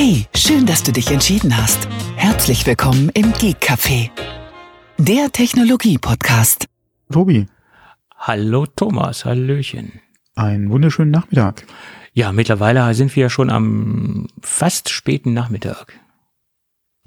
[0.00, 1.88] Hey, schön, dass du dich entschieden hast.
[2.14, 4.10] Herzlich willkommen im Geek Café,
[4.96, 6.66] der Technologie-Podcast.
[7.10, 7.48] Tobi,
[8.16, 10.00] Hallo Thomas, Hallöchen.
[10.36, 11.64] einen wunderschönen Nachmittag.
[12.12, 15.98] Ja, mittlerweile sind wir schon am fast späten Nachmittag.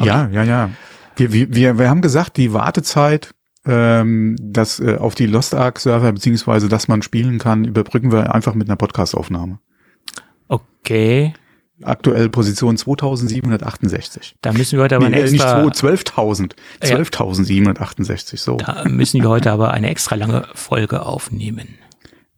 [0.02, 0.70] Ja, ja, ja.
[1.16, 3.34] Wir, wir, wir, wir haben gesagt, die Wartezeit
[3.66, 8.36] ähm, das, äh, auf die Lost Ark Server, beziehungsweise dass man spielen kann, überbrücken wir
[8.36, 9.60] einfach mit einer Podcast-Aufnahme.
[10.50, 11.34] Okay,
[11.84, 14.36] Aktuell Position 2768.
[14.42, 16.52] da müssen wir heute aber Nee, eine äh, nicht extra, 2, 12.000.
[16.84, 16.98] Ja.
[16.98, 18.58] 12.768, so.
[18.58, 21.76] da müssen wir heute aber eine extra lange Folge aufnehmen.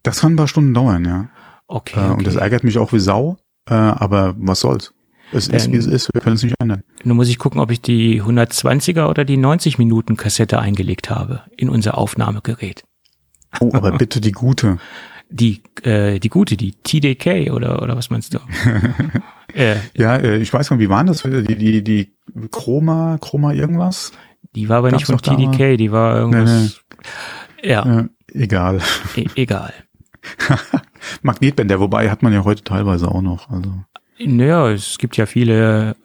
[0.04, 1.30] Das kann ein paar Stunden dauern, ja.
[1.68, 2.44] Okay, Äh, Und das okay.
[2.44, 3.38] ärgert mich auch wie Sau,
[3.70, 4.94] äh, aber was soll's.
[5.32, 6.84] Es ist, Dann- wie es ist, wir können es nicht ändern.
[7.04, 11.42] Nun muss ich gucken, ob ich die 120er oder die 90 Minuten Kassette eingelegt habe
[11.58, 12.84] in unser Aufnahmegerät.
[13.60, 14.78] Oh, aber bitte die gute.
[15.36, 18.40] Die, äh, die gute, die TDK oder, oder was meinst du?
[19.56, 21.24] äh, Ja, äh, ich weiß noch, wie waren das?
[21.24, 22.14] Die, die, die
[22.52, 24.12] Chroma, Chroma irgendwas?
[24.56, 25.52] die war aber nicht Gab's von doch da mal?
[25.58, 26.84] TDK, die war irgendwas.
[27.64, 28.80] Ja, Ja, egal.
[29.16, 29.74] e egal.
[31.24, 33.50] Magnetbänder, wobei hat man ja heute teilweise auch noch.
[33.50, 33.74] Also
[34.20, 35.96] Naja, es gibt ja viele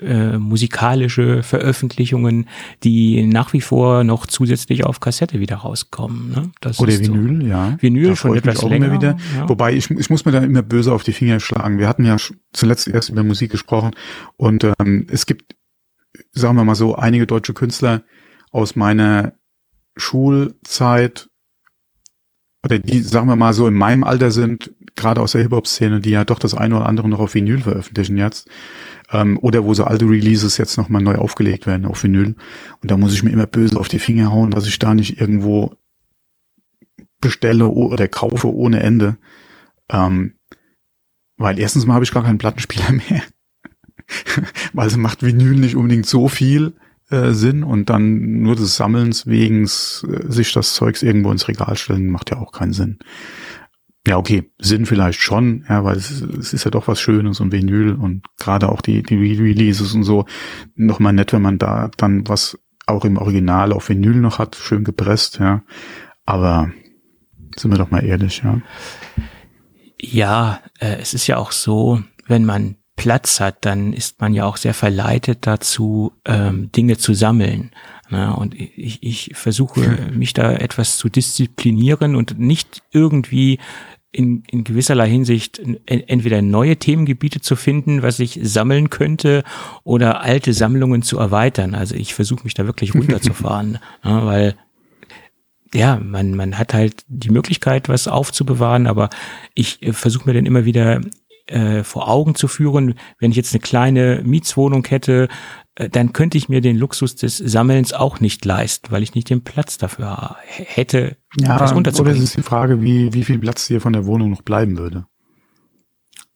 [0.00, 2.48] äh, musikalische Veröffentlichungen,
[2.84, 6.30] die nach wie vor noch zusätzlich auf Kassette wieder rauskommen.
[6.30, 6.50] Ne?
[6.60, 7.14] Das oder ist so.
[7.14, 7.76] Vinyl, ja.
[7.80, 8.86] Vinyl Da schon etwas auch länger.
[8.86, 9.16] Immer wieder.
[9.36, 9.48] ja.
[9.48, 11.78] Wobei ich, ich muss mir da immer böse auf die Finger schlagen.
[11.78, 12.16] Wir hatten ja
[12.52, 13.92] zuletzt erst über Musik gesprochen
[14.36, 15.56] und ähm, es gibt,
[16.32, 18.02] sagen wir mal so, einige deutsche Künstler
[18.50, 19.32] aus meiner
[19.96, 21.28] Schulzeit
[22.64, 26.10] oder die, sagen wir mal so, in meinem Alter sind, gerade aus der Hip-Hop-Szene, die
[26.10, 28.48] ja doch das eine oder andere noch auf Vinyl veröffentlichen jetzt.
[29.10, 32.36] Ähm, oder wo so alte Releases jetzt nochmal neu aufgelegt werden auf Vinyl.
[32.82, 35.20] Und da muss ich mir immer böse auf die Finger hauen, dass ich da nicht
[35.20, 35.74] irgendwo
[37.20, 39.16] bestelle oder kaufe ohne Ende.
[39.88, 40.34] Ähm,
[41.36, 43.22] weil erstens mal habe ich gar keinen Plattenspieler mehr.
[44.72, 46.74] weil es macht Vinyl nicht unbedingt so viel
[47.10, 51.76] äh, Sinn und dann nur des Sammelns wegen äh, sich das Zeugs irgendwo ins Regal
[51.76, 52.98] stellen, macht ja auch keinen Sinn.
[54.08, 57.52] Ja, okay, Sinn vielleicht schon, ja, weil es, es ist ja doch was Schönes und
[57.52, 60.24] Vinyl und gerade auch die, die Re-Releases und so,
[60.74, 64.82] nochmal nett, wenn man da dann was auch im Original auf Vinyl noch hat, schön
[64.82, 65.62] gepresst, ja.
[66.24, 66.70] Aber
[67.54, 68.62] sind wir doch mal ehrlich, ja.
[70.00, 74.46] Ja, äh, es ist ja auch so, wenn man Platz hat, dann ist man ja
[74.46, 77.72] auch sehr verleitet dazu, ähm, Dinge zu sammeln.
[78.10, 78.34] Ne?
[78.34, 79.80] Und ich, ich versuche
[80.12, 83.58] mich da etwas zu disziplinieren und nicht irgendwie
[84.10, 89.44] in, in gewisserlei Hinsicht en- entweder neue Themengebiete zu finden, was ich sammeln könnte,
[89.84, 91.74] oder alte Sammlungen zu erweitern.
[91.74, 93.72] Also ich versuche mich da wirklich runterzufahren,
[94.04, 94.20] ne?
[94.24, 94.54] weil
[95.74, 99.10] ja, man, man hat halt die Möglichkeit, was aufzubewahren, aber
[99.54, 101.02] ich äh, versuche mir dann immer wieder
[101.48, 105.28] äh, vor Augen zu führen, wenn ich jetzt eine kleine Mietswohnung hätte,
[105.74, 109.30] äh, dann könnte ich mir den Luxus des Sammelns auch nicht leisten, weil ich nicht
[109.30, 112.22] den Platz dafür hätte, was oder unterzubringen.
[112.22, 115.06] es ist die Frage, wie, wie viel Platz dir von der Wohnung noch bleiben würde.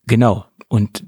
[0.06, 0.46] Genau.
[0.68, 1.04] Und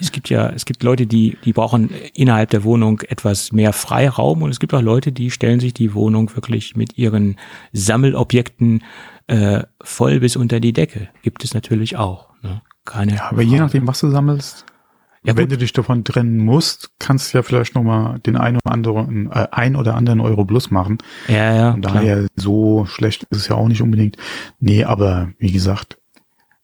[0.00, 4.42] es gibt ja, es gibt Leute, die, die brauchen innerhalb der Wohnung etwas mehr Freiraum
[4.42, 7.36] und es gibt auch Leute, die stellen sich die Wohnung wirklich mit ihren
[7.72, 8.82] Sammelobjekten
[9.28, 11.08] äh, voll bis unter die Decke.
[11.22, 12.30] Gibt es natürlich auch.
[12.86, 12.92] Ne?
[12.92, 14.64] Keine Ja, aber je nachdem, was du sammelst,
[15.24, 18.72] Ja, wenn du dich davon trennen musst, kannst du ja vielleicht nochmal den ein oder
[18.72, 20.98] anderen, äh, ein oder anderen Euro plus machen.
[21.26, 21.72] Ja, ja.
[21.72, 21.94] Von Klar.
[21.94, 24.16] daher, so schlecht ist es ja auch nicht unbedingt.
[24.60, 25.98] Nee, aber wie gesagt,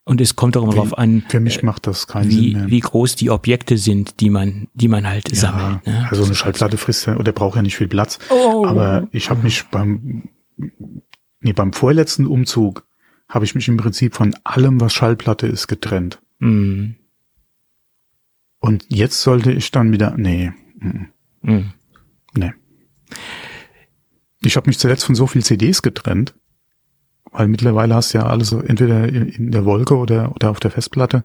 [0.05, 2.71] Und es kommt auch immer darauf an, für mich macht das keinen wie, Sinn mehr.
[2.71, 5.85] wie groß die Objekte sind, die man, die man halt sammelt.
[5.87, 6.07] Ne?
[6.11, 8.19] Also eine Schallplatte frisst ja oder braucht ja nicht viel Platz.
[8.31, 8.65] Oh.
[8.67, 10.29] Aber ich habe mich beim
[11.41, 12.85] nee, beim vorletzten Umzug
[13.33, 16.21] habe ich mich im Prinzip von allem, was Schallplatte ist, getrennt.
[16.39, 16.91] Mm,
[18.61, 21.73] Und jetzt sollte ich dann wieder nee, mm, mm.
[22.35, 22.53] nee.
[24.43, 26.35] Ich habe mich zuletzt von so viel CDs getrennt,
[27.31, 30.61] weil mittlerweile hast du ja alles so entweder in, in der Wolke oder oder auf
[30.61, 31.25] der Festplatte.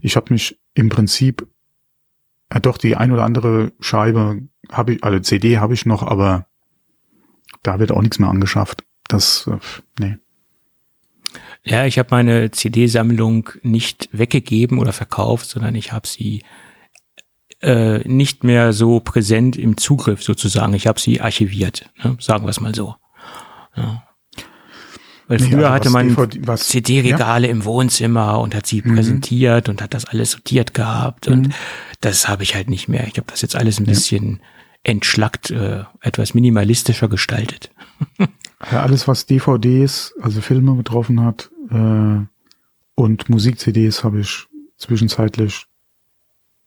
[0.00, 1.48] Ich habe mich im Prinzip
[2.52, 6.46] ja doch die ein oder andere Scheibe habe ich, also CD habe ich noch, aber
[7.64, 8.84] da wird auch nichts mehr angeschafft.
[9.08, 9.58] Das äh,
[9.98, 10.18] nee.
[11.64, 16.42] Ja, ich habe meine CD-Sammlung nicht weggegeben oder verkauft, sondern ich habe sie
[17.60, 20.72] äh, nicht mehr so präsent im Zugriff sozusagen.
[20.74, 22.16] Ich habe sie archiviert, ne?
[22.20, 22.94] sagen wir es mal so.
[23.76, 24.04] Ja.
[25.26, 28.94] Weil Nee, früher also hatte man CD-Regale im Wohnzimmer und hat sie Mhm.
[28.94, 31.50] präsentiert und hat das alles sortiert gehabt und
[32.00, 33.06] das habe ich halt nicht mehr.
[33.08, 34.40] Ich habe das jetzt alles ein bisschen
[34.82, 37.70] entschlackt, äh, etwas minimalistischer gestaltet.
[38.72, 42.20] Ja, alles, was DVDs, also Filme betroffen hat, äh,
[42.94, 44.46] und Musik-CDs habe ich
[44.76, 45.66] zwischenzeitlich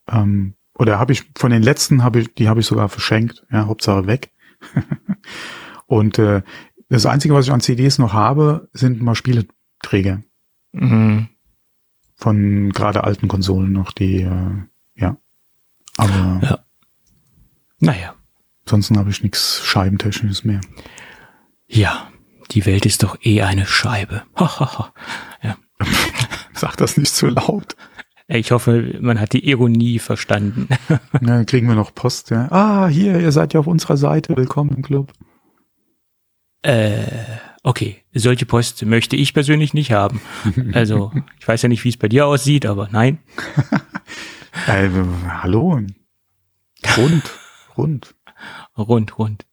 [0.08, 3.46] Ähm, oder habe ich von den letzten habe ich, die habe ich sogar verschenkt.
[3.52, 4.32] Ja, Hauptsache weg.
[5.86, 6.42] und äh,
[6.90, 10.22] das Einzige, was ich an CDs noch habe, sind mal Spieleträger.
[10.72, 11.28] Mhm.
[12.16, 14.52] Von gerade alten Konsolen noch, die, äh,
[14.96, 15.18] ja.
[15.98, 16.60] Aber ja.
[17.82, 18.16] Naja.
[18.66, 20.62] Ansonsten habe ich nichts Scheibentechnisches mehr.
[21.68, 22.10] Ja,
[22.52, 24.24] die Welt ist doch eh eine Scheibe.
[24.40, 25.58] ja.
[26.54, 27.76] Sag das nicht zu laut.
[28.28, 30.70] Ich hoffe, man hat die Ironie verstanden.
[30.90, 32.50] ja, dann kriegen wir noch Post, ja.
[32.52, 34.38] Ah, hier, ihr seid ja auf unserer Seite.
[34.38, 35.12] Willkommen im Club.
[36.62, 37.04] Äh,
[37.64, 38.04] okay.
[38.14, 40.22] Solche Post möchte ich persönlich nicht haben.
[40.74, 43.20] Also, ich weiß ja nicht, wie es bei dir aussieht, aber nein.
[44.68, 44.88] äh,
[45.28, 45.82] hallo.
[46.98, 47.24] Rund,
[47.82, 48.16] rund.
[48.78, 49.46] Rund, rund.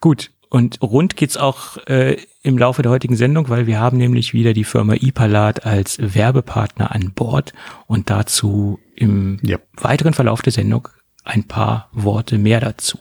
[0.00, 0.30] Gut.
[0.50, 4.54] Und rund geht's auch äh, im Laufe der heutigen Sendung, weil wir haben nämlich wieder
[4.54, 7.52] die Firma iPalat als Werbepartner an Bord
[7.86, 9.58] und dazu im ja.
[9.74, 10.88] weiteren Verlauf der Sendung
[11.22, 12.98] ein paar Worte mehr dazu.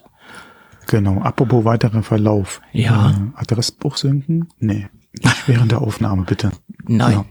[0.87, 2.59] Genau, apropos weiterer Verlauf.
[2.73, 3.11] Ja.
[3.11, 4.49] Äh, Adressbuch sinken?
[4.59, 4.87] Nee,
[5.23, 6.51] nicht während der Aufnahme, bitte.
[6.85, 7.23] Nein.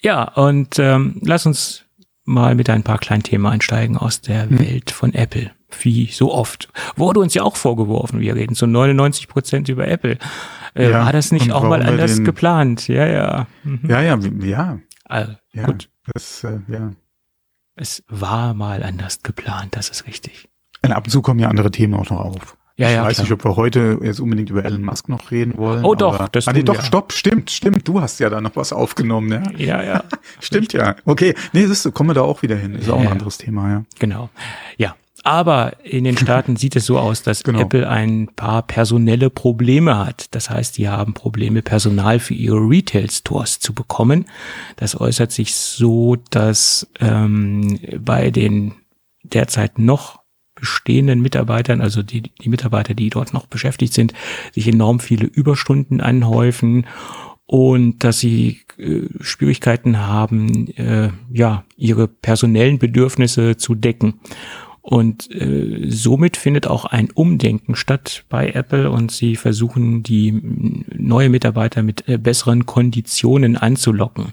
[0.00, 1.84] Ja, ja und ähm, lass uns
[2.24, 4.58] mal mit ein paar kleinen Themen einsteigen aus der hm.
[4.60, 6.68] Welt von Apple wie so oft.
[6.96, 10.18] Wurde uns ja auch vorgeworfen, wir reden zu 99 Prozent über Apple.
[10.74, 12.88] Äh, ja, war das nicht auch mal anders den, geplant?
[12.88, 13.46] Ja, ja.
[13.64, 13.80] Mhm.
[13.88, 14.78] Ja, ja, ja.
[15.04, 15.88] Also, ja gut.
[16.12, 16.92] Das, äh, ja.
[17.76, 20.48] Es war mal anders geplant, das ist richtig.
[20.82, 22.56] Und ab und zu kommen ja andere Themen auch noch auf.
[22.78, 23.24] Ja, ich ja, weiß klar.
[23.24, 25.84] nicht, ob wir heute jetzt unbedingt über Elon Musk noch reden wollen.
[25.84, 26.82] Oh doch, das ah, nee, doch, ja.
[26.82, 27.88] stopp, stimmt, stimmt.
[27.88, 29.42] Du hast ja da noch was aufgenommen, ne?
[29.56, 30.04] Ja, ja.
[30.40, 30.94] stimmt ja.
[31.04, 32.76] Okay, nee, das ist, kommen wir da auch wieder hin.
[32.76, 33.84] Ist ja, auch ein anderes Thema, ja.
[33.98, 34.30] Genau.
[34.76, 34.94] Ja,
[35.24, 37.60] aber in den Staaten sieht es so aus, dass genau.
[37.60, 40.34] Apple ein paar personelle Probleme hat.
[40.34, 44.26] Das heißt, die haben Probleme, Personal für ihre Retail-Stores zu bekommen.
[44.76, 48.74] Das äußert sich so, dass ähm, bei den
[49.22, 50.20] derzeit noch
[50.54, 54.12] bestehenden Mitarbeitern, also die, die Mitarbeiter, die dort noch beschäftigt sind,
[54.52, 56.86] sich enorm viele Überstunden anhäufen
[57.46, 64.20] und dass sie äh, Schwierigkeiten haben, äh, ja, ihre personellen Bedürfnisse zu decken.
[64.90, 70.32] Und äh, somit findet auch ein Umdenken statt bei Apple und sie versuchen, die
[70.96, 74.32] neue Mitarbeiter mit äh, besseren Konditionen anzulocken.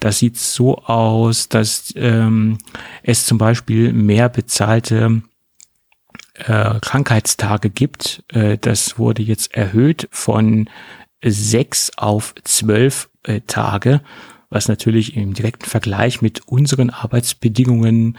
[0.00, 2.56] Das sieht so aus, dass ähm,
[3.02, 5.20] es zum Beispiel mehr bezahlte
[6.36, 8.24] äh, Krankheitstage gibt.
[8.28, 10.70] Äh, das wurde jetzt erhöht von
[11.22, 14.00] sechs auf zwölf äh, Tage,
[14.48, 18.16] was natürlich im direkten Vergleich mit unseren Arbeitsbedingungen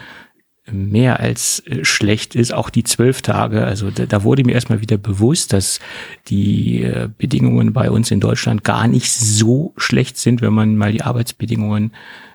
[0.70, 3.64] mehr als äh, schlecht ist, auch die zwölf Tage.
[3.64, 5.80] Also da, da wurde mir erstmal wieder bewusst, dass
[6.28, 10.92] die äh, Bedingungen bei uns in Deutschland gar nicht so schlecht sind, wenn man mal
[10.92, 11.92] die Arbeitsbedingungen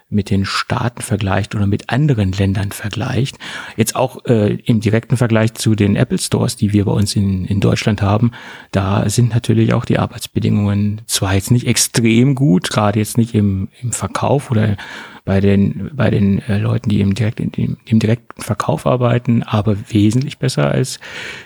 [0.09, 3.37] mit den Staaten vergleicht oder mit anderen Ländern vergleicht.
[3.77, 7.45] Jetzt auch äh, im direkten Vergleich zu den Apple Stores, die wir bei uns in,
[7.45, 8.31] in Deutschland haben,
[8.71, 13.69] da sind natürlich auch die Arbeitsbedingungen zwar jetzt nicht extrem gut, gerade jetzt nicht im,
[13.81, 14.77] im Verkauf oder
[15.25, 19.77] bei den, bei den äh, Leuten, die im, direkt, im, im direkten Verkauf arbeiten, aber
[19.91, 20.99] wesentlich besser als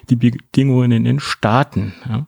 [0.09, 1.93] die Bedingungen in den Staaten.
[2.07, 2.25] Ja.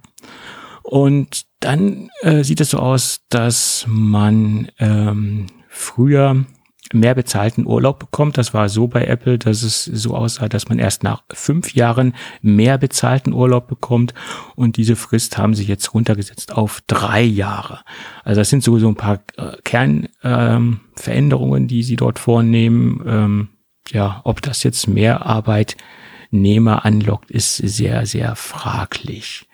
[0.84, 6.46] Und dann äh, sieht es so aus, dass man ähm, früher
[6.94, 8.38] mehr bezahlten Urlaub bekommt.
[8.38, 12.16] Das war so bei Apple, dass es so aussah, dass man erst nach fünf Jahren
[12.42, 14.14] mehr bezahlten Urlaub bekommt.
[14.56, 17.82] Und diese Frist haben sie jetzt runtergesetzt auf drei Jahre.
[18.24, 23.02] Also das sind so, so ein paar äh, Kernveränderungen, ähm, die sie dort vornehmen.
[23.06, 23.50] Ähm,
[23.90, 29.48] ja, ob das jetzt mehr Arbeitnehmer anlockt, ist sehr, sehr fraglich.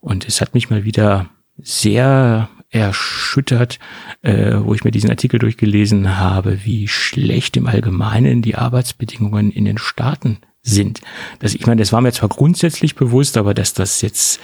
[0.00, 1.28] Und es hat mich mal wieder
[1.58, 3.78] sehr erschüttert,
[4.22, 9.64] äh, wo ich mir diesen Artikel durchgelesen habe, wie schlecht im Allgemeinen die Arbeitsbedingungen in
[9.64, 11.00] den Staaten sind.
[11.38, 14.40] Das, ich meine, das war mir zwar grundsätzlich bewusst, aber dass das jetzt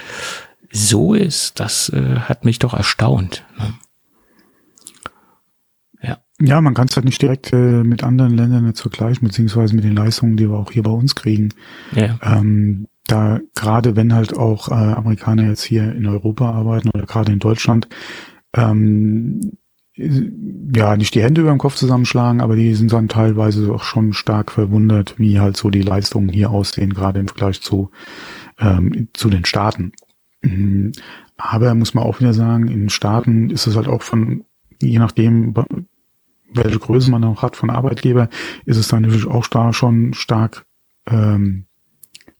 [0.71, 3.45] so ist, das äh, hat mich doch erstaunt.
[3.59, 3.73] Ne?
[6.01, 6.17] Ja.
[6.41, 9.83] Ja, man kann es halt nicht direkt äh, mit anderen Ländern jetzt vergleichen, beziehungsweise mit
[9.83, 11.49] den Leistungen, die wir auch hier bei uns kriegen.
[11.93, 12.17] Ja.
[12.23, 17.31] Ähm, da gerade wenn halt auch äh, Amerikaner jetzt hier in Europa arbeiten oder gerade
[17.31, 17.87] in Deutschland,
[18.53, 19.57] ähm,
[19.95, 24.13] ja, nicht die Hände über dem Kopf zusammenschlagen, aber die sind dann teilweise auch schon
[24.13, 27.91] stark verwundert, wie halt so die Leistungen hier aussehen, gerade im Vergleich zu,
[28.59, 29.91] ähm, zu den Staaten.
[30.41, 30.93] Mhm.
[31.37, 34.45] Aber muss man auch wieder sagen, in Staaten ist es halt auch von,
[34.81, 35.53] je nachdem,
[36.51, 38.29] welche Größe man auch hat von Arbeitgeber,
[38.65, 40.65] ist es dann natürlich auch da schon stark
[41.05, 41.65] ähm,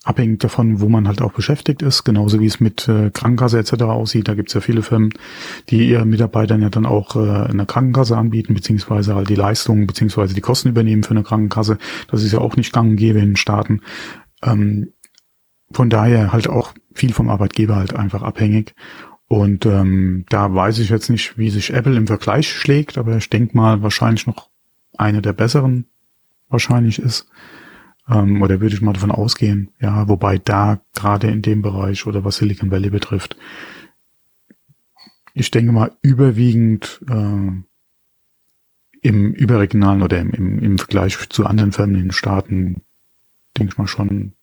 [0.03, 3.83] abhängig davon, wo man halt auch beschäftigt ist, genauso wie es mit äh, Krankenkasse etc.
[3.83, 4.27] aussieht.
[4.27, 5.13] Da gibt es ja viele Firmen,
[5.69, 10.35] die ihren Mitarbeitern ja dann auch äh, eine Krankenkasse anbieten, beziehungsweise halt die Leistungen, beziehungsweise
[10.35, 11.77] die Kosten übernehmen für eine Krankenkasse.
[12.11, 13.79] Das ist ja auch nicht gang und gäbe in den Staaten.
[14.43, 14.91] Ähm,
[15.71, 18.75] von daher halt auch viel vom Arbeitgeber halt einfach abhängig.
[19.27, 23.29] Und ähm, da weiß ich jetzt nicht, wie sich Apple im Vergleich schlägt, aber ich
[23.29, 24.49] denke mal wahrscheinlich noch
[24.97, 25.87] eine der besseren
[26.49, 27.27] wahrscheinlich ist.
[28.09, 32.23] Ähm, oder würde ich mal davon ausgehen, ja, wobei da gerade in dem Bereich oder
[32.23, 33.37] was Silicon Valley betrifft,
[35.33, 37.51] ich denke mal überwiegend äh,
[39.01, 42.81] im überregionalen oder im, im, im Vergleich zu anderen Firmen in den Staaten,
[43.57, 44.33] denke ich mal schon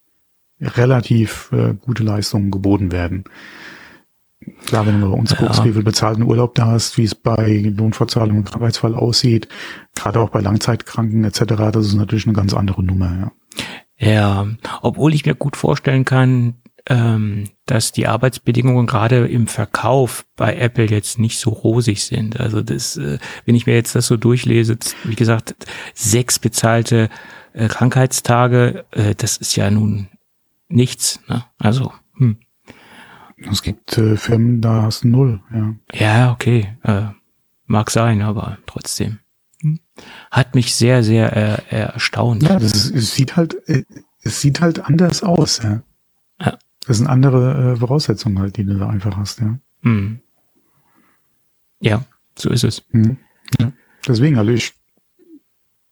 [0.60, 3.24] relativ äh, gute Leistungen geboten werden.
[4.66, 5.64] Klar, wenn du bei uns guckst, ja.
[5.66, 9.48] wie viel bezahlten Urlaub da hast, wie es bei Lohnfortzahlung und Arbeitsfall aussieht,
[9.94, 13.32] gerade auch bei Langzeitkranken etc., das ist natürlich eine ganz andere Nummer.
[13.98, 14.46] Ja, ja
[14.80, 16.54] obwohl ich mir gut vorstellen kann,
[16.86, 22.40] ähm, dass die Arbeitsbedingungen gerade im Verkauf bei Apple jetzt nicht so rosig sind.
[22.40, 25.54] Also das, äh, wenn ich mir jetzt das so durchlese, wie gesagt,
[25.94, 27.10] sechs bezahlte
[27.52, 30.08] äh, Krankheitstage, äh, das ist ja nun
[30.68, 31.20] nichts.
[31.28, 31.44] Ne?
[31.58, 32.38] Also, hm.
[33.48, 35.74] Es gibt äh, Firmen, da hast du null, ja.
[35.92, 36.76] Ja, okay.
[36.82, 37.08] Äh,
[37.66, 39.20] mag sein, aber trotzdem.
[39.62, 39.80] Hm.
[40.30, 42.42] Hat mich sehr, sehr äh, erstaunt.
[42.42, 43.84] Ja, das ist, es sieht halt, äh,
[44.22, 45.82] es sieht halt anders aus, ja.
[46.40, 46.58] ja.
[46.86, 49.58] Das sind andere äh, Voraussetzungen halt, die du da einfach hast, ja.
[49.82, 50.20] Hm.
[51.80, 52.04] Ja,
[52.38, 52.82] so ist es.
[52.90, 53.16] Hm.
[53.58, 53.72] Ja.
[54.06, 54.74] Deswegen, also ich,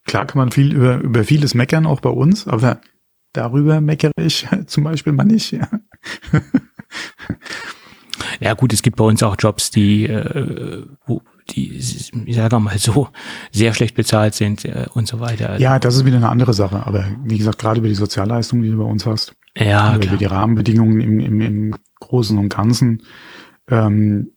[0.04, 2.80] klar kann man viel über, über vieles meckern, auch bei uns, aber
[3.32, 5.68] darüber meckere ich zum Beispiel mal nicht, ja.
[8.40, 12.78] Ja gut, es gibt bei uns auch Jobs, die, äh, wo, die, ich sage mal
[12.78, 13.08] so,
[13.52, 15.58] sehr schlecht bezahlt sind äh, und so weiter.
[15.58, 16.86] Ja, das ist wieder eine andere Sache.
[16.86, 20.24] Aber wie gesagt, gerade über die Sozialleistungen, die du bei uns hast, ja, über die
[20.24, 23.02] Rahmenbedingungen im, im, im Großen und Ganzen,
[23.68, 24.32] ähm,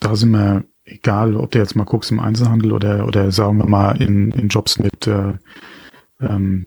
[0.00, 3.66] da sind wir, egal ob du jetzt mal guckst im Einzelhandel oder, oder sagen wir
[3.66, 5.34] mal in, in Jobs mit, äh,
[6.20, 6.66] ähm,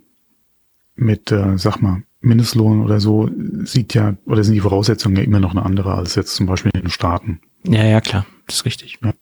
[0.96, 3.30] mit, äh, sag mal, Mindestlohn oder so
[3.64, 6.72] sieht ja, oder sind die Voraussetzungen ja immer noch eine andere als jetzt zum Beispiel
[6.74, 7.40] in den Staaten.
[7.68, 8.26] Ja, ja, klar.
[8.48, 9.00] Das ist richtig.
[9.04, 9.14] Ja.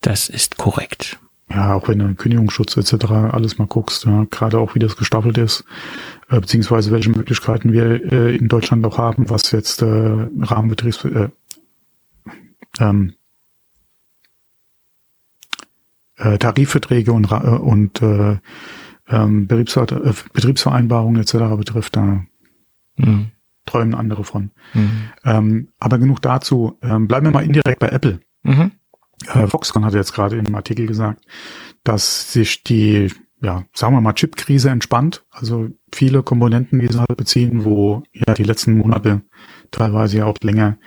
[0.00, 1.18] Das ist korrekt.
[1.50, 3.04] Ja, auch wenn du Kündigungsschutz etc.
[3.10, 5.64] alles mal guckst, ja, gerade auch wie das gestaffelt ist,
[6.30, 9.86] äh, beziehungsweise welche Möglichkeiten wir äh, in Deutschland auch haben, was jetzt äh,
[10.40, 11.28] Rahmenbetriebs äh,
[12.80, 13.14] ähm,
[16.16, 18.38] äh, Tarifverträge und, äh, und äh,
[19.08, 19.64] ähm, äh,
[20.32, 21.56] Betriebsvereinbarungen etc.
[21.56, 22.24] betrifft, da
[22.96, 23.30] mhm.
[23.66, 24.50] träumen andere von.
[24.72, 24.90] Mhm.
[25.24, 26.78] Ähm, aber genug dazu.
[26.82, 28.20] Ähm, bleiben wir mal indirekt bei Apple.
[28.42, 28.72] Mhm.
[29.32, 31.24] Äh, Foxconn hat jetzt gerade in einem Artikel gesagt,
[31.82, 35.24] dass sich die, ja, sagen wir mal, Chip-Krise entspannt.
[35.30, 39.22] Also viele Komponenten, die sie halt beziehen, wo ja die letzten Monate
[39.70, 40.78] teilweise ja auch länger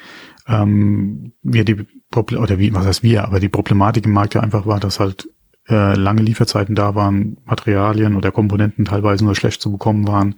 [0.47, 4.65] ähm, wir die oder wie, was heißt wir, aber die Problematik im Markt ja einfach
[4.65, 5.29] war, dass halt
[5.69, 10.36] äh, lange Lieferzeiten da waren, Materialien oder Komponenten teilweise nur schlecht zu bekommen waren,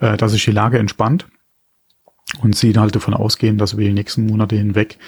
[0.00, 1.26] äh, dass sich die Lage entspannt
[2.42, 4.98] und sie halt davon ausgehen, dass wir die nächsten Monate hinweg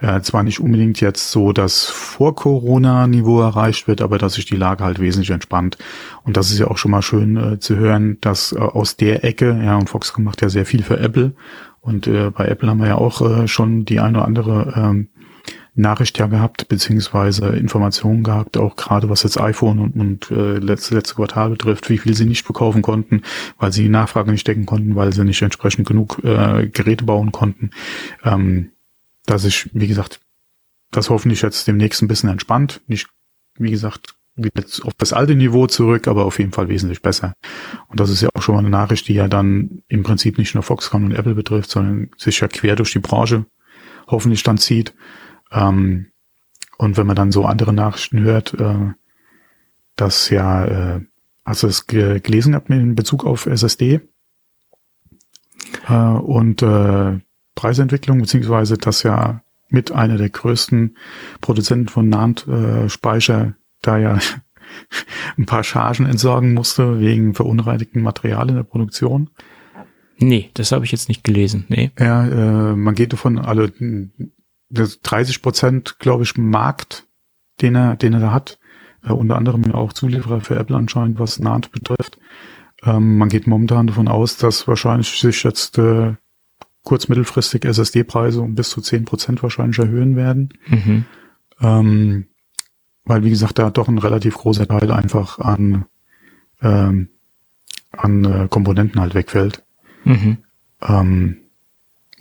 [0.00, 4.82] äh, zwar nicht unbedingt jetzt so das Vor-Corona-Niveau erreicht wird, aber dass sich die Lage
[4.82, 5.78] halt wesentlich entspannt.
[6.24, 9.24] Und das ist ja auch schon mal schön äh, zu hören, dass äh, aus der
[9.24, 11.34] Ecke, ja, und Foxconn macht ja sehr viel für Apple.
[11.80, 15.08] Und äh, bei Apple haben wir ja auch äh, schon die eine oder andere ähm,
[15.76, 20.94] Nachricht ja gehabt, beziehungsweise Informationen gehabt, auch gerade was jetzt iPhone und, und äh, letzte,
[20.94, 23.22] letzte Quartal betrifft, wie viel sie nicht verkaufen konnten,
[23.58, 27.32] weil sie die Nachfrage nicht decken konnten, weil sie nicht entsprechend genug äh, Geräte bauen
[27.32, 27.70] konnten.
[28.22, 28.70] Ähm,
[29.26, 30.20] dass ich, wie gesagt,
[30.90, 32.80] das hoffentlich jetzt demnächst ein bisschen entspannt.
[32.86, 33.08] Nicht,
[33.56, 37.34] wie gesagt, wieder auf das alte Niveau zurück, aber auf jeden Fall wesentlich besser.
[37.88, 40.54] Und das ist ja auch schon mal eine Nachricht, die ja dann im Prinzip nicht
[40.54, 43.46] nur Foxconn und Apple betrifft, sondern sich ja quer durch die Branche
[44.06, 44.94] hoffentlich dann zieht.
[45.54, 46.06] Ähm,
[46.76, 48.92] und wenn man dann so andere Nachrichten hört, äh,
[49.96, 50.64] dass ja,
[50.96, 51.00] äh,
[51.44, 54.00] hast du es gelesen habt in Bezug auf SSD
[55.88, 57.20] äh, und äh,
[57.54, 60.96] Preisentwicklung, beziehungsweise dass ja mit einer der größten
[61.40, 64.18] Produzenten von NAND-Speicher äh, da ja
[65.38, 69.30] ein paar Chargen entsorgen musste wegen verunreinigten Material in der Produktion.
[70.16, 71.64] Nee, das habe ich jetzt nicht gelesen.
[71.68, 71.90] Nee.
[71.98, 73.38] Ja, äh, man geht davon,
[74.74, 77.06] alle 30 Prozent, glaube ich, Markt,
[77.60, 78.58] den er, den er da hat.
[79.02, 82.18] Äh, unter anderem auch Zulieferer für Apple anscheinend, was NAND betrifft.
[82.82, 86.14] Ähm, man geht momentan davon aus, dass wahrscheinlich sich jetzt äh,
[86.82, 90.50] kurz mittelfristig SSD-Preise um bis zu 10 Prozent wahrscheinlich erhöhen werden.
[90.66, 91.04] Mhm.
[91.60, 92.26] Ähm,
[93.04, 95.86] weil, wie gesagt, da doch ein relativ großer Teil einfach an,
[96.62, 97.08] ähm,
[97.92, 99.62] an äh, Komponenten halt wegfällt.
[100.04, 100.38] Mhm.
[100.82, 101.36] Ähm,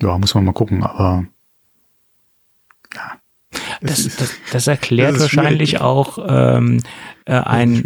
[0.02, 1.26] ja, muss man mal gucken, aber.
[3.84, 5.82] Das, das, das erklärt das wahrscheinlich schwierig.
[5.82, 6.82] auch ähm,
[7.26, 7.84] äh, ein,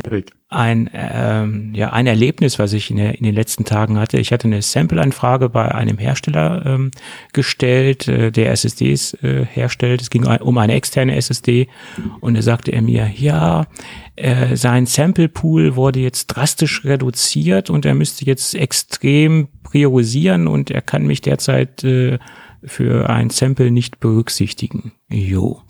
[0.49, 4.17] ein, ähm, ja, ein Erlebnis, was ich in, der, in den letzten Tagen hatte.
[4.19, 6.91] Ich hatte eine Sample-Anfrage bei einem Hersteller ähm,
[7.33, 10.01] gestellt, äh, der SSDs äh, herstellt.
[10.01, 11.67] Es ging um eine externe SSD
[12.19, 13.65] und da sagte er mir, ja,
[14.15, 20.81] äh, sein Sample-Pool wurde jetzt drastisch reduziert und er müsste jetzt extrem priorisieren und er
[20.81, 22.19] kann mich derzeit äh,
[22.67, 24.91] für ein Sample nicht berücksichtigen.
[25.09, 25.61] Jo.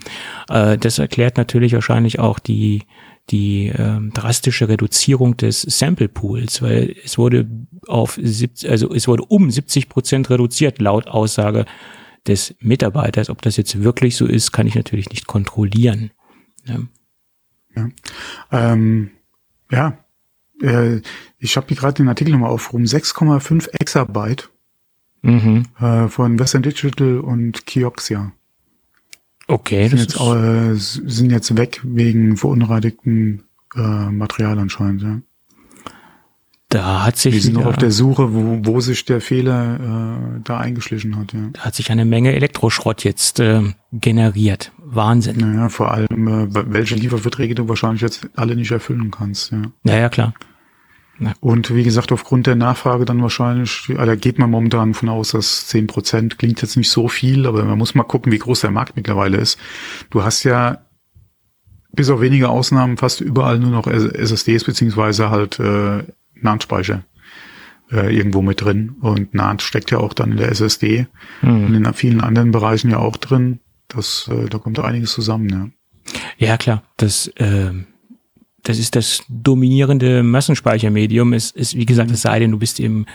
[0.49, 2.83] Äh, das erklärt natürlich wahrscheinlich auch die
[3.29, 7.45] die ähm, drastische Reduzierung des Sample Pools, weil es wurde
[7.85, 11.65] auf 70, also es wurde um 70 Prozent reduziert laut Aussage
[12.25, 13.29] des Mitarbeiters.
[13.29, 16.11] Ob das jetzt wirklich so ist, kann ich natürlich nicht kontrollieren.
[16.65, 16.79] Ja,
[17.75, 17.89] ja.
[18.51, 19.11] Ähm,
[19.71, 19.97] ja.
[20.61, 21.01] Äh,
[21.37, 22.85] ich habe hier gerade den Artikel nochmal aufgerufen.
[22.85, 24.49] 6,5 Exabyte
[25.21, 25.63] mhm.
[25.79, 28.31] äh, von Western Digital und Kioxia.
[29.47, 33.43] Okay, sind, jetzt, äh, sind jetzt weg wegen verunreinigten
[33.75, 35.01] äh, Material anscheinend.
[35.01, 35.21] Ja.
[36.69, 37.33] Da hat sich.
[37.33, 41.31] Wir sind noch auf der Suche, wo, wo sich der Fehler äh, da eingeschlichen hat.
[41.31, 41.39] Ja.
[41.53, 43.61] Da hat sich eine Menge Elektroschrott jetzt äh,
[43.93, 44.73] generiert.
[44.77, 45.37] Wahnsinn.
[45.37, 49.51] Naja, vor allem, äh, welche Lieferverträge du wahrscheinlich jetzt alle nicht erfüllen kannst.
[49.51, 50.33] Ja, naja, klar.
[51.39, 55.67] Und wie gesagt, aufgrund der Nachfrage dann wahrscheinlich, da geht man momentan von aus, dass
[55.67, 58.71] zehn Prozent klingt jetzt nicht so viel, aber man muss mal gucken, wie groß der
[58.71, 59.57] Markt mittlerweile ist.
[60.09, 60.79] Du hast ja
[61.91, 66.03] bis auf wenige Ausnahmen fast überall nur noch SSDs beziehungsweise halt äh,
[66.35, 67.03] NAND-Speicher
[67.91, 68.95] äh, irgendwo mit drin.
[69.01, 71.07] Und NAND steckt ja auch dann in der SSD
[71.41, 71.65] mhm.
[71.65, 73.59] und in vielen anderen Bereichen ja auch drin.
[73.87, 75.69] Das, äh, da kommt einiges zusammen, ja.
[76.37, 76.83] Ja, klar.
[76.97, 77.71] Das äh
[78.67, 81.33] das ist das dominierende Massenspeichermedium.
[81.33, 83.05] Es ist, wie gesagt, es sei denn, du bist im,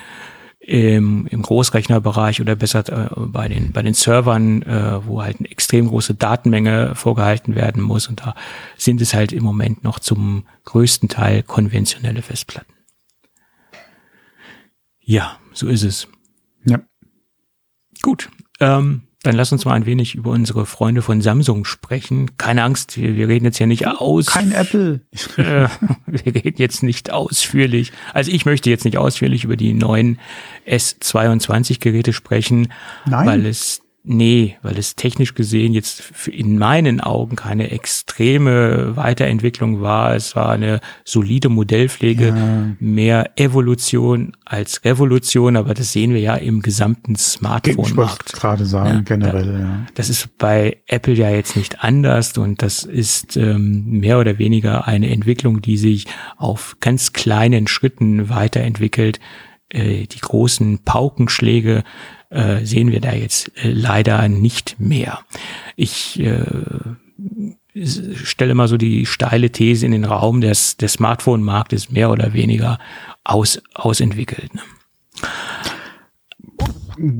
[0.61, 5.51] im, im Großrechnerbereich oder besser äh, bei den, bei den Servern, äh, wo halt eine
[5.51, 8.09] extrem große Datenmenge vorgehalten werden muss.
[8.09, 8.35] Und da
[8.77, 12.73] sind es halt im Moment noch zum größten Teil konventionelle Festplatten.
[15.01, 16.09] Ja, so ist es.
[16.65, 16.81] Ja.
[18.01, 18.31] Gut.
[18.61, 22.37] Ähm, dann lass uns mal ein wenig über unsere Freunde von Samsung sprechen.
[22.39, 24.27] Keine Angst, wir, wir reden jetzt ja nicht aus.
[24.27, 25.01] Kein Apple.
[25.37, 25.69] Äh,
[26.07, 27.93] wir reden jetzt nicht ausführlich.
[28.13, 30.19] Also ich möchte jetzt nicht ausführlich über die neuen
[30.67, 32.73] S22 Geräte sprechen,
[33.07, 33.27] Nein.
[33.27, 40.17] weil es Nee, weil es technisch gesehen jetzt in meinen Augen keine extreme Weiterentwicklung war.
[40.17, 42.67] Es war eine solide Modellpflege, ja.
[42.81, 48.33] mehr Evolution als Revolution, aber das sehen wir ja im gesamten Smartphone-Markt.
[48.35, 49.87] Ich gerade sagen, ja, generell, ja.
[49.95, 54.89] Das ist bei Apple ja jetzt nicht anders und das ist ähm, mehr oder weniger
[54.89, 59.21] eine Entwicklung, die sich auf ganz kleinen Schritten weiterentwickelt.
[59.73, 61.85] Äh, die großen Paukenschläge
[62.33, 65.21] äh, sehen wir da jetzt äh, leider nicht mehr.
[65.77, 66.45] Ich äh,
[68.15, 72.33] stelle mal so die steile These in den Raum, dass der Smartphone-Markt ist mehr oder
[72.33, 72.79] weniger
[73.25, 74.55] aus, ausentwickelt.
[74.55, 74.61] Ne?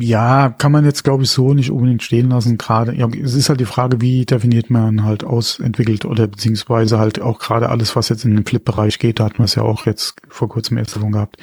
[0.01, 2.59] Ja, kann man jetzt glaube ich so nicht unbedingt stehen lassen.
[2.59, 7.21] Gerade, ja, es ist halt die Frage, wie definiert man halt ausentwickelt oder beziehungsweise halt
[7.21, 9.87] auch gerade alles, was jetzt in den Flip-Bereich geht, da hatten wir es ja auch
[9.87, 11.37] jetzt vor kurzem erst davon gehabt.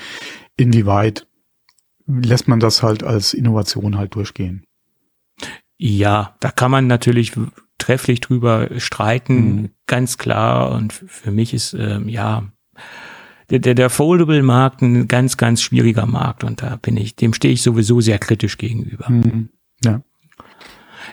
[0.58, 1.26] Inwieweit
[2.10, 4.64] lässt man das halt als Innovation halt durchgehen.
[5.78, 7.34] Ja, da kann man natürlich
[7.78, 9.70] trefflich drüber streiten, mhm.
[9.88, 10.72] ganz klar.
[10.72, 12.52] Und für mich ist ähm, ja
[13.50, 17.54] der, der, der Foldable-Markt ein ganz, ganz schwieriger Markt und da bin ich, dem stehe
[17.54, 19.10] ich sowieso sehr kritisch gegenüber.
[19.10, 19.50] Mhm.
[19.84, 20.02] Ja.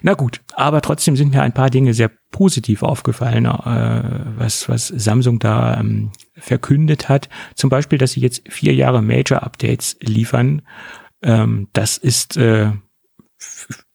[0.03, 4.89] Na gut, aber trotzdem sind mir ein paar Dinge sehr positiv aufgefallen, äh, was, was
[4.89, 7.29] Samsung da ähm, verkündet hat.
[7.55, 10.63] Zum Beispiel, dass sie jetzt vier Jahre Major-Updates liefern.
[11.23, 12.73] Ähm, das ist äh,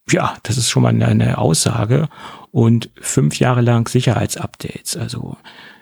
[0.09, 2.09] ja, das ist schon mal eine Aussage
[2.51, 4.97] und fünf Jahre lang Sicherheitsupdates.
[4.97, 5.37] Also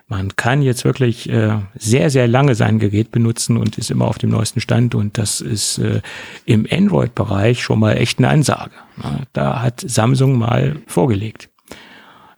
[0.10, 4.18] man kann jetzt wirklich äh, sehr, sehr lange sein Gerät benutzen und ist immer auf
[4.18, 6.02] dem neuesten Stand und das ist äh,
[6.46, 8.72] im Android-Bereich schon mal echt eine Ansage.
[8.98, 11.50] Na, da hat Samsung mal vorgelegt.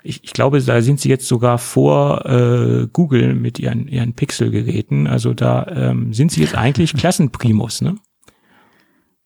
[0.03, 5.07] Ich, ich glaube, da sind sie jetzt sogar vor äh, Google mit ihren, ihren Pixel-Geräten.
[5.07, 7.95] Also da ähm, sind sie jetzt eigentlich Klassenprimus, ne?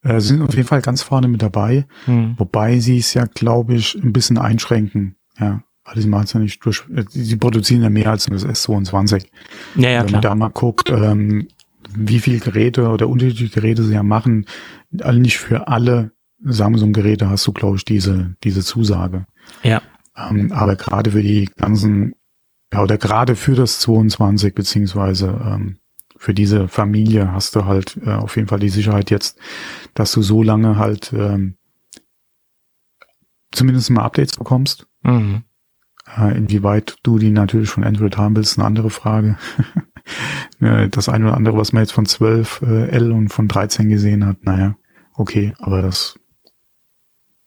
[0.03, 2.35] Äh, sind auf jeden Fall ganz vorne mit dabei, hm.
[2.37, 5.15] wobei sie es ja, glaube ich, ein bisschen einschränken.
[5.39, 8.45] Ja, weil sie machen es ja nicht durch, äh, sie produzieren ja mehr als das
[8.45, 9.25] S22.
[9.75, 11.47] Ja, ja, Wenn man da mal guckt, ähm,
[11.95, 14.45] wie viel Geräte oder unterschiedliche Geräte sie ja machen,
[14.99, 16.11] also nicht für alle
[16.43, 19.25] Samsung-Geräte hast du, glaube ich, diese, diese Zusage.
[19.63, 19.81] Ja.
[20.17, 22.15] Ähm, aber gerade für die ganzen,
[22.73, 25.77] ja, oder gerade für das 22 beziehungsweise ähm,
[26.17, 29.37] für diese Familie hast du halt äh, auf jeden Fall die Sicherheit jetzt,
[29.93, 31.55] dass du so lange halt ähm,
[33.51, 34.87] zumindest mal Updates bekommst.
[35.03, 35.43] Mhm.
[36.07, 39.37] Äh, inwieweit du die natürlich von Android haben willst, eine andere Frage.
[40.91, 44.25] das eine oder andere, was man jetzt von 12 äh, L und von 13 gesehen
[44.25, 44.75] hat, naja,
[45.15, 46.19] okay, aber das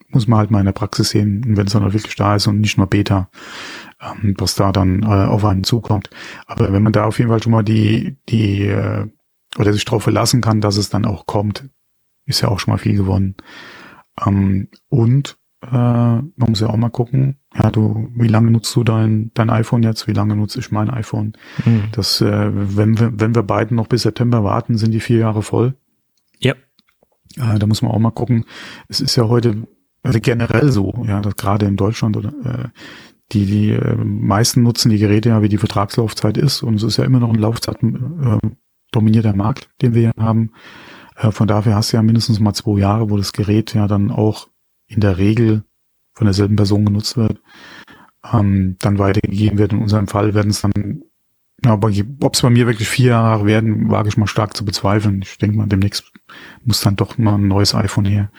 [0.08, 2.60] muss man halt mal in der Praxis sehen, wenn es dann wirklich da ist und
[2.60, 3.30] nicht nur Beta,
[4.00, 6.10] ähm, was da dann äh, auf einen zukommt.
[6.46, 8.74] Aber wenn man da auf jeden Fall schon mal die, die,
[9.58, 11.68] oder sich darauf verlassen kann, dass es dann auch kommt,
[12.24, 13.36] ist ja auch schon mal viel gewonnen.
[14.24, 19.30] Ähm, und man muss ja auch mal gucken, ja, du, wie lange nutzt du dein,
[19.34, 20.06] dein iPhone jetzt?
[20.06, 21.32] Wie lange nutze ich mein iPhone?
[21.64, 21.84] Mhm.
[21.92, 25.42] Das, äh, wenn wir, wenn wir beiden noch bis September warten, sind die vier Jahre
[25.42, 25.74] voll.
[26.38, 26.54] Ja.
[27.36, 28.44] Äh, da muss man auch mal gucken.
[28.88, 29.66] Es ist ja heute
[30.02, 32.68] also generell so, ja, dass gerade in Deutschland oder äh,
[33.32, 36.62] die, die äh, meisten nutzen die Geräte ja, wie die Vertragslaufzeit ist.
[36.62, 38.38] Und es ist ja immer noch ein Laufzeit äh,
[38.92, 40.52] dominierter Markt, den wir hier haben.
[41.16, 44.10] Äh, von daher hast du ja mindestens mal zwei Jahre, wo das Gerät ja dann
[44.10, 44.48] auch
[44.86, 45.64] in der Regel
[46.14, 47.40] von derselben Person genutzt wird,
[48.32, 49.72] ähm, dann weitergegeben wird.
[49.72, 51.02] In unserem Fall werden es dann,
[51.64, 55.22] aber ob es bei mir wirklich vier Jahre werden, wage ich mal stark zu bezweifeln.
[55.22, 56.12] Ich denke mal, demnächst
[56.64, 58.30] muss dann doch mal ein neues iPhone her.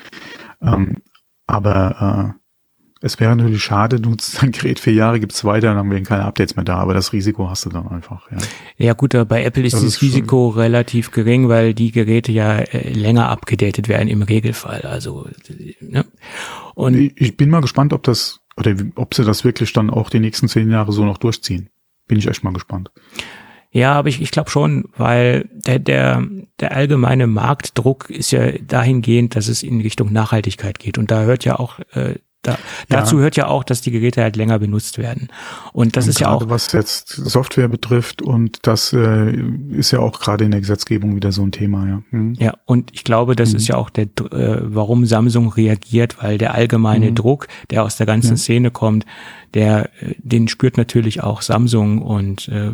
[0.61, 0.97] Ähm,
[1.47, 2.39] aber äh,
[3.01, 6.25] es wäre natürlich schade, du nutzt dein Gerät vier Jahre, gibt's weiter, dann wären keine
[6.25, 8.37] Updates mehr da, aber das Risiko hast du dann einfach, ja.
[8.77, 12.57] Ja gut, bei Apple ist das, das ist Risiko relativ gering, weil die Geräte ja
[12.57, 15.27] äh, länger abgedatet werden im Regelfall, also,
[15.79, 16.05] ne?
[16.75, 20.09] Und ich, ich bin mal gespannt, ob das, oder ob sie das wirklich dann auch
[20.09, 21.69] die nächsten zehn Jahre so noch durchziehen.
[22.07, 22.91] Bin ich echt mal gespannt.
[23.71, 26.27] Ja, aber ich, ich glaube schon, weil der, der,
[26.59, 30.97] der allgemeine Marktdruck ist ja dahingehend, dass es in Richtung Nachhaltigkeit geht.
[30.97, 33.23] Und da hört ja auch äh, da, dazu ja.
[33.23, 35.27] hört ja auch, dass die Geräte halt länger benutzt werden.
[35.73, 36.49] Und das und ist ja auch.
[36.49, 39.31] Was jetzt Software betrifft und das äh,
[39.71, 42.01] ist ja auch gerade in der Gesetzgebung wieder so ein Thema, ja.
[42.11, 42.35] Mhm.
[42.39, 43.55] Ja, und ich glaube, das mhm.
[43.57, 47.15] ist ja auch der, äh, warum Samsung reagiert, weil der allgemeine mhm.
[47.15, 48.37] Druck, der aus der ganzen ja.
[48.37, 49.05] Szene kommt,
[49.53, 52.71] der, äh, den spürt natürlich auch Samsung und äh,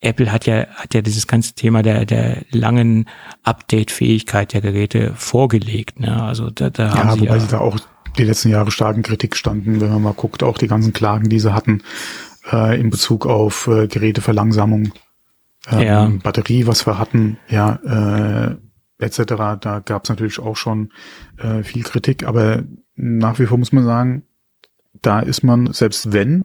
[0.00, 3.06] Apple hat ja, hat ja dieses ganze Thema der, der langen
[3.42, 6.22] Update-Fähigkeit der Geräte vorgelegt, ne?
[6.22, 7.78] Also da, da ja, haben sie wobei ja, sie da auch
[8.18, 11.40] die letzten Jahre starken Kritik standen, wenn man mal guckt, auch die ganzen Klagen, die
[11.40, 11.82] sie hatten
[12.50, 14.92] äh, in Bezug auf äh, Geräteverlangsamung,
[15.70, 16.10] äh, ja.
[16.22, 18.56] Batterie, was wir hatten, ja, äh,
[19.04, 19.34] etc.
[19.60, 20.92] Da gab es natürlich auch schon
[21.38, 22.62] äh, viel Kritik, aber
[22.94, 24.22] nach wie vor muss man sagen,
[25.00, 26.44] da ist man, selbst wenn,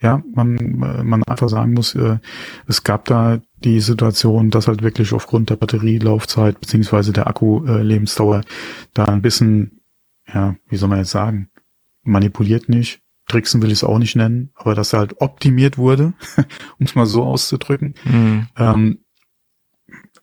[0.00, 0.56] ja, man,
[1.04, 2.18] man einfach sagen muss, äh,
[2.66, 8.42] es gab da die Situation, dass halt wirklich aufgrund der Batterielaufzeit beziehungsweise der Akkulebensdauer
[8.92, 9.80] da ein bisschen
[10.32, 11.50] ja, wie soll man jetzt sagen,
[12.02, 16.14] manipuliert nicht, tricksen will ich es auch nicht nennen, aber dass er halt optimiert wurde,
[16.78, 17.94] um es mal so auszudrücken.
[18.04, 18.48] Mhm.
[18.56, 18.98] Ähm,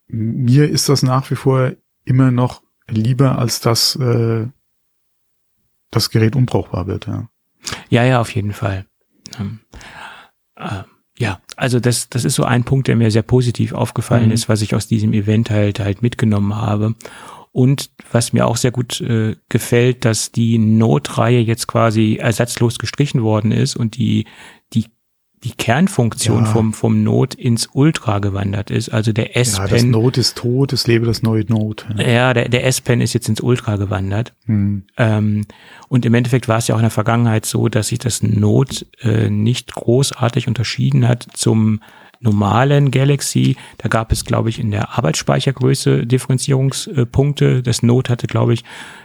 [0.07, 1.71] mir ist das nach wie vor
[2.03, 4.47] immer noch lieber, als dass äh,
[5.89, 7.07] das Gerät unbrauchbar wird.
[7.07, 7.29] Ja,
[7.89, 8.85] ja, ja auf jeden Fall.
[9.39, 9.59] Ähm,
[10.55, 10.83] äh,
[11.17, 14.31] ja, also das, das ist so ein Punkt, der mir sehr positiv aufgefallen mhm.
[14.31, 16.95] ist, was ich aus diesem Event halt halt mitgenommen habe.
[17.53, 23.23] Und was mir auch sehr gut äh, gefällt, dass die Notreihe jetzt quasi ersatzlos gestrichen
[23.23, 24.25] worden ist und die,
[24.71, 24.85] die,
[25.43, 26.49] die Kernfunktion ja.
[26.49, 28.87] vom, vom Note ins Ultra gewandert ist.
[28.87, 29.65] Also der S-Pen.
[29.65, 31.93] Ja, das Note ist tot, es lebe das neue Note.
[31.97, 34.33] Ja, ja der, der S-Pen ist jetzt ins Ultra gewandert.
[34.45, 34.85] Hm.
[34.95, 35.45] Ähm,
[35.89, 38.85] und im Endeffekt war es ja auch in der Vergangenheit so, dass sich das Note
[39.01, 41.81] äh, nicht großartig unterschieden hat zum
[42.21, 43.57] normalen Galaxy.
[43.77, 47.61] Da gab es, glaube ich, in der Arbeitsspeichergröße Differenzierungspunkte.
[47.61, 48.63] Das Note hatte, glaube ich,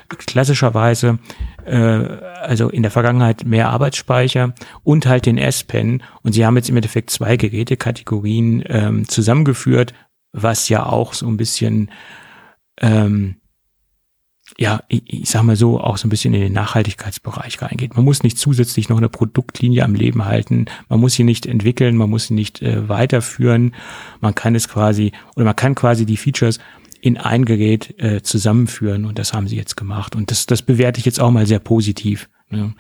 [0.09, 1.19] klassischerweise,
[1.65, 6.03] äh, also in der Vergangenheit mehr Arbeitsspeicher und halt den S-Pen.
[6.23, 9.95] Und sie haben jetzt im Endeffekt zwei Gerätekategorien ähm, zusammengeführt,
[10.33, 11.91] was ja auch so ein bisschen
[12.81, 13.37] ähm,
[14.59, 17.95] ja, ich, ich sag mal so, auch so ein bisschen in den Nachhaltigkeitsbereich reingeht.
[17.95, 21.97] Man muss nicht zusätzlich noch eine Produktlinie am Leben halten, man muss sie nicht entwickeln,
[21.97, 23.75] man muss sie nicht äh, weiterführen,
[24.21, 26.59] man kann es quasi, oder man kann quasi die Features
[27.01, 30.17] in ein Gerät äh, zusammenführen und das haben sie jetzt gemacht.
[30.17, 32.29] Und das, das bewerte ich jetzt auch mal sehr positiv.
[32.51, 32.73] Ja.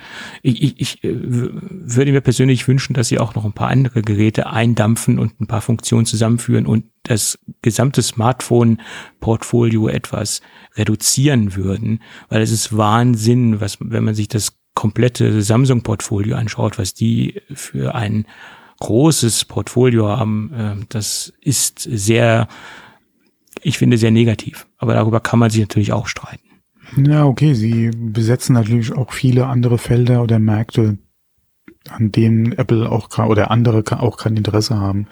[0.43, 4.03] Ich, ich, ich äh, würde mir persönlich wünschen, dass sie auch noch ein paar andere
[4.03, 10.41] Geräte eindampfen und ein paar Funktionen zusammenführen und das gesamte Smartphone-Portfolio etwas
[10.77, 16.95] reduzieren würden, weil es ist Wahnsinn, was, wenn man sich das komplette Samsung-Portfolio anschaut, was
[16.95, 18.27] die für ein
[18.79, 22.47] großes Portfolio haben, ähm, das ist sehr,
[23.63, 24.67] ich finde, sehr negativ.
[24.79, 26.46] Aber darüber kann man sich natürlich auch streiten.
[26.97, 30.99] Ja, okay, sie besetzen natürlich auch viele andere Felder oder Märkte,
[31.89, 35.09] an denen Apple auch oder andere auch kein Interesse haben.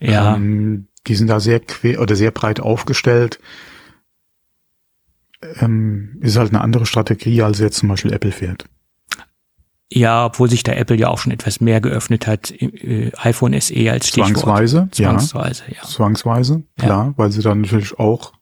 [0.00, 0.34] Ja.
[0.36, 3.40] Ähm, die sind da sehr quer oder sehr breit aufgestellt.
[5.58, 8.66] Ähm, ist halt eine andere Strategie, als jetzt zum Beispiel Apple fährt.
[9.92, 13.90] Ja, obwohl sich da Apple ja auch schon etwas mehr geöffnet hat, äh, iPhone SE
[13.90, 14.36] als Stichwort.
[14.36, 15.76] Zwangsweise, Zwangsweise, ja.
[15.82, 15.88] ja.
[15.88, 17.14] Zwangsweise, klar, ja.
[17.16, 18.32] weil sie dann natürlich auch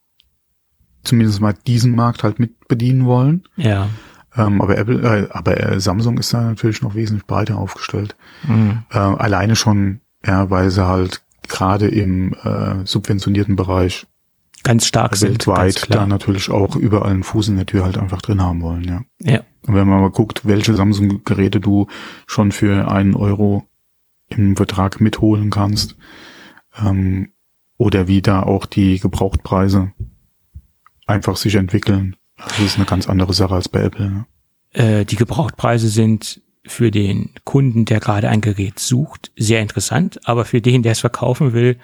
[1.08, 3.44] zumindest mal diesen Markt halt mit bedienen wollen.
[3.56, 3.88] Ja.
[4.36, 8.16] Ähm, aber Apple, äh, aber äh, Samsung ist da natürlich noch wesentlich breiter aufgestellt.
[8.46, 8.84] Mhm.
[8.90, 14.06] Äh, alleine schon, ja, weil sie halt gerade im äh, subventionierten Bereich
[14.62, 18.20] ganz stark weltweit sind, da natürlich auch überall einen Fuß in der Tür halt einfach
[18.20, 19.02] drin haben wollen, ja.
[19.20, 19.40] Ja.
[19.66, 21.86] Und wenn man mal guckt, welche Samsung-Geräte du
[22.26, 23.66] schon für einen Euro
[24.28, 25.96] im Vertrag mitholen kannst,
[26.78, 27.32] ähm,
[27.78, 29.92] oder wie da auch die Gebrauchtpreise
[31.08, 34.10] einfach sich entwickeln, das ist eine ganz andere Sache als bei Apple.
[34.10, 34.26] Ne?
[34.72, 40.44] Äh, die Gebrauchtpreise sind für den Kunden, der gerade ein Gerät sucht, sehr interessant, aber
[40.44, 41.78] für den, der es verkaufen will,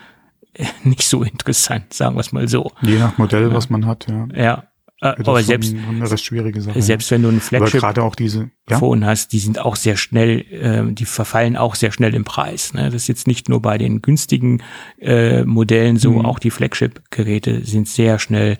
[0.85, 2.71] nicht so interessant, sagen wir es mal so.
[2.83, 4.29] Je nach Modell, was man hat, ja.
[4.35, 4.65] Ja.
[5.01, 9.09] Äh, aber selbst, eine schwierige Sache, selbst wenn du ein Flagship-Phone ja?
[9.09, 12.73] hast, die sind auch sehr schnell, äh, die verfallen auch sehr schnell im Preis.
[12.75, 12.85] Ne?
[12.85, 14.63] Das ist jetzt nicht nur bei den günstigen
[15.01, 16.27] äh, Modellen so, mhm.
[16.27, 18.57] auch die Flagship-Geräte sind sehr schnell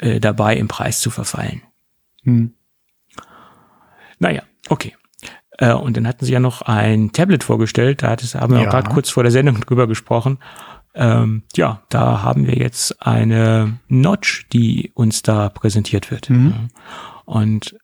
[0.00, 1.62] äh, dabei, im Preis zu verfallen.
[2.22, 2.54] Mhm.
[4.18, 4.96] Naja, okay.
[5.58, 8.70] Äh, und dann hatten sie ja noch ein Tablet vorgestellt, da haben wir ja.
[8.70, 10.38] gerade kurz vor der Sendung drüber gesprochen.
[10.94, 16.30] Ähm, ja, da haben wir jetzt eine Notch, die uns da präsentiert wird.
[16.30, 16.70] Mhm.
[17.24, 17.76] Und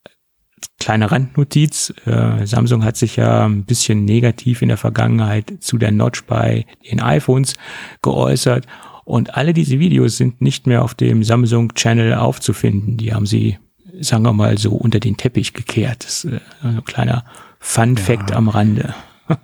[0.81, 5.93] kleine Randnotiz, äh, Samsung hat sich ja ein bisschen negativ in der Vergangenheit zu der
[5.93, 7.55] Notch bei den iPhones
[8.03, 8.67] geäußert.
[9.07, 12.97] Und alle diese Videos sind nicht mehr auf dem Samsung-Channel aufzufinden.
[12.97, 13.57] Die haben sie,
[14.01, 16.05] sagen wir mal, so unter den Teppich gekehrt.
[16.05, 17.25] Das ist äh, ein kleiner
[17.61, 18.37] Fun-Fact ja.
[18.37, 18.97] am Rande.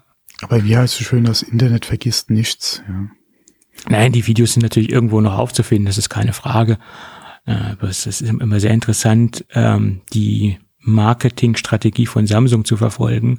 [0.42, 2.82] Aber wie heißt es schön, das Internet vergisst nichts.
[2.88, 3.08] Ja.
[3.88, 6.78] Nein, die Videos sind natürlich irgendwo noch aufzufinden, das ist keine Frage.
[7.46, 13.38] Äh, aber es ist immer sehr interessant, ähm, die Marketingstrategie von Samsung zu verfolgen.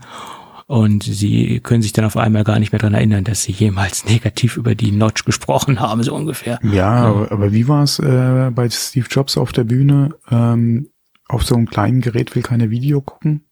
[0.74, 4.06] Und sie können sich dann auf einmal gar nicht mehr dran erinnern, dass sie jemals
[4.10, 6.58] negativ über die Notch gesprochen haben, so ungefähr.
[6.64, 10.16] Ja, aber, aber wie war es äh, bei Steve Jobs auf der Bühne?
[10.32, 10.90] Ähm,
[11.28, 13.46] auf so einem kleinen Gerät will keine Video gucken?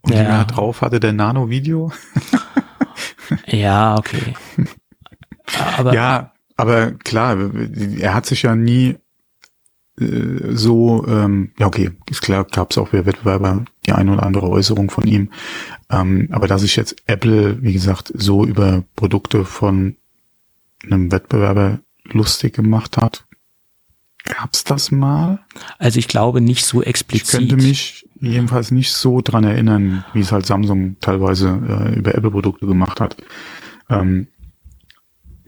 [0.00, 0.44] Und ja.
[0.44, 1.92] drauf hatte der Nano-Video?
[3.46, 4.32] ja, okay.
[5.76, 7.36] Aber, ja, aber klar,
[7.98, 8.96] er hat sich ja nie
[10.00, 14.22] äh, so, ähm, ja okay, ist klar, gab es auch bei Wettbewerber die eine oder
[14.24, 15.30] andere Äußerung von ihm.
[15.90, 19.96] Ähm, aber dass sich jetzt Apple, wie gesagt, so über Produkte von
[20.84, 23.24] einem Wettbewerber lustig gemacht hat,
[24.24, 25.40] gab's das mal?
[25.78, 27.40] Also ich glaube nicht so explizit.
[27.40, 32.14] Ich könnte mich jedenfalls nicht so dran erinnern, wie es halt Samsung teilweise äh, über
[32.14, 33.16] Apple-Produkte gemacht hat.
[33.90, 34.28] Ähm,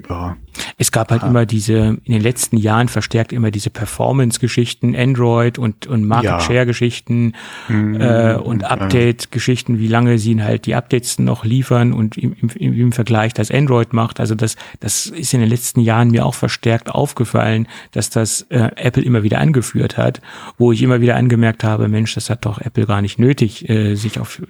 [0.08, 0.36] ja.
[0.76, 1.28] Es gab halt ja.
[1.28, 7.34] immer diese, in den letzten Jahren verstärkt immer diese Performance-Geschichten, Android und, und Market-Share-Geschichten
[7.68, 8.00] mhm.
[8.00, 12.92] äh, und Update-Geschichten, wie lange sie halt die Updates noch liefern und im, im, im
[12.92, 14.20] Vergleich das Android macht.
[14.20, 18.70] Also das, das ist in den letzten Jahren mir auch verstärkt aufgefallen, dass das äh,
[18.76, 20.20] Apple immer wieder angeführt hat,
[20.58, 23.94] wo ich immer wieder angemerkt habe, Mensch, das hat doch Apple gar nicht nötig, äh,
[23.94, 24.42] sich auf,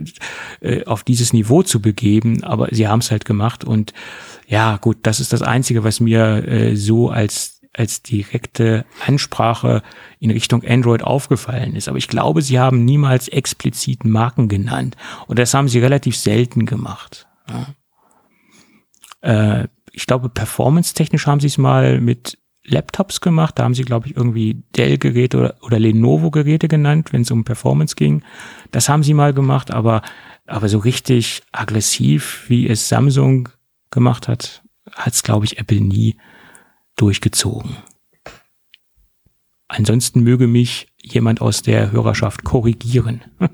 [0.61, 3.93] äh, auf dieses Niveau zu begeben, aber sie haben es halt gemacht und
[4.47, 9.83] ja, gut, das ist das Einzige, was mir äh, so als, als direkte Ansprache
[10.21, 11.89] in Richtung Android aufgefallen ist.
[11.89, 14.97] Aber ich glaube, sie haben niemals explizit Marken genannt.
[15.27, 17.27] Und das haben sie relativ selten gemacht.
[17.49, 19.63] Ja.
[19.63, 23.59] Äh, ich glaube, performance-technisch haben sie es mal mit Laptops gemacht.
[23.59, 27.95] Da haben sie, glaube ich, irgendwie Dell-Geräte oder, oder Lenovo-Geräte genannt, wenn es um Performance
[27.95, 28.23] ging.
[28.71, 30.03] Das haben sie mal gemacht, aber,
[30.47, 33.49] aber so richtig aggressiv, wie es Samsung
[33.90, 36.16] gemacht hat, hat es, glaube ich, Apple nie
[36.97, 37.77] durchgezogen.
[39.68, 43.23] Ansonsten möge mich jemand aus der Hörerschaft korrigieren.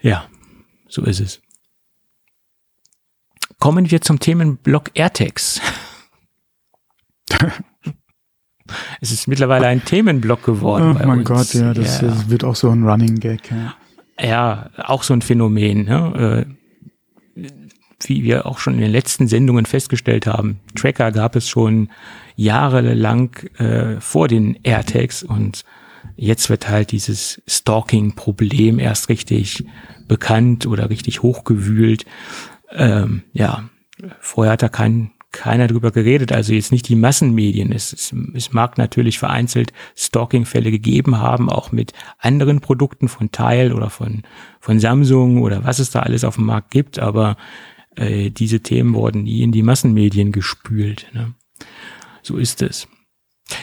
[0.00, 0.28] ja,
[0.88, 1.40] so ist es.
[3.58, 5.60] Kommen wir zum Themenblock AirTags.
[9.00, 10.98] es ist mittlerweile ein Themenblock geworden.
[11.00, 11.28] Oh mein uns.
[11.28, 13.50] Gott, ja das, ja, wird auch so ein Running Gag.
[13.50, 13.74] Ja,
[14.20, 15.84] ja auch so ein Phänomen.
[15.86, 16.56] Ne?
[18.08, 21.88] Wie wir auch schon in den letzten Sendungen festgestellt haben, Tracker gab es schon
[22.36, 25.64] jahrelang äh, vor den AirTags und
[26.16, 29.64] jetzt wird halt dieses Stalking-Problem erst richtig
[30.08, 32.04] bekannt oder richtig hochgewühlt.
[32.72, 33.68] Ähm, ja,
[34.20, 37.72] vorher hat da kein, keiner drüber geredet, also jetzt nicht die Massenmedien.
[37.72, 43.74] Es, es, es mag natürlich vereinzelt Stalking-Fälle gegeben haben, auch mit anderen Produkten von Tile
[43.74, 44.22] oder von,
[44.60, 47.36] von Samsung oder was es da alles auf dem Markt gibt, aber
[47.96, 51.06] äh, diese Themen wurden nie in die Massenmedien gespült.
[51.12, 51.34] Ne?
[52.22, 52.88] So ist es.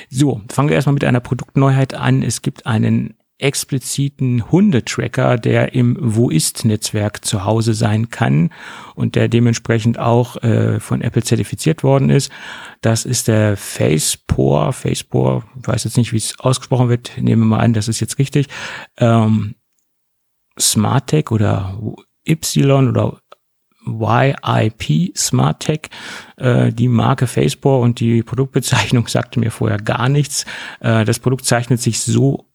[0.09, 2.21] So, fangen wir erstmal mit einer Produktneuheit an.
[2.21, 8.51] Es gibt einen expliziten Hundetracker, der im Wo ist Netzwerk zu Hause sein kann
[8.93, 12.31] und der dementsprechend auch äh, von Apple zertifiziert worden ist.
[12.81, 17.59] Das ist der Facepore, Facepore, weiß jetzt nicht, wie es ausgesprochen wird, nehmen wir mal
[17.59, 18.47] an, das ist jetzt richtig.
[18.97, 19.55] Ähm,
[20.59, 21.79] SmartTech oder
[22.27, 23.19] Y oder
[23.85, 25.89] YIP SmartTech.
[26.37, 30.45] Äh, die Marke Facebook und die Produktbezeichnung sagte mir vorher gar nichts.
[30.79, 32.45] Äh, das Produkt zeichnet sich so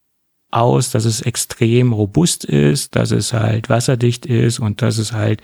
[0.51, 5.43] aus, dass es extrem robust ist, dass es halt wasserdicht ist und dass es halt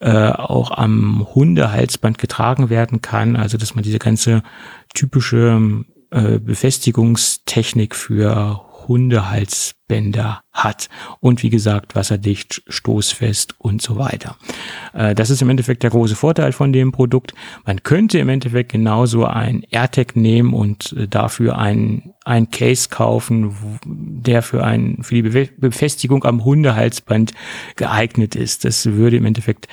[0.00, 3.36] äh, auch am Hundehalsband getragen werden kann.
[3.36, 4.42] Also dass man diese ganze
[4.94, 10.88] typische äh, Befestigungstechnik für Hundehalsbänder hat.
[11.20, 14.36] Und wie gesagt, wasserdicht, stoßfest und so weiter.
[14.92, 17.34] Äh, das ist im Endeffekt der große Vorteil von dem Produkt.
[17.64, 23.54] Man könnte im Endeffekt genauso ein AirTag nehmen und äh, dafür ein, ein Case kaufen,
[23.84, 27.32] der für, ein, für die Befestigung am Hundehalsband
[27.76, 28.64] geeignet ist.
[28.64, 29.68] Das würde im Endeffekt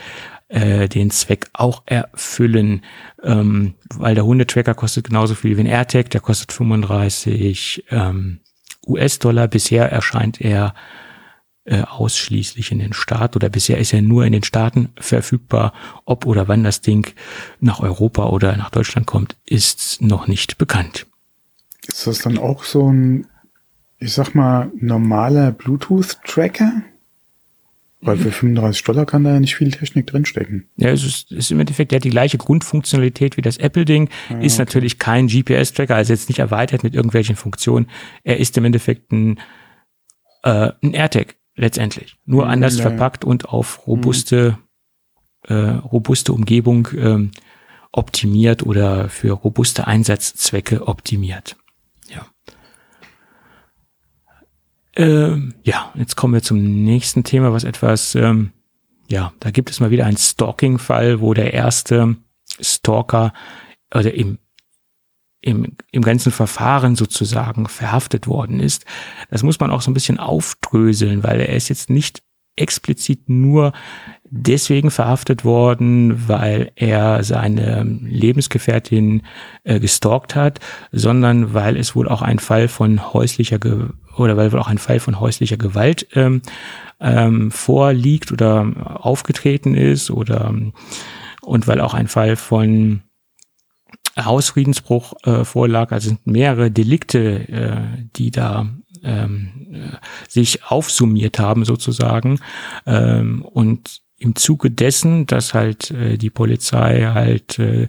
[0.48, 2.84] äh, den Zweck auch erfüllen,
[3.24, 8.40] ähm, weil der Hundetracker kostet genauso viel wie ein AirTag, der kostet 35 ähm,
[8.86, 9.48] US-Dollar.
[9.48, 10.74] Bisher erscheint er
[11.66, 15.74] äh, ausschließlich in den Staaten oder bisher ist er nur in den Staaten verfügbar.
[16.06, 17.08] Ob oder wann das Ding
[17.60, 21.08] nach Europa oder nach Deutschland kommt, ist noch nicht bekannt.
[21.88, 23.28] Ist das dann auch so ein,
[23.98, 26.84] ich sag mal, normaler Bluetooth-Tracker?
[28.06, 30.70] Weil für 35 Dollar kann da ja nicht viel Technik drinstecken.
[30.78, 34.38] Ja, es ist, ist im Endeffekt, der hat die gleiche Grundfunktionalität wie das Apple-Ding, ah,
[34.40, 34.62] ist okay.
[34.62, 37.88] natürlich kein GPS-Tracker, also jetzt nicht erweitert mit irgendwelchen Funktionen.
[38.24, 39.40] Er ist im Endeffekt ein,
[40.44, 42.16] äh, ein AirTag letztendlich.
[42.26, 42.84] Nur mhm, anders ja.
[42.84, 44.58] verpackt und auf robuste,
[45.50, 45.56] mhm.
[45.56, 47.32] äh, robuste Umgebung ähm,
[47.92, 51.56] optimiert oder für robuste Einsatzzwecke optimiert.
[54.96, 58.52] Ähm, ja, jetzt kommen wir zum nächsten Thema, was etwas, ähm,
[59.08, 62.16] ja, da gibt es mal wieder einen Stalking-Fall, wo der erste
[62.60, 63.34] Stalker
[63.94, 64.40] oder im,
[65.42, 68.86] im, im ganzen Verfahren sozusagen verhaftet worden ist.
[69.30, 72.24] Das muss man auch so ein bisschen aufdröseln, weil er ist jetzt nicht
[72.56, 73.74] explizit nur
[74.30, 79.24] deswegen verhaftet worden, weil er seine Lebensgefährtin
[79.64, 80.60] äh, gestalkt hat,
[80.92, 84.78] sondern weil es wohl auch ein Fall von häuslicher Ge oder weil wohl auch ein
[84.78, 86.42] Fall von häuslicher Gewalt ähm,
[87.00, 90.54] ähm, vorliegt oder aufgetreten ist oder
[91.42, 93.02] und weil auch ein Fall von
[94.18, 98.68] Hausfriedensbruch äh, vorlag, also sind mehrere Delikte, äh, die da
[99.04, 102.40] ähm, äh, sich aufsummiert haben sozusagen
[102.86, 107.88] ähm, und im Zuge dessen, dass halt äh, die Polizei halt äh,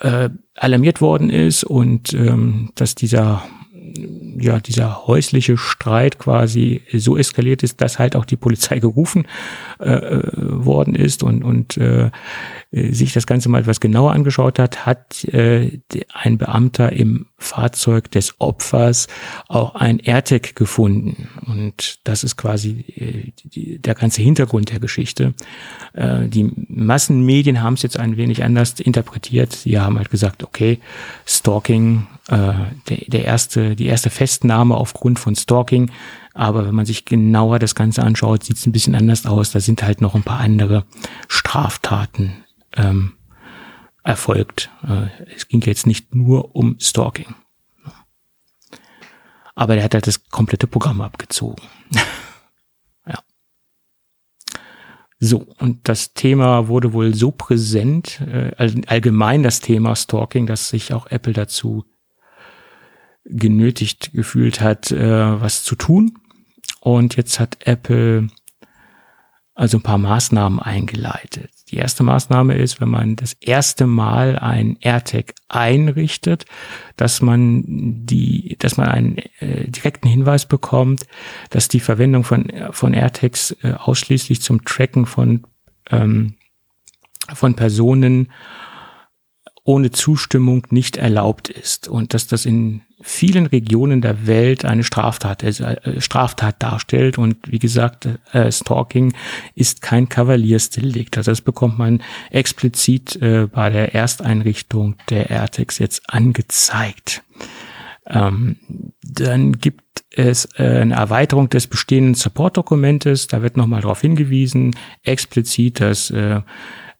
[0.00, 3.42] äh, alarmiert worden ist und ähm, dass dieser
[4.38, 9.26] ja, dieser häusliche Streit quasi so eskaliert ist, dass halt auch die Polizei gerufen
[9.80, 12.10] äh, äh worden ist und, und äh,
[12.70, 15.80] sich das Ganze mal etwas genauer angeschaut hat, hat äh,
[16.12, 19.08] ein Beamter im Fahrzeug des Opfers
[19.48, 21.28] auch ein AirTag gefunden.
[21.46, 25.34] Und das ist quasi äh, der ganze Hintergrund der Geschichte.
[25.92, 29.52] Äh, die Massenmedien haben es jetzt ein wenig anders interpretiert.
[29.52, 30.78] Sie haben halt gesagt, okay,
[31.26, 32.52] Stalking, äh,
[32.88, 35.90] der, der erste, die erste Festnahme aufgrund von Stalking.
[36.34, 39.50] Aber wenn man sich genauer das Ganze anschaut, sieht es ein bisschen anders aus.
[39.50, 40.84] Da sind halt noch ein paar andere
[41.28, 42.32] Straftaten
[42.76, 43.12] ähm,
[44.02, 44.70] erfolgt.
[44.82, 47.34] Äh, es ging jetzt nicht nur um Stalking.
[49.54, 51.62] Aber der hat halt das komplette Programm abgezogen.
[53.06, 53.18] ja.
[55.20, 58.52] So, und das Thema wurde wohl so präsent, äh,
[58.86, 61.84] allgemein das Thema Stalking, dass sich auch Apple dazu
[63.24, 66.18] genötigt gefühlt hat, äh, was zu tun.
[66.80, 68.28] Und jetzt hat Apple
[69.54, 71.50] also ein paar Maßnahmen eingeleitet.
[71.72, 76.44] Die erste Maßnahme ist, wenn man das erste Mal ein AirTag einrichtet,
[76.96, 81.06] dass man die, dass man einen äh, direkten Hinweis bekommt,
[81.48, 85.46] dass die Verwendung von von AirTags äh, ausschließlich zum Tracken von
[85.90, 86.34] ähm,
[87.32, 88.30] von Personen
[89.64, 95.42] ohne Zustimmung nicht erlaubt ist und dass das in vielen Regionen der Welt eine Straftat,
[95.42, 97.18] äh, Straftat darstellt.
[97.18, 99.12] Und wie gesagt, äh, Stalking
[99.54, 101.16] ist kein Kavaliersdelikt.
[101.16, 107.22] Also das bekommt man explizit äh, bei der Ersteinrichtung der AirTags jetzt angezeigt.
[108.06, 108.56] Ähm,
[109.02, 109.82] dann gibt
[110.14, 113.28] ist äh, eine Erweiterung des bestehenden Support-Dokumentes.
[113.28, 116.42] Da wird nochmal darauf hingewiesen, explizit, dass äh,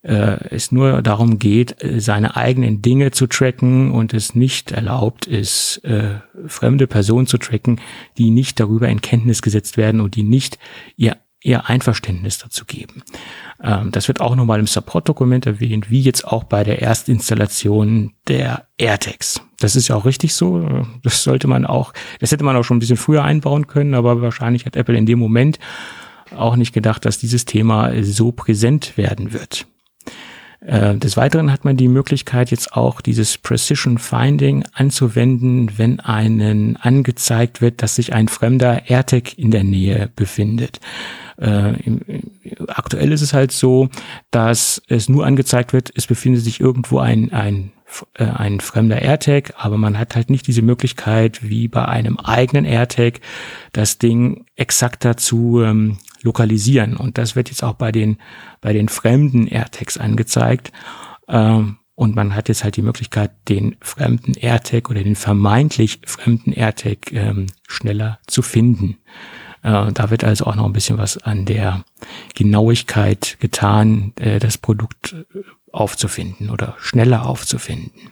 [0.03, 5.25] äh, es nur darum geht, äh, seine eigenen Dinge zu tracken und es nicht erlaubt
[5.25, 7.79] ist, äh, fremde Personen zu tracken,
[8.17, 10.59] die nicht darüber in Kenntnis gesetzt werden und die nicht
[10.97, 13.03] ihr, ihr Einverständnis dazu geben.
[13.63, 18.67] Ähm, das wird auch nochmal im Support-Dokument erwähnt, wie jetzt auch bei der Erstinstallation der
[18.77, 19.41] AirTags.
[19.59, 20.85] Das ist ja auch richtig so.
[21.03, 24.21] Das sollte man auch, das hätte man auch schon ein bisschen früher einbauen können, aber
[24.21, 25.59] wahrscheinlich hat Apple in dem Moment
[26.35, 29.67] auch nicht gedacht, dass dieses Thema so präsent werden wird.
[30.65, 36.77] Äh, des Weiteren hat man die Möglichkeit, jetzt auch dieses Precision Finding anzuwenden, wenn einen
[36.77, 40.79] angezeigt wird, dass sich ein fremder AirTag in der Nähe befindet.
[41.37, 41.73] Äh,
[42.67, 43.89] aktuell ist es halt so,
[44.31, 47.71] dass es nur angezeigt wird, es befindet sich irgendwo ein, ein
[48.13, 52.65] äh, ein fremder AirTag, aber man hat halt nicht diese Möglichkeit, wie bei einem eigenen
[52.65, 53.19] AirTag,
[53.71, 56.97] das Ding exakter zu ähm, lokalisieren.
[56.97, 58.17] Und das wird jetzt auch bei den,
[58.61, 60.71] bei den fremden AirTags angezeigt.
[61.27, 66.51] Ähm, und man hat jetzt halt die Möglichkeit, den fremden AirTag oder den vermeintlich fremden
[66.51, 68.97] AirTag ähm, schneller zu finden.
[69.61, 71.85] Äh, da wird also auch noch ein bisschen was an der
[72.33, 75.39] Genauigkeit getan, äh, das Produkt äh,
[75.71, 78.11] aufzufinden oder schneller aufzufinden.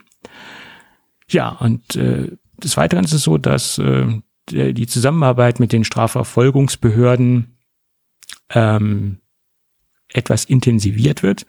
[1.28, 2.32] Ja, und äh,
[2.64, 4.08] des Weiteren ist es so, dass äh,
[4.50, 7.58] die Zusammenarbeit mit den Strafverfolgungsbehörden
[8.50, 9.20] ähm,
[10.14, 11.46] etwas intensiviert wird.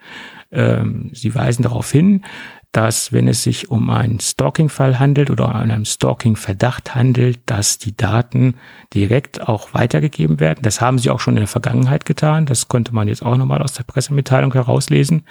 [0.51, 2.25] Ähm, sie weisen darauf hin,
[2.73, 8.55] dass wenn es sich um einen Stalking-Fall handelt oder einen Stalking-Verdacht handelt, dass die Daten
[8.95, 10.61] direkt auch weitergegeben werden.
[10.63, 12.47] Das haben sie auch schon in der Vergangenheit getan.
[12.47, 15.25] Das konnte man jetzt auch nochmal aus der Pressemitteilung herauslesen.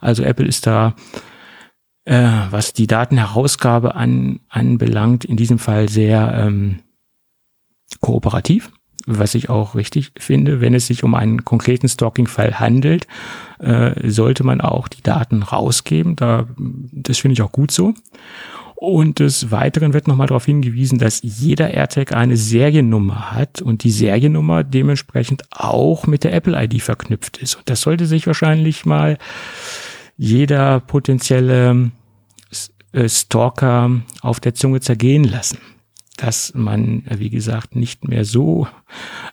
[0.00, 0.94] Also Apple ist da,
[2.06, 6.80] äh, was die Datenherausgabe an, anbelangt, in diesem Fall sehr ähm,
[8.00, 8.72] kooperativ
[9.06, 13.06] was ich auch richtig finde, wenn es sich um einen konkreten Stalking-Fall handelt,
[13.58, 16.16] äh, sollte man auch die Daten rausgeben.
[16.16, 17.94] Da, das finde ich auch gut so.
[18.74, 23.90] Und des Weiteren wird nochmal darauf hingewiesen, dass jeder AirTag eine Seriennummer hat und die
[23.90, 27.54] Seriennummer dementsprechend auch mit der Apple ID verknüpft ist.
[27.54, 29.18] Und das sollte sich wahrscheinlich mal
[30.18, 31.90] jeder potenzielle
[32.92, 33.90] äh, Stalker
[34.20, 35.58] auf der Zunge zergehen lassen
[36.16, 38.66] dass man, wie gesagt, nicht mehr so,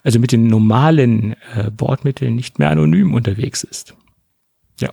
[0.03, 3.95] also mit den normalen äh, Bordmitteln nicht mehr anonym unterwegs ist.
[4.79, 4.91] Ja.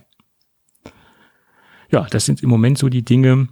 [1.91, 3.49] Ja, das sind im Moment so die Dinge,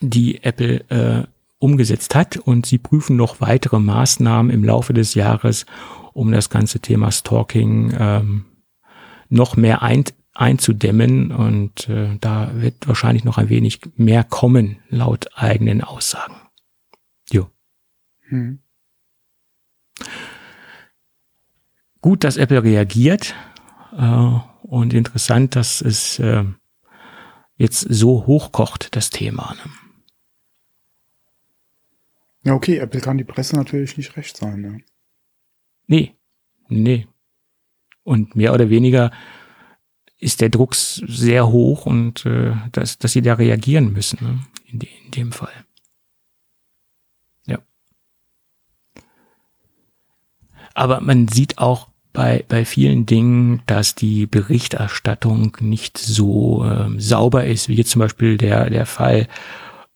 [0.00, 1.26] die Apple äh,
[1.58, 5.66] umgesetzt hat und sie prüfen noch weitere Maßnahmen im Laufe des Jahres,
[6.12, 8.44] um das ganze Thema Stalking ähm,
[9.28, 15.28] noch mehr ein, einzudämmen und äh, da wird wahrscheinlich noch ein wenig mehr kommen, laut
[15.34, 16.36] eigenen Aussagen.
[18.28, 18.60] Hm.
[22.00, 23.34] Gut, dass Apple reagiert
[23.96, 26.44] äh, und interessant, dass es äh,
[27.56, 29.54] jetzt so hochkocht, das Thema.
[29.54, 29.70] Ne?
[32.44, 34.60] Ja, okay, Apple kann die Presse natürlich nicht recht sein.
[34.60, 34.82] Ne?
[35.88, 36.14] Nee,
[36.68, 37.08] nee.
[38.04, 39.10] Und mehr oder weniger
[40.18, 44.38] ist der Druck sehr hoch und äh, dass, dass sie da reagieren müssen, ne?
[44.66, 45.65] in, de, in dem Fall.
[50.76, 57.46] Aber man sieht auch bei, bei vielen Dingen, dass die Berichterstattung nicht so ähm, sauber
[57.46, 59.26] ist, wie jetzt zum Beispiel der, der Fall,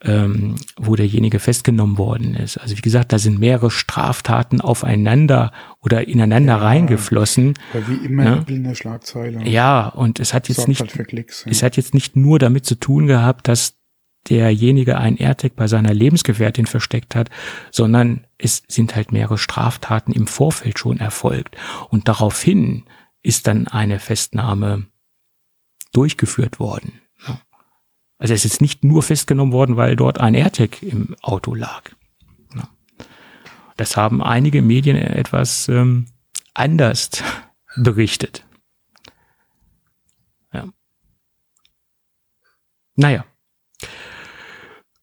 [0.02, 2.56] ähm, wo derjenige festgenommen worden ist.
[2.56, 5.52] Also wie gesagt, da sind mehrere Straftaten aufeinander
[5.82, 7.54] oder ineinander ja, reingeflossen.
[7.74, 8.44] Ja, wie immer ja.
[8.48, 9.46] in der Schlagzeile.
[9.46, 11.50] Ja, und es hat jetzt nicht, halt Klicks, ja.
[11.50, 13.79] es hat jetzt nicht nur damit zu tun gehabt, dass
[14.28, 17.30] derjenige ein AirTag bei seiner Lebensgefährtin versteckt hat,
[17.70, 21.56] sondern es sind halt mehrere Straftaten im Vorfeld schon erfolgt.
[21.88, 22.84] Und daraufhin
[23.22, 24.86] ist dann eine Festnahme
[25.92, 27.00] durchgeführt worden.
[28.18, 31.90] Also es ist nicht nur festgenommen worden, weil dort ein AirTag im Auto lag.
[33.80, 36.04] Das haben einige Medien etwas ähm,
[36.52, 37.10] anders
[37.76, 38.44] berichtet.
[40.52, 40.68] Ja.
[42.94, 43.24] Naja.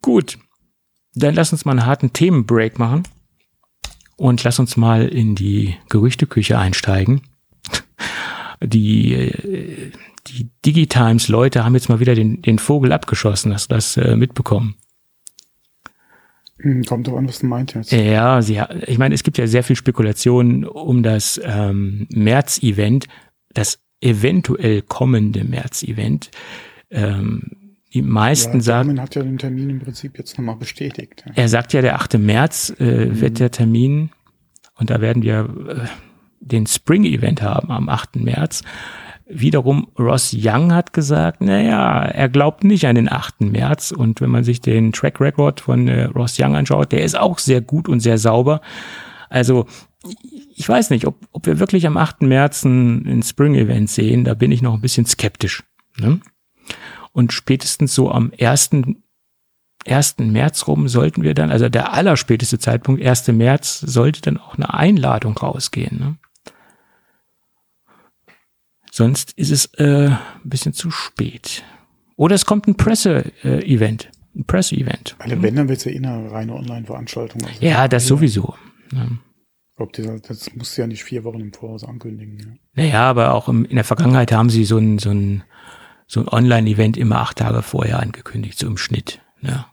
[0.07, 0.39] Gut,
[1.15, 3.03] dann lass uns mal einen harten Themenbreak machen
[4.15, 7.23] und lass uns mal in die Gerüchteküche einsteigen.
[8.63, 9.91] Die, äh,
[10.27, 13.53] die Digitimes-Leute haben jetzt mal wieder den, den Vogel abgeschossen.
[13.53, 14.75] Hast du das äh, mitbekommen?
[16.59, 17.91] Hm, kommt doch an, was du meinst jetzt.
[17.91, 23.09] Ja, sie, ich meine, es gibt ja sehr viel Spekulationen um das ähm, März-Event,
[23.53, 26.31] das eventuell kommende März-Event.
[26.91, 27.56] Ähm,
[27.93, 28.87] die meisten ja, sagen.
[28.89, 31.23] Garmin hat ja den Termin im Prinzip jetzt nochmal bestätigt.
[31.35, 32.17] Er sagt ja, der 8.
[32.17, 34.09] März äh, wird der Termin
[34.75, 35.87] und da werden wir äh,
[36.39, 38.17] den Spring-Event haben am 8.
[38.17, 38.63] März.
[39.29, 43.41] Wiederum Ross Young hat gesagt, naja, er glaubt nicht an den 8.
[43.41, 43.91] März.
[43.91, 47.39] Und wenn man sich den Track Record von äh, Ross Young anschaut, der ist auch
[47.39, 48.61] sehr gut und sehr sauber.
[49.29, 49.65] Also
[50.55, 52.21] ich weiß nicht, ob, ob wir wirklich am 8.
[52.21, 54.23] März ein, ein Spring-Event sehen.
[54.23, 55.63] Da bin ich noch ein bisschen skeptisch.
[55.99, 56.21] Ne?
[57.17, 58.69] Und spätestens so am 1.
[59.87, 60.17] 1.
[60.19, 63.29] März rum sollten wir dann, also der allerspäteste Zeitpunkt, 1.
[63.29, 65.97] März, sollte dann auch eine Einladung rausgehen.
[65.97, 66.17] Ne?
[68.91, 71.63] Sonst ist es äh, ein bisschen zu spät.
[72.17, 74.11] Oder es kommt ein Presse-Event.
[74.35, 75.15] Ein Presse-Event.
[75.17, 77.43] Also wenn, dann wird es ja eh eine reine Online-Veranstaltung.
[77.45, 78.53] Also Ja, das sowieso.
[78.93, 79.07] Ja.
[79.77, 82.37] Ob die, das musst du ja nicht vier Wochen im Voraus ankündigen.
[82.37, 82.83] Ja.
[82.83, 85.43] Naja, aber auch im, in der Vergangenheit haben sie so ein, so ein,
[86.07, 89.19] so ein Online-Event immer acht Tage vorher angekündigt, so im Schnitt.
[89.41, 89.67] Ja.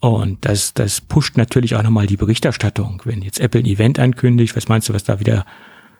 [0.00, 3.02] Und das, das pusht natürlich auch nochmal die Berichterstattung.
[3.04, 5.44] Wenn jetzt Apple ein Event ankündigt, was meinst du, was da wieder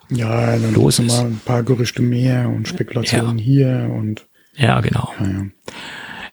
[0.08, 1.16] Ja, dann Los ist.
[1.16, 5.12] mal ein paar Gerüchte mehr und Spekulationen hier und Ja, genau.
[5.20, 5.46] ja, ja.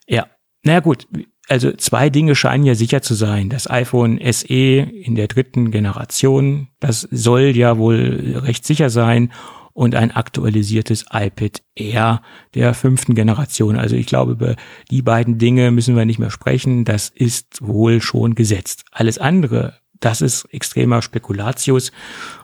[0.08, 0.28] Ja.
[0.64, 1.08] Na gut,
[1.47, 3.49] also zwei Dinge scheinen ja sicher zu sein.
[3.49, 9.32] Das iPhone SE in der dritten Generation, das soll ja wohl recht sicher sein.
[9.76, 12.21] Und ein aktualisiertes iPad Air
[12.53, 13.76] der fünften Generation.
[13.76, 14.55] Also ich glaube, über
[14.89, 16.86] die beiden Dinge müssen wir nicht mehr sprechen.
[16.86, 18.86] Das ist wohl schon gesetzt.
[18.91, 21.91] Alles andere, das ist extremer Spekulatius.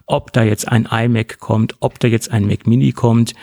[0.05, 3.33] Ob da jetzt ein iMac kommt, ob da jetzt ein Mac Mini kommt,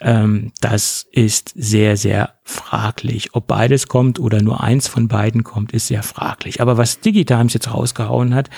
[0.00, 3.34] ähm, das ist sehr, sehr fraglich.
[3.34, 6.60] Ob beides kommt oder nur eins von beiden kommt, ist sehr fraglich.
[6.60, 8.48] Aber was Digitimes jetzt rausgehauen hat,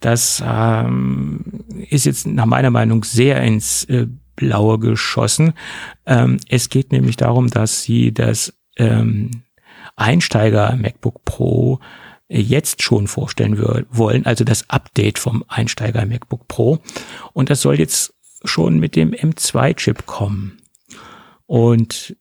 [0.00, 4.08] das ähm, ist jetzt nach meiner Meinung sehr ins äh,
[4.38, 5.52] Blaue geschossen.
[6.06, 9.42] Ähm, es geht nämlich darum, dass sie das ähm,
[9.96, 11.80] Einsteiger MacBook Pro
[12.28, 13.58] jetzt schon vorstellen
[13.90, 16.78] wollen, also das Update vom Einsteiger MacBook Pro.
[17.32, 18.14] Und das soll jetzt
[18.44, 20.58] schon mit dem M2-Chip kommen.
[21.46, 22.16] Und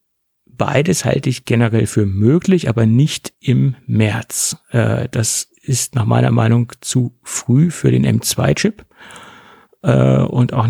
[0.46, 4.58] beides halte ich generell für möglich, aber nicht im März.
[4.72, 8.87] Äh, das ist nach meiner Meinung zu früh für den M2-Chip.
[9.84, 10.68] Äh, und auch,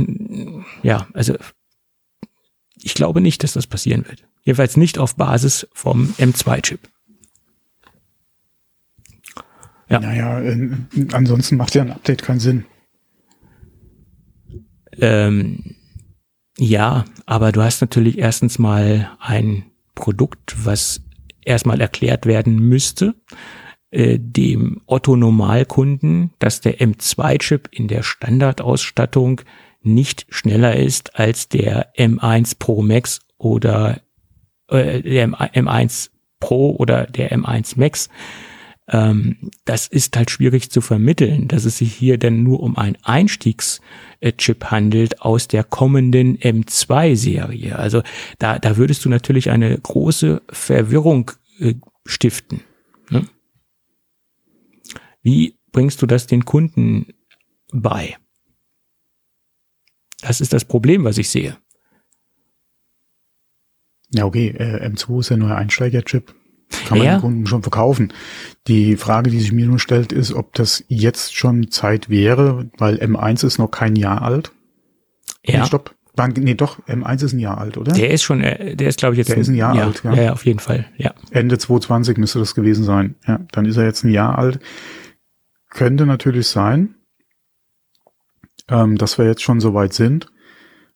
[0.83, 1.35] ja, also
[2.81, 4.27] ich glaube nicht, dass das passieren wird.
[4.43, 6.79] Jedenfalls nicht auf Basis vom M2-Chip.
[9.89, 9.99] Ja.
[9.99, 10.69] Naja, äh,
[11.13, 12.65] ansonsten macht ja ein Update keinen Sinn.
[14.99, 15.75] Ähm,
[16.57, 21.01] ja, aber du hast natürlich erstens mal ein Produkt, was
[21.45, 23.15] erstmal erklärt werden müsste,
[23.97, 29.41] äh, dem Otto-Normalkunden, dass der M2-Chip in der Standardausstattung
[29.81, 34.01] nicht schneller ist als der M1 Pro Max oder
[34.69, 38.09] äh, der M1 Pro oder der M1 Max.
[38.87, 42.99] Ähm, das ist halt schwierig zu vermitteln, dass es sich hier denn nur um einen
[43.01, 47.79] Einstiegschip handelt aus der kommenden M2-Serie.
[47.79, 48.03] Also
[48.37, 51.73] da, da würdest du natürlich eine große Verwirrung äh,
[52.05, 52.61] stiften.
[53.09, 53.25] Ne?
[55.27, 57.07] Wie bringst du das den Kunden
[57.73, 58.15] bei?
[60.21, 61.57] Das ist das Problem, was ich sehe.
[64.13, 66.33] Ja, okay, äh, M2 ist ja nur ein Einsteigerchip.
[66.87, 67.15] Kann man Ja.
[67.17, 68.13] den Kunden schon verkaufen.
[68.67, 72.95] Die Frage, die sich mir nur stellt, ist, ob das jetzt schon Zeit wäre, weil
[72.95, 74.53] M1 ist noch kein Jahr alt.
[75.45, 75.93] Ja, Nee, stopp.
[76.37, 77.91] Nee, doch, M1 ist ein Jahr alt, oder?
[77.91, 80.13] der ist schon, äh, der ist glaube ich jetzt Der ist ein Jahr alt, ja.
[80.13, 80.23] ja.
[80.23, 81.13] Ja, auf jeden Fall, ja.
[81.31, 83.15] Ende 2020 müsste das gewesen sein.
[83.27, 84.59] Ja, dann ist er jetzt ein Jahr alt.
[85.69, 86.95] Könnte natürlich sein,
[88.69, 90.27] ähm, dass wir jetzt schon so weit sind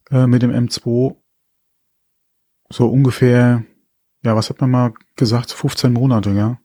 [0.09, 1.15] äh, mit dem M2.
[2.69, 3.63] So ungefähr,
[4.23, 6.59] ja, was hat man mal gesagt, 15 Monate, ja.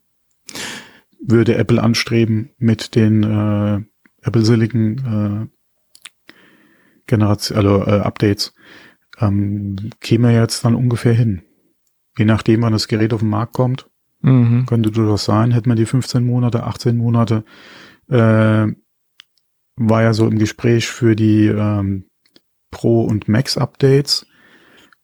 [1.20, 3.80] Würde Apple anstreben mit den äh,
[4.22, 6.66] Apple Silicon äh,
[7.06, 8.54] Generation, also äh, Updates.
[9.18, 11.42] Ähm, käme jetzt dann ungefähr hin.
[12.18, 13.90] Je nachdem, wann das Gerät auf den Markt kommt,
[14.22, 14.64] Mhm.
[14.66, 17.44] könnte durchaus sein, hätte man die 15 Monate, 18 Monate,
[18.08, 18.66] äh,
[19.76, 22.06] war ja so im Gespräch für die ähm,
[22.70, 24.26] Pro- und Max-Updates,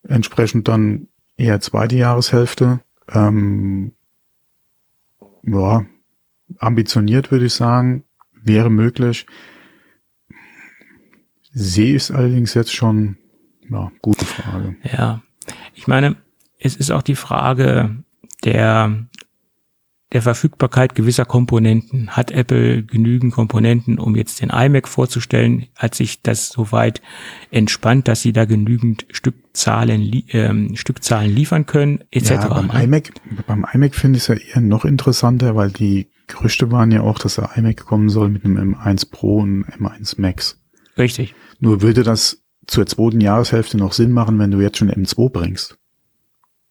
[0.03, 2.81] entsprechend dann eher zweite Jahreshälfte.
[3.09, 3.93] Ähm,
[5.43, 5.85] ja,
[6.59, 9.27] ambitioniert würde ich sagen, wäre möglich.
[11.53, 13.19] Sehe ich es allerdings jetzt schon,
[13.69, 14.77] ja, gute Frage.
[14.85, 15.23] Ja,
[15.75, 16.17] ich meine,
[16.59, 18.05] es ist auch die Frage
[18.45, 19.07] der,
[20.13, 22.11] der Verfügbarkeit gewisser Komponenten.
[22.11, 25.67] Hat Apple genügend Komponenten, um jetzt den iMac vorzustellen?
[25.77, 27.01] Hat sich das soweit
[27.51, 32.31] entspannt, dass sie da genügend Stückzahlen, ähm, Stückzahlen liefern können, etc.?
[32.31, 32.85] Ja, beim ne?
[32.85, 33.13] iMac,
[33.47, 37.19] beim iMac finde ich es ja eher noch interessanter, weil die Gerüchte waren ja auch,
[37.19, 40.61] dass der iMac kommen soll mit einem M1 Pro und M1 Max.
[40.99, 41.35] Richtig.
[41.59, 45.79] Nur würde das zur zweiten Jahreshälfte noch Sinn machen, wenn du jetzt schon M2 bringst.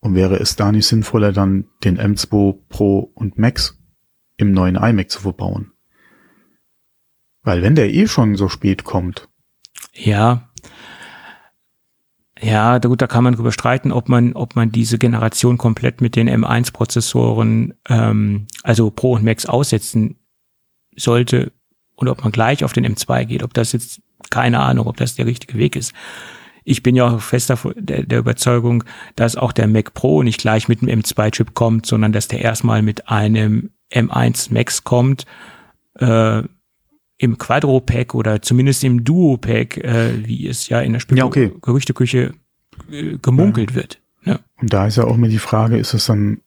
[0.01, 3.79] Und wäre es da nicht sinnvoller, dann den M2 Pro und Max
[4.35, 5.73] im neuen iMac zu verbauen?
[7.43, 9.29] Weil wenn der eh schon so spät kommt.
[9.93, 10.49] Ja.
[12.39, 16.15] Ja, gut, da kann man drüber streiten, ob man, ob man diese Generation komplett mit
[16.15, 20.15] den M1-Prozessoren, ähm, also Pro und Max aussetzen
[20.95, 21.51] sollte
[21.95, 23.43] oder ob man gleich auf den M2 geht.
[23.43, 25.93] Ob das jetzt, keine Ahnung, ob das der richtige Weg ist
[26.63, 28.83] ich bin ja auch fest der, der Überzeugung,
[29.15, 32.81] dass auch der Mac Pro nicht gleich mit einem M2-Chip kommt, sondern dass der erstmal
[32.81, 35.25] mit einem M1 Max kommt,
[35.99, 36.43] äh,
[37.17, 41.51] im Quadro-Pack oder zumindest im Duo-Pack, äh, wie es ja in der Spek ja, okay.
[41.61, 42.33] Gerüchteküche
[42.89, 43.75] äh, gemunkelt ja.
[43.75, 44.01] wird.
[44.23, 44.39] Ja.
[44.59, 46.41] Und da ist ja auch mir die Frage, ist es dann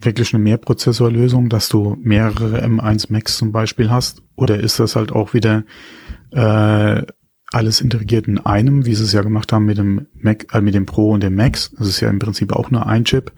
[0.00, 4.22] wirklich eine Mehrprozessorlösung, dass du mehrere M1 Max zum Beispiel hast?
[4.34, 5.64] Oder ist das halt auch wieder
[6.30, 7.02] äh,
[7.54, 10.74] alles integriert in einem, wie sie es ja gemacht haben mit dem Mac, äh, mit
[10.74, 11.70] dem Pro und dem Max.
[11.78, 13.32] Das ist ja im Prinzip auch nur ein Chip.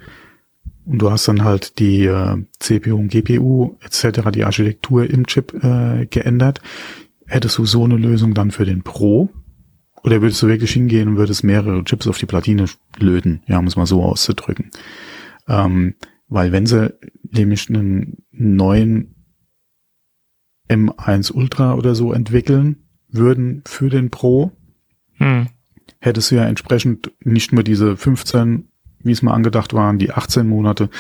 [0.85, 5.53] Und du hast dann halt die äh, CPU und GPU etc., die Architektur im Chip
[5.63, 6.61] äh, geändert.
[7.27, 9.31] Hättest du so eine Lösung dann für den Pro?
[10.05, 12.67] Oder würdest du wirklich hingehen und würdest mehrere Chips auf die Platine
[12.99, 13.43] löten?
[13.49, 14.71] Ja, muss man so auszudrücken.
[15.49, 15.95] Ähm,
[16.29, 19.17] weil wenn sie nämlich einen neuen
[20.69, 24.53] M1 Ultra oder so entwickeln, würden für den Pro,
[25.15, 25.49] hm.
[26.01, 28.69] hättest du ja entsprechend nicht nur diese 15,
[29.01, 30.91] wie es mal angedacht waren, die 18 Monate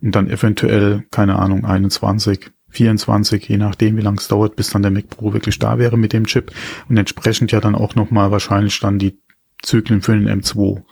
[0.00, 4.82] und dann eventuell, keine Ahnung, 21, 24, je nachdem, wie lange es dauert, bis dann
[4.82, 6.52] der Mac Pro wirklich da wäre mit dem Chip
[6.88, 9.18] und entsprechend ja dann auch nochmal wahrscheinlich dann die
[9.62, 10.82] Zyklen für den M2.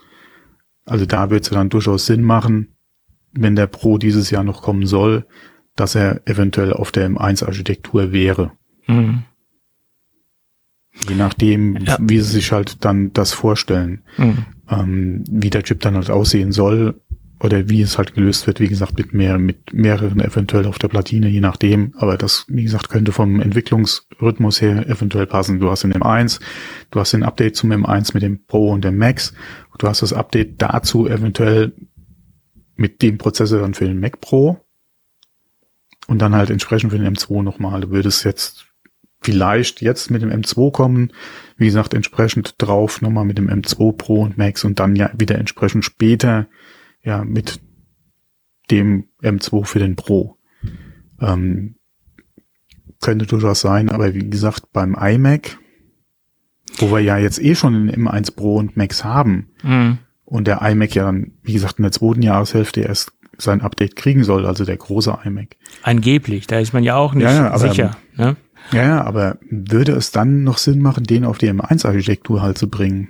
[0.85, 2.75] Also da wird es ja dann durchaus Sinn machen,
[3.31, 5.25] wenn der Pro dieses Jahr noch kommen soll,
[5.75, 8.51] dass er eventuell auf der M1-Architektur wäre.
[8.87, 9.23] Mhm.
[11.07, 11.97] Je nachdem, ja.
[11.99, 14.45] wie sie sich halt dann das vorstellen, mhm.
[14.69, 17.01] ähm, wie der Chip dann halt aussehen soll
[17.39, 20.87] oder wie es halt gelöst wird, wie gesagt, mit mehr, mit mehreren eventuell auf der
[20.87, 21.93] Platine, je nachdem.
[21.97, 25.59] Aber das, wie gesagt, könnte vom Entwicklungsrhythmus her eventuell passen.
[25.59, 26.39] Du hast den M1,
[26.91, 29.33] du hast den Update zum M1 mit dem Pro und dem Max,
[29.77, 31.73] du hast das Update dazu eventuell
[32.77, 34.59] mit dem Prozessor dann für den Mac Pro
[36.07, 37.81] und dann halt entsprechend für den M2 nochmal.
[37.81, 38.65] Du würdest jetzt
[39.25, 41.11] vielleicht jetzt mit dem M2 kommen.
[41.57, 45.39] Wie gesagt, entsprechend drauf nochmal mit dem M2 Pro und Max und dann ja wieder
[45.39, 46.47] entsprechend später
[47.01, 47.59] ja mit
[48.69, 50.37] dem M2 für den Pro.
[51.19, 51.75] Ähm,
[53.01, 55.57] könnte durchaus sein, aber wie gesagt, beim iMac,
[56.77, 59.97] wo wir ja jetzt eh schon den M1 Pro und Max haben mhm.
[60.23, 64.23] und der iMac ja dann, wie gesagt, in der zweiten Jahreshälfte erst sein Update kriegen
[64.23, 65.57] soll, also der große iMac.
[65.81, 67.97] Angeblich, da ist man ja auch nicht ja, ja, sicher.
[68.15, 68.35] Ne?
[68.71, 72.69] Ja, ja, aber würde es dann noch Sinn machen, den auf die M1-Architektur halt zu
[72.69, 73.09] bringen?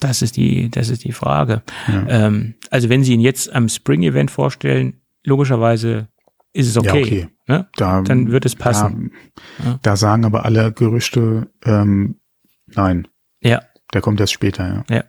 [0.00, 1.62] Das ist die, das ist die Frage.
[1.88, 2.06] Ja.
[2.08, 6.08] Ähm, also wenn Sie ihn jetzt am Spring-Event vorstellen, logischerweise
[6.52, 6.88] ist es okay.
[6.88, 7.28] Ja, okay.
[7.48, 7.68] Ne?
[7.76, 9.12] Da, dann wird es passen.
[9.58, 9.78] Da, ja.
[9.82, 12.16] da sagen aber alle Gerüchte, ähm,
[12.66, 13.08] nein.
[13.40, 13.62] Ja.
[13.94, 14.94] Der kommt erst später, ja.
[14.94, 15.04] ja.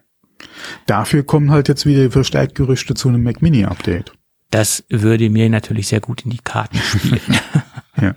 [0.85, 4.13] Dafür kommen halt jetzt wieder verstärkt Gerüchte zu einem Mac Mini Update.
[4.51, 7.19] Das würde mir natürlich sehr gut in die Karten spielen.
[8.01, 8.13] ja.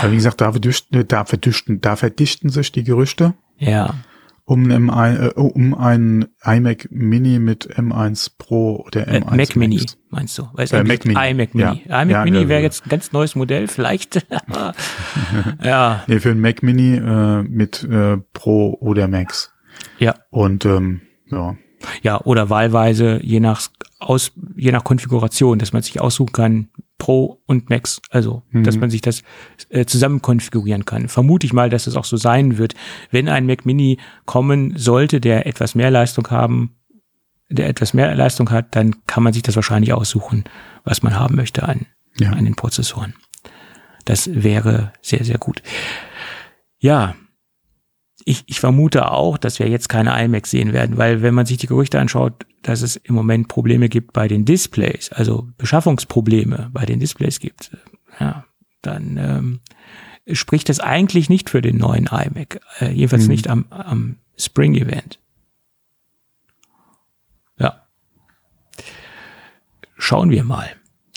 [0.00, 3.34] Aber wie gesagt, da verdichten, da verdichten, da verdichten sich die Gerüchte.
[3.58, 3.94] Ja.
[4.44, 9.56] Um, M1, äh, um ein iMac Mini mit M1 Pro oder M1 äh, Mac Max.
[9.56, 10.48] Mini, meinst du?
[10.54, 11.30] Weil äh, Mac Mini.
[11.30, 11.82] iMac Mini.
[11.86, 12.02] Ja.
[12.02, 14.26] iMac ja, Mini wäre jetzt ein ganz neues Modell, vielleicht.
[15.62, 16.02] ja.
[16.08, 19.52] Nee, für ein Mac Mini äh, mit äh, Pro oder Max.
[19.98, 20.16] Ja.
[20.30, 21.56] Und ähm, ja.
[22.02, 23.62] Ja, oder wahlweise je nach
[23.98, 26.68] aus, je nach Konfiguration, dass man sich aussuchen kann,
[26.98, 28.64] Pro und Max, also mhm.
[28.64, 29.22] dass man sich das
[29.70, 31.08] äh, zusammen konfigurieren kann.
[31.08, 32.74] Vermute ich mal, dass es auch so sein wird.
[33.10, 36.76] Wenn ein Mac Mini kommen sollte, der etwas mehr Leistung haben,
[37.48, 40.44] der etwas mehr Leistung hat, dann kann man sich das wahrscheinlich aussuchen,
[40.84, 41.86] was man haben möchte an,
[42.18, 42.30] ja.
[42.30, 43.14] an den Prozessoren.
[44.04, 45.62] Das wäre sehr, sehr gut.
[46.78, 47.14] Ja,
[48.24, 51.58] ich, ich vermute auch, dass wir jetzt keine iMac sehen werden, weil wenn man sich
[51.58, 56.84] die Gerüchte anschaut, dass es im Moment Probleme gibt bei den Displays, also Beschaffungsprobleme bei
[56.84, 57.76] den Displays gibt,
[58.18, 58.44] ja,
[58.82, 59.60] dann ähm,
[60.32, 63.30] spricht das eigentlich nicht für den neuen iMac, äh, jedenfalls mhm.
[63.30, 65.18] nicht am, am Spring Event.
[67.58, 67.86] Ja.
[69.96, 70.70] Schauen wir mal.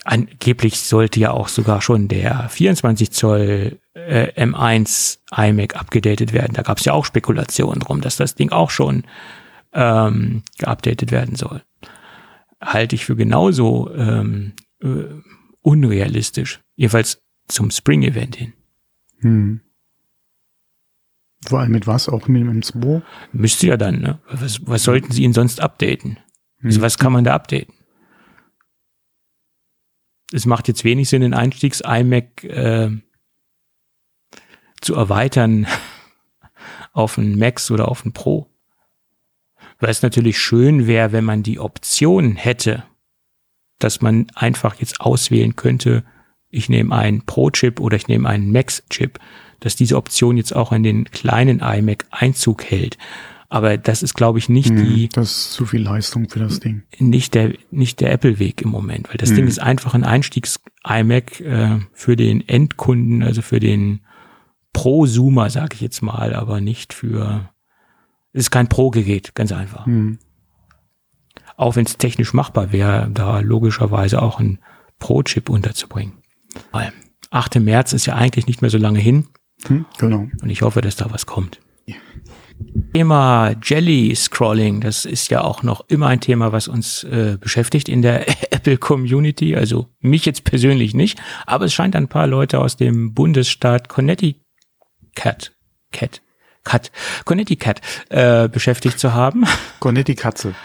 [0.05, 6.53] angeblich sollte ja auch sogar schon der 24 Zoll äh, M1 iMac abgedatet werden.
[6.53, 9.03] Da gab es ja auch Spekulationen drum, dass das Ding auch schon
[9.73, 11.63] ähm, geupdatet werden soll.
[12.61, 15.05] Halte ich für genauso ähm, äh,
[15.61, 16.61] unrealistisch.
[16.75, 18.53] Jedenfalls zum Spring-Event hin.
[19.19, 19.61] Hm.
[21.45, 22.07] Vor allem mit was?
[22.07, 23.01] Auch mit dem M2?
[23.33, 24.19] Müsste ja dann, ne?
[24.29, 26.19] Was, was sollten sie ihn sonst updaten?
[26.63, 26.81] Also Hm.
[26.83, 27.73] was kann man da updaten?
[30.31, 32.89] Es macht jetzt wenig Sinn, den Einstiegs-iMac äh,
[34.83, 35.67] zu erweitern
[36.93, 38.47] auf einen Max oder auf einen Pro.
[39.79, 42.83] Weil es natürlich schön wäre, wenn man die Option hätte,
[43.79, 46.03] dass man einfach jetzt auswählen könnte,
[46.49, 49.19] ich nehme einen Pro-Chip oder ich nehme einen Max-Chip,
[49.59, 52.97] dass diese Option jetzt auch in den kleinen iMac Einzug hält.
[53.49, 56.59] Aber das ist, glaube ich, nicht Hm, die, Das ist zu viel Leistung für das
[56.59, 56.83] Ding.
[56.99, 59.35] nicht der, nicht der Apple-Weg im Moment, weil das Hm.
[59.37, 64.01] Ding ist einfach ein Einstiegs-iMac äh, für den Endkunden, also für den
[64.73, 67.49] Prosumer, sage ich jetzt mal, aber nicht für,
[68.33, 69.85] es ist kein Pro-Gerät, ganz einfach.
[69.85, 70.17] Hm.
[71.55, 74.59] Auch wenn es technisch machbar wäre, da logischerweise auch ein
[74.99, 76.13] Pro-Chip unterzubringen.
[76.71, 76.91] Weil
[77.29, 77.59] 8.
[77.59, 79.27] März ist ja eigentlich nicht mehr so lange hin
[79.67, 80.27] Hm, genau.
[80.41, 81.59] und ich hoffe, dass da was kommt.
[82.93, 87.89] Thema Jelly Scrolling, das ist ja auch noch immer ein Thema, was uns äh, beschäftigt
[87.89, 89.55] in der Apple Community.
[89.55, 94.42] Also mich jetzt persönlich nicht, aber es scheint ein paar Leute aus dem Bundesstaat Connecticut,
[95.15, 95.51] Cat,
[95.91, 96.21] Cat,
[97.25, 99.45] Connecticut äh, beschäftigt zu haben.
[99.79, 100.55] Cornetti Katze.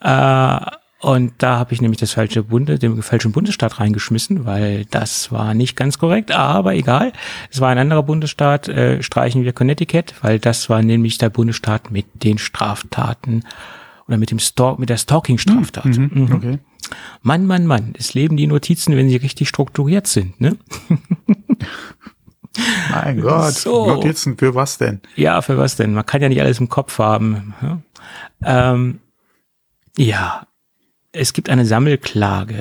[0.00, 0.60] Äh,
[1.00, 5.54] und da habe ich nämlich das falsche Bunde, den falschen Bundesstaat reingeschmissen, weil das war
[5.54, 7.12] nicht ganz korrekt, aber egal.
[7.50, 11.92] Es war ein anderer Bundesstaat, äh, streichen wir Connecticut, weil das war nämlich der Bundesstaat
[11.92, 13.44] mit den Straftaten
[14.08, 15.84] oder mit dem Stalk, mit der Stalking-Straftat.
[15.84, 16.10] Mhm.
[16.12, 16.32] Mhm.
[16.32, 16.58] Okay.
[17.22, 20.56] Mann, Mann, Mann, es leben die Notizen, wenn sie richtig strukturiert sind, ne?
[22.90, 23.54] Mein Gott.
[23.54, 23.86] So.
[23.86, 25.00] Notizen für was denn?
[25.16, 25.94] Ja, für was denn?
[25.94, 27.54] Man kann ja nicht alles im Kopf haben.
[27.62, 27.80] Ja,
[28.42, 29.00] ähm,
[29.96, 30.46] ja.
[31.12, 32.56] es gibt eine Sammelklage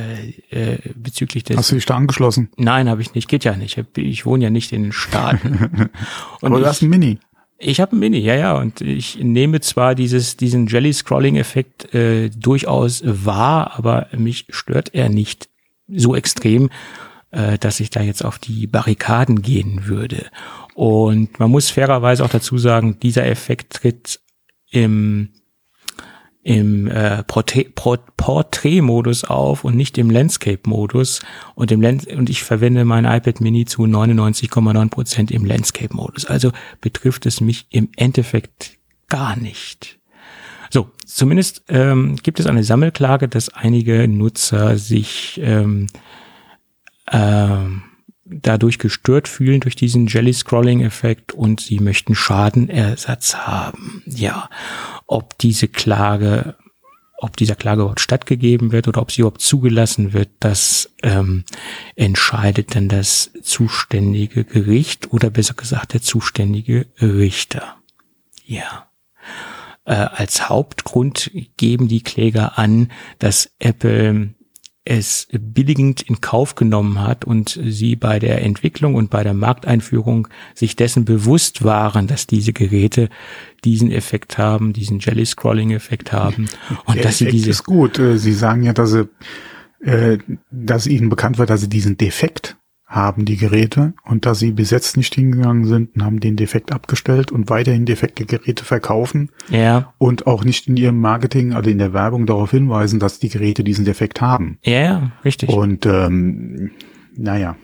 [0.50, 1.58] äh, bezüglich des.
[1.58, 2.50] Hast du dich da angeschlossen?
[2.58, 3.28] Nein, habe ich nicht.
[3.28, 3.84] Geht ja nicht.
[3.96, 5.90] Ich, wohne ja nicht in den Staaten.
[6.42, 7.20] Und Aber du hast ich, ein Mini.
[7.58, 8.58] ich habe ein Mini, ja, ja.
[8.58, 15.50] Und ich nehme zwar dieses, diesen Jelly-Scrolling-Effekt äh, durchaus wahr, aber mich stört er nicht
[15.88, 16.70] so extrem,
[17.32, 20.28] äh, dass ich da jetzt auf die Barrikaden gehen würde.
[20.74, 24.20] Und man muss fairerweise auch dazu sagen, dieser Effekt tritt
[24.70, 25.30] im
[26.48, 31.20] im äh, Portrait-Modus auf und nicht im Landscape-Modus.
[31.56, 36.24] Und im Lands und ich verwende mein iPad Mini zu 99,9 Prozent im Landscape-Modus.
[36.24, 38.78] Also betrifft es mich im Endeffekt
[39.10, 40.00] gar nicht.
[40.70, 45.88] So, zumindest ähm, gibt es eine Sammelklage, dass einige Nutzer sich ähm,
[47.12, 47.84] ähm,
[48.30, 54.04] dadurch gestört fühlen durch diesen Jelly-Scrolling-Effekt und sie möchten Schadenersatz haben.
[54.06, 54.50] Ja,
[55.06, 56.56] ob diese Klage,
[57.18, 61.46] ob dieser Klage überhaupt stattgegeben wird oder ob sie überhaupt zugelassen wird, das ähm,
[61.96, 67.76] entscheidet dann das zuständige Gericht oder besser gesagt der zuständige Richter.
[68.46, 68.90] Ja.
[69.86, 74.36] Äh, als Hauptgrund geben die Kläger an, dass Apple
[74.90, 80.28] es billigend in Kauf genommen hat und sie bei der Entwicklung und bei der Markteinführung
[80.56, 83.10] sich dessen bewusst waren, dass diese Geräte
[83.64, 86.48] diesen Effekt haben, diesen Jelly-Scrolling-Effekt haben
[86.86, 88.00] und Der dass sie Effekt diese ist gut.
[88.00, 89.10] Äh, Sie sagen ja, dass sie,
[89.82, 90.18] äh,
[90.52, 92.58] dass ihnen bekannt wird, dass sie diesen Defekt
[92.88, 96.72] haben, die Geräte, und dass sie bis jetzt nicht hingegangen sind und haben den Defekt
[96.72, 99.94] abgestellt und weiterhin defekte Geräte verkaufen ja.
[99.98, 103.66] und auch nicht in ihrem Marketing, also in der Werbung darauf hinweisen, dass die Geräte
[103.66, 104.58] diesen Defekt haben.
[104.64, 105.50] ja ja richtig.
[105.50, 106.72] Und ähm,
[107.16, 107.58] naja,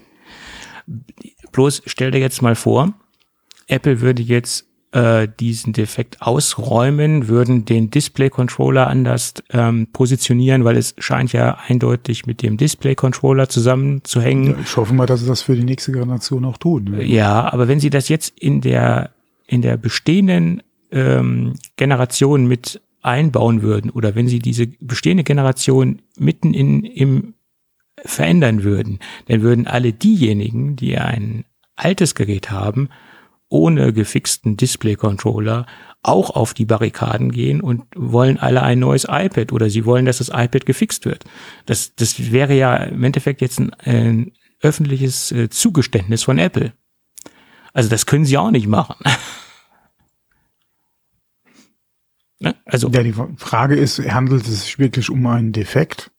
[1.52, 2.94] bloß stell dir jetzt mal vor
[3.68, 10.94] Apple würde jetzt äh, diesen Defekt ausräumen, würden den Display-Controller anders ähm, positionieren, weil es
[11.00, 14.56] scheint ja eindeutig mit dem Display-Controller zusammenzuhängen.
[14.64, 16.84] ich hoffe mal, dass sie das für die nächste Generation auch tun.
[16.84, 17.04] ne?
[17.04, 19.10] Ja, aber wenn Sie das jetzt in der
[19.48, 26.54] in der bestehenden ähm, Generation mit einbauen würden oder wenn Sie diese bestehende Generation mitten
[26.54, 27.34] in im
[28.06, 32.90] verändern würden, dann würden alle diejenigen, die ein altes Gerät haben,
[33.54, 35.68] ohne gefixten Display-Controller
[36.02, 40.18] auch auf die Barrikaden gehen und wollen alle ein neues iPad oder sie wollen, dass
[40.18, 41.24] das iPad gefixt wird.
[41.68, 46.74] Das, das wäre ja im Endeffekt jetzt ein, ein öffentliches äh, Zugeständnis von Apple.
[47.74, 48.96] Also das können sie auch nicht machen.
[52.40, 52.56] ne?
[52.66, 56.10] Also Ja, die Frage ist, handelt es sich wirklich um einen Defekt?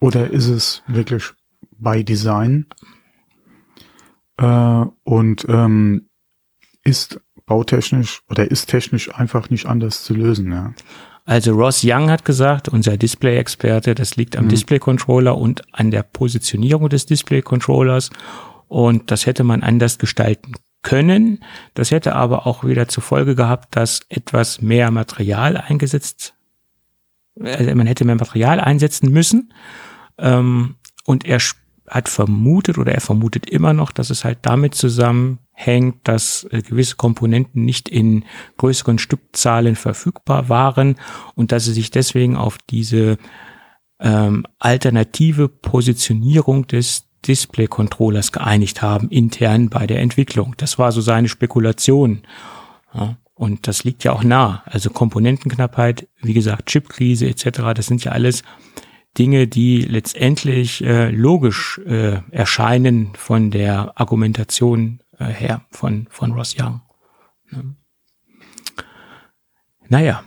[0.00, 1.30] Oder ist es wirklich
[1.78, 2.66] by Design
[4.40, 6.08] äh, und ähm,
[6.82, 10.50] ist bautechnisch oder ist technisch einfach nicht anders zu lösen.
[10.50, 10.72] Ja.
[11.26, 14.50] Also Ross Young hat gesagt, unser Display-Experte, das liegt am mhm.
[14.50, 18.10] Display-Controller und an der Positionierung des Display-Controllers
[18.68, 21.44] und das hätte man anders gestalten können.
[21.74, 26.34] Das hätte aber auch wieder zur Folge gehabt, dass etwas mehr Material eingesetzt,
[27.38, 29.52] also man hätte mehr Material einsetzen müssen.
[30.18, 31.40] Ähm, und er
[31.90, 36.96] hat vermutet oder er vermutet immer noch, dass es halt damit zusammenhängt, dass äh, gewisse
[36.96, 38.24] Komponenten nicht in
[38.56, 40.96] größeren Stückzahlen verfügbar waren
[41.34, 43.18] und dass sie sich deswegen auf diese
[43.98, 50.54] ähm, alternative Positionierung des Display-Controllers geeinigt haben, intern bei der Entwicklung.
[50.56, 52.22] Das war so seine Spekulation.
[52.94, 54.62] Ja, und das liegt ja auch nah.
[54.66, 58.42] Also Komponentenknappheit, wie gesagt, Chipkrise etc., das sind ja alles
[59.18, 66.54] Dinge, die letztendlich äh, logisch äh, erscheinen von der Argumentation äh, her von, von Ross
[66.58, 66.80] Young.
[67.50, 67.74] Ne?
[69.88, 70.22] Naja.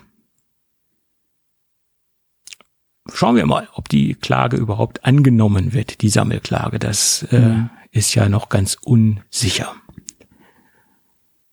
[3.13, 6.79] Schauen wir mal, ob die Klage überhaupt angenommen wird, die Sammelklage.
[6.79, 7.69] Das äh, mhm.
[7.91, 9.75] ist ja noch ganz unsicher.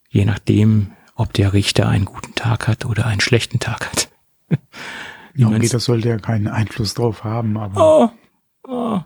[0.09, 4.11] Je nachdem, ob der Richter einen guten Tag hat oder einen schlechten Tag hat.
[5.41, 8.13] Ja, okay, das sollte ja keinen Einfluss drauf haben, aber.
[8.67, 9.01] Oh, oh.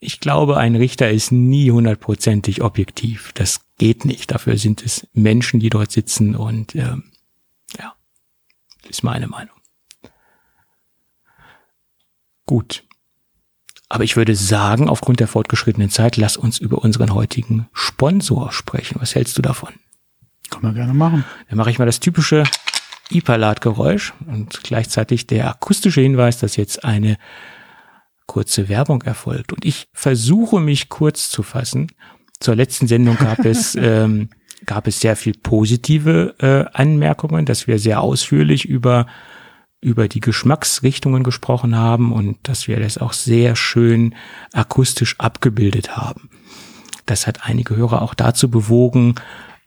[0.00, 3.32] Ich glaube, ein Richter ist nie hundertprozentig objektiv.
[3.34, 4.30] Das geht nicht.
[4.32, 7.12] Dafür sind es Menschen, die dort sitzen und ähm,
[7.78, 7.94] ja,
[8.88, 9.54] ist meine Meinung.
[12.46, 12.84] Gut.
[13.88, 19.00] Aber ich würde sagen, aufgrund der fortgeschrittenen Zeit, lass uns über unseren heutigen Sponsor sprechen.
[19.00, 19.74] Was hältst du davon?
[20.48, 21.24] Kann man gerne machen.
[21.48, 22.44] Dann mache ich mal das typische
[23.10, 27.16] Ipalat-Geräusch und gleichzeitig der akustische Hinweis, dass jetzt eine
[28.26, 29.52] kurze Werbung erfolgt.
[29.52, 31.92] Und ich versuche mich kurz zu fassen.
[32.38, 34.28] Zur letzten Sendung gab es ähm,
[34.66, 39.06] gab es sehr viel positive äh, Anmerkungen, dass wir sehr ausführlich über
[39.82, 44.14] über die Geschmacksrichtungen gesprochen haben und dass wir das auch sehr schön
[44.52, 46.28] akustisch abgebildet haben.
[47.06, 49.14] Das hat einige Hörer auch dazu bewogen,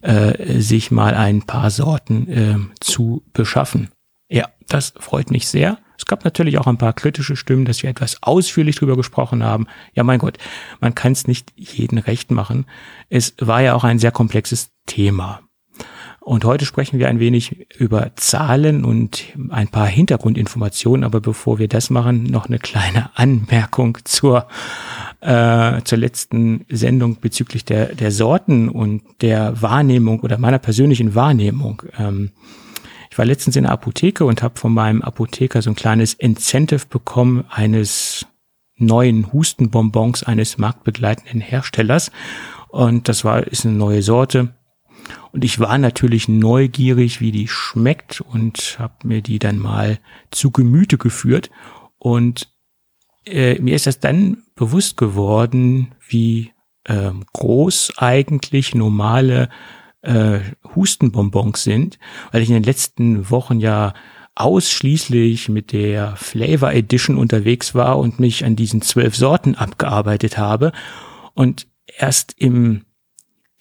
[0.04, 3.88] äh, sich mal ein paar Sorten äh, zu beschaffen.
[4.28, 5.78] Ja, das freut mich sehr.
[5.96, 9.66] Es gab natürlich auch ein paar kritische Stimmen, dass wir etwas ausführlich drüber gesprochen haben.
[9.94, 10.38] Ja, mein Gott,
[10.80, 12.66] man kann es nicht jeden recht machen.
[13.08, 15.40] Es war ja auch ein sehr komplexes Thema.
[16.24, 21.04] Und heute sprechen wir ein wenig über Zahlen und ein paar Hintergrundinformationen.
[21.04, 24.48] Aber bevor wir das machen, noch eine kleine Anmerkung zur
[25.20, 31.82] äh, zur letzten Sendung bezüglich der, der Sorten und der Wahrnehmung oder meiner persönlichen Wahrnehmung.
[31.98, 32.30] Ähm,
[33.10, 36.86] ich war letztens in der Apotheke und habe von meinem Apotheker so ein kleines Incentive
[36.88, 38.26] bekommen eines
[38.76, 42.10] neuen Hustenbonbons eines marktbegleitenden Herstellers.
[42.68, 44.54] Und das war, ist eine neue Sorte.
[45.32, 49.98] Und ich war natürlich neugierig, wie die schmeckt und habe mir die dann mal
[50.30, 51.50] zu Gemüte geführt.
[51.98, 52.52] Und
[53.26, 56.52] äh, mir ist das dann bewusst geworden, wie
[56.84, 59.48] äh, groß eigentlich normale
[60.02, 60.40] äh,
[60.74, 61.98] Hustenbonbons sind,
[62.30, 63.94] weil ich in den letzten Wochen ja
[64.34, 70.72] ausschließlich mit der Flavor Edition unterwegs war und mich an diesen zwölf Sorten abgearbeitet habe.
[71.34, 72.84] Und erst im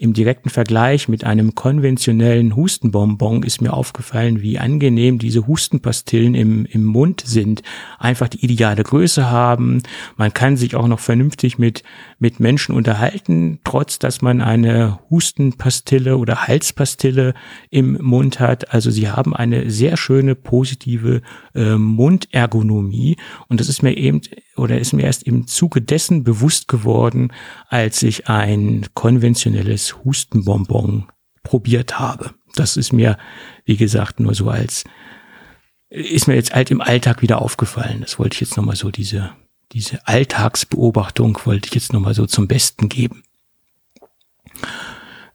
[0.04, 6.66] im direkten Vergleich mit einem konventionellen Hustenbonbon ist mir aufgefallen, wie angenehm diese Hustenpastillen im,
[6.66, 7.64] im Mund sind.
[8.00, 9.82] Einfach die ideale Größe haben.
[10.18, 11.84] Man kann sich auch noch vernünftig mit,
[12.20, 17.34] mit Menschen unterhalten, trotz dass man eine Hustenpastille oder Halspastille
[17.70, 18.74] im Mund hat.
[18.74, 21.22] Also sie haben eine sehr schöne positive
[21.56, 23.16] äh, Mundergonomie.
[23.48, 24.20] Und das ist mir eben
[24.56, 27.32] oder ist mir erst im Zuge dessen bewusst geworden,
[27.70, 31.08] als ich ein konventionelles Hustenbonbon
[31.44, 32.32] probiert habe.
[32.56, 33.18] Das ist mir,
[33.66, 34.84] wie gesagt, nur so als,
[35.90, 38.02] ist mir jetzt halt im Alltag wieder aufgefallen.
[38.02, 39.32] Das wollte ich jetzt nochmal so, diese,
[39.72, 43.24] diese Alltagsbeobachtung wollte ich jetzt nochmal so zum Besten geben.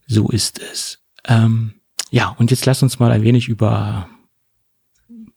[0.07, 1.01] So ist es.
[1.25, 1.75] Ähm,
[2.11, 4.09] ja, und jetzt lass uns mal ein wenig über,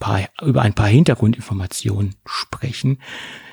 [0.01, 2.97] paar, über ein paar Hintergrundinformationen sprechen.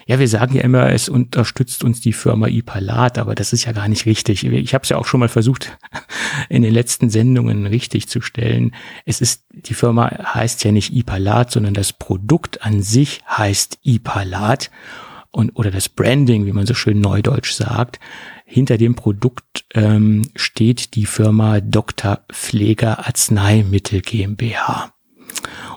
[0.08, 3.72] Ja, wir sagen ja immer, es unterstützt uns die Firma Ipalat, aber das ist ja
[3.72, 4.42] gar nicht richtig.
[4.42, 5.78] Ich habe es ja auch schon mal versucht,
[6.48, 8.74] in den letzten Sendungen richtig zu stellen.
[9.04, 14.70] Es ist, die Firma heißt ja nicht Ipalat, sondern das Produkt an sich heißt Ipalat
[15.30, 18.00] und oder das Branding, wie man so schön neudeutsch sagt.
[18.46, 22.20] Hinter dem Produkt ähm, steht die Firma Dr.
[22.32, 24.94] Pfleger Arzneimittel GmbH.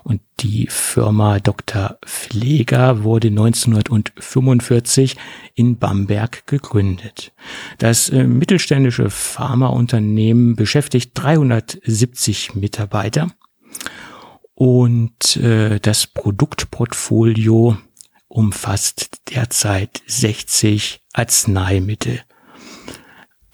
[0.04, 1.98] Und die Firma Dr.
[2.06, 5.16] Pfleger wurde 1945
[5.54, 7.34] in Bamberg gegründet.
[7.78, 13.28] Das äh, mittelständische Pharmaunternehmen beschäftigt 370 Mitarbeiter
[14.56, 17.78] und äh, das Produktportfolio
[18.28, 22.22] umfasst derzeit 60 Arzneimittel.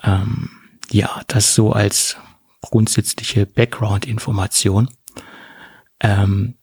[0.03, 0.49] Ähm,
[0.91, 2.17] ja, das so als
[2.61, 4.89] grundsätzliche Background-Information.
[5.99, 6.55] Ähm,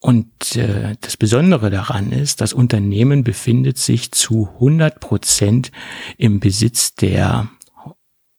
[0.00, 5.72] und äh, das Besondere daran ist, das Unternehmen befindet sich zu 100 Prozent
[6.16, 7.48] im Besitz der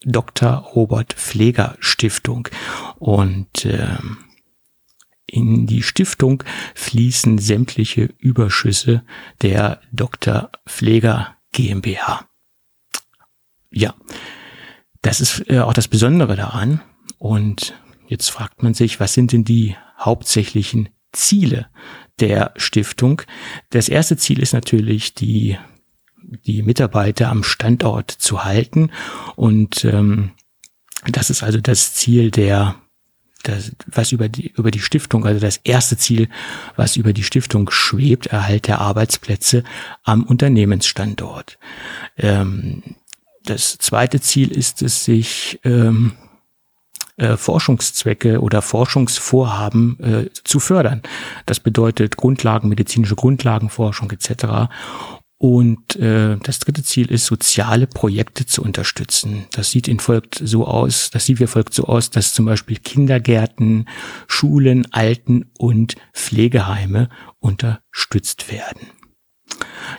[0.02, 0.50] Dr.
[0.50, 2.48] Robert Pfleger Stiftung.
[3.00, 3.98] Und äh,
[5.26, 6.44] in die Stiftung
[6.74, 9.04] fließen sämtliche Überschüsse
[9.42, 10.52] der Dr.
[10.66, 12.30] Pfleger GmbH.
[13.72, 13.94] Ja,
[15.02, 16.82] das ist äh, auch das Besondere daran.
[17.18, 17.74] Und
[18.08, 21.68] jetzt fragt man sich, was sind denn die hauptsächlichen Ziele
[22.20, 23.22] der Stiftung?
[23.70, 25.58] Das erste Ziel ist natürlich die
[26.46, 28.92] die Mitarbeiter am Standort zu halten
[29.38, 30.32] und ähm,
[31.06, 32.76] das ist also das Ziel der
[33.44, 36.28] das, was über die, über die Stiftung, also das erste Ziel,
[36.76, 39.64] was über die Stiftung schwebt, Erhalt der Arbeitsplätze
[40.04, 41.58] am Unternehmensstandort.
[42.18, 42.84] Ähm,
[43.46, 46.14] das zweite Ziel ist es, sich ähm,
[47.18, 51.02] äh, Forschungszwecke oder Forschungsvorhaben äh, zu fördern.
[51.46, 54.70] Das bedeutet Grundlagen, medizinische Grundlagenforschung etc.
[55.40, 59.46] Und äh, das dritte Ziel ist, soziale Projekte zu unterstützen.
[59.52, 62.78] Das sieht in folgt so aus, das sieht wie folgt so aus, dass zum Beispiel
[62.78, 63.88] Kindergärten,
[64.28, 67.10] Schulen, Alten- und Pflegeheime
[67.40, 68.88] unterstützt werden.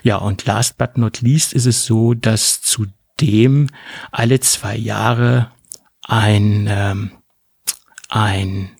[0.03, 3.67] Ja, und last but not least ist es so, dass zudem
[4.11, 5.51] alle zwei Jahre
[6.09, 7.11] ein, ähm,
[8.09, 8.71] ein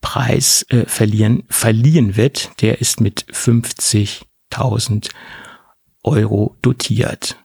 [0.00, 2.50] Preis äh, verlieren, verliehen wird.
[2.60, 5.10] Der ist mit 50.000
[6.04, 7.36] Euro dotiert.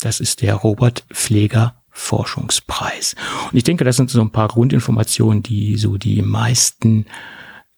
[0.00, 3.14] Das ist der Robert Pfleger Forschungspreis.
[3.50, 7.06] Und ich denke, das sind so ein paar Grundinformationen, die so die meisten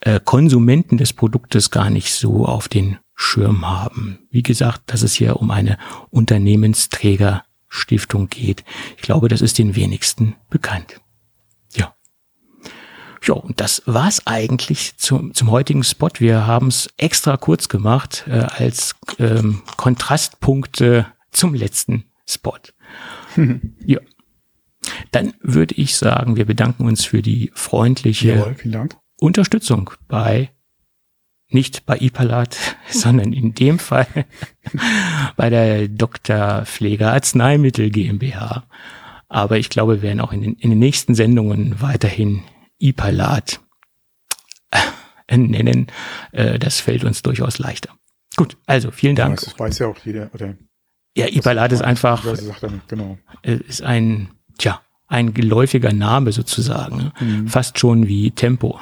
[0.01, 4.21] äh, Konsumenten des Produktes gar nicht so auf den Schirm haben.
[4.31, 5.79] Wie gesagt, dass es hier um eine
[7.75, 8.65] Unternehmensträgerstiftung geht.
[8.97, 11.01] Ich glaube, das ist den wenigsten bekannt.
[13.27, 16.11] Ja, und das war's eigentlich zum, zum heutigen Spot.
[16.19, 22.59] Wir haben es extra kurz gemacht äh, als ähm, Kontrastpunkte zum letzten Spot.
[23.87, 24.01] ja.
[25.11, 30.51] Dann würde ich sagen, wir bedanken uns für die freundliche Jawohl, Unterstützung bei
[31.55, 32.57] nicht bei Ipalat,
[32.91, 34.07] sondern in dem Fall
[35.37, 36.65] bei der Dr.
[36.67, 38.65] Pfleger Arzneimittel GmbH.
[39.29, 42.43] Aber ich glaube, wir werden auch in den, in den nächsten Sendungen weiterhin
[42.79, 43.61] Ipalat
[44.71, 45.87] äh, nennen,
[46.33, 47.91] äh, das fällt uns durchaus leichter.
[48.37, 49.41] Gut, also vielen Dank.
[49.41, 50.31] Ja, das weiß ja auch jeder.
[50.35, 50.55] Oder
[51.17, 52.25] ja, Ipalat ist einfach,
[52.89, 53.19] genau.
[53.43, 56.97] Äh, ist ein, tja, ein geläufiger Name sozusagen.
[56.97, 57.13] Ne?
[57.21, 57.49] Mhm.
[57.49, 58.81] Fast schon wie Tempo.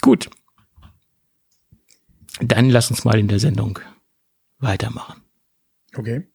[0.00, 0.30] Gut.
[2.40, 3.78] Dann lass uns mal in der Sendung
[4.58, 5.22] weitermachen.
[5.94, 6.26] Okay.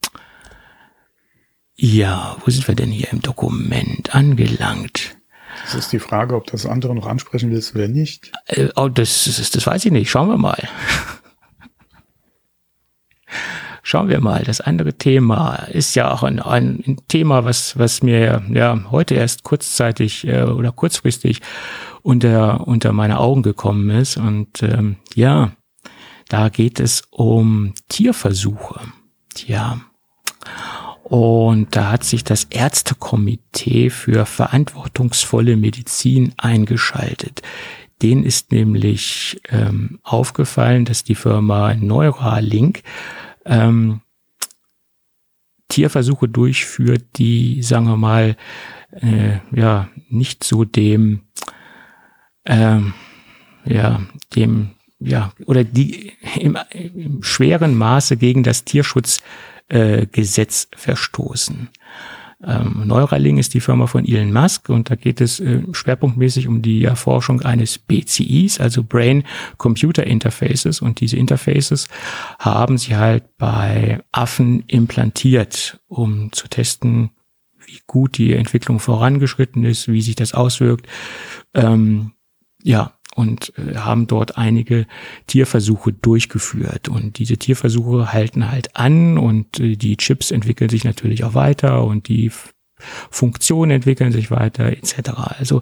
[1.76, 5.18] Ja, wo sind wir denn hier im Dokument angelangt?
[5.64, 8.32] Das ist die Frage, ob das andere noch ansprechen willst oder nicht.
[8.48, 10.10] Äh, oh, das, das, das weiß ich nicht.
[10.10, 10.68] Schauen wir mal.
[13.88, 14.44] Schauen wir mal.
[14.44, 19.44] Das andere Thema ist ja auch ein, ein Thema, was, was mir ja heute erst
[19.44, 21.44] kurzzeitig äh, oder kurzfristig
[22.02, 24.18] unter, unter meine Augen gekommen ist.
[24.18, 25.52] Und ähm, ja,
[26.30, 28.80] da geht es um Tierversuche.
[29.36, 29.80] Tja.
[31.04, 37.44] Und da hat sich das Ärztekomitee für verantwortungsvolle Medizin eingeschaltet.
[38.02, 42.82] Den ist nämlich ähm, aufgefallen, dass die Firma Neuralink
[43.46, 44.02] ähm,
[45.68, 48.38] Tierversuche durchführt, die, sagen wir mal,
[48.92, 51.22] äh, ja, nicht so dem,
[52.46, 52.94] ähm,
[53.66, 54.02] ja,
[54.36, 59.22] dem, ja, oder die im, im schweren Maße gegen das Tierschutz
[59.68, 60.06] äh,
[60.76, 61.70] verstoßen.
[62.44, 66.62] Ähm, Neuralink ist die Firma von Elon Musk und da geht es äh, schwerpunktmäßig um
[66.62, 69.24] die Erforschung eines BCIs, also Brain
[69.58, 71.88] Computer Interfaces und diese Interfaces
[72.40, 77.12] haben sie halt bei Affen implantiert, um zu testen,
[77.66, 80.88] wie gut die Entwicklung vorangeschritten ist, wie sich das auswirkt.
[81.54, 82.12] Ähm,
[82.64, 84.86] ja, und äh, haben dort einige
[85.26, 86.90] Tierversuche durchgeführt.
[86.90, 91.86] Und diese Tierversuche halten halt an und äh, die Chips entwickeln sich natürlich auch weiter
[91.86, 92.30] und die
[93.10, 95.12] Funktionen entwickeln sich weiter, etc.
[95.40, 95.62] Also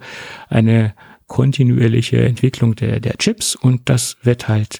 [0.49, 0.95] eine
[1.27, 4.79] kontinuierliche Entwicklung der, der Chips und das wird halt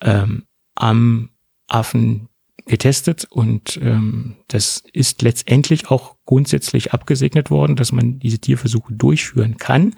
[0.00, 0.44] ähm,
[0.76, 1.30] am
[1.66, 2.28] Affen
[2.66, 9.56] getestet und ähm, das ist letztendlich auch grundsätzlich abgesegnet worden, dass man diese Tierversuche durchführen
[9.56, 9.94] kann.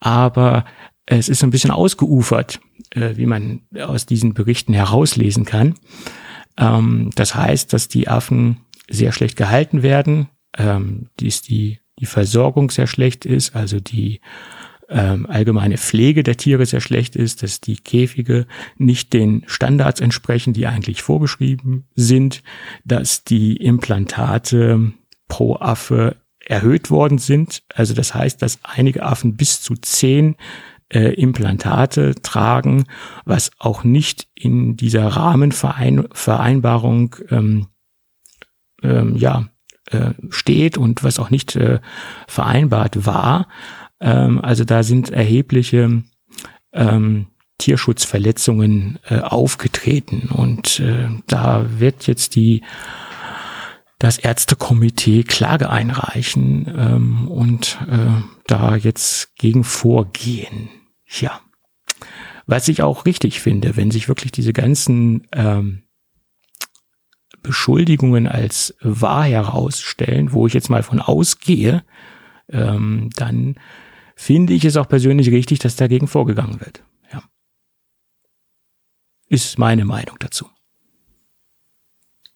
[0.00, 0.64] Aber
[1.06, 5.74] es ist ein bisschen ausgeufert, äh, wie man aus diesen Berichten herauslesen kann.
[6.56, 12.70] Ähm, das heißt, dass die Affen sehr schlecht gehalten werden, ähm, dies die, die Versorgung
[12.70, 14.20] sehr schlecht ist, also die
[14.88, 18.46] ähm, allgemeine Pflege der Tiere sehr schlecht ist, dass die Käfige
[18.76, 22.42] nicht den Standards entsprechen, die eigentlich vorgeschrieben sind,
[22.84, 24.92] dass die Implantate
[25.28, 27.62] pro Affe erhöht worden sind.
[27.72, 30.34] Also das heißt, dass einige Affen bis zu zehn
[30.92, 32.84] äh, Implantate tragen,
[33.24, 37.68] was auch nicht in dieser Rahmenvereinbarung ähm,
[38.82, 39.48] ähm, ja,
[39.90, 41.80] äh, steht und was auch nicht äh,
[42.26, 43.48] vereinbart war.
[44.00, 46.02] Ähm, also da sind erhebliche
[46.72, 47.26] ähm,
[47.58, 52.62] Tierschutzverletzungen äh, aufgetreten und äh, da wird jetzt die
[53.98, 60.70] das Ärztekomitee Klage einreichen ähm, und äh, da jetzt gegen vorgehen.
[61.18, 61.40] Ja.
[62.46, 65.82] Was ich auch richtig finde, wenn sich wirklich diese ganzen ähm,
[67.42, 71.84] Beschuldigungen als wahr herausstellen, wo ich jetzt mal von ausgehe,
[72.48, 73.56] ähm, dann
[74.16, 76.84] finde ich es auch persönlich richtig, dass dagegen vorgegangen wird.
[77.12, 77.22] Ja.
[79.28, 80.48] Ist meine Meinung dazu.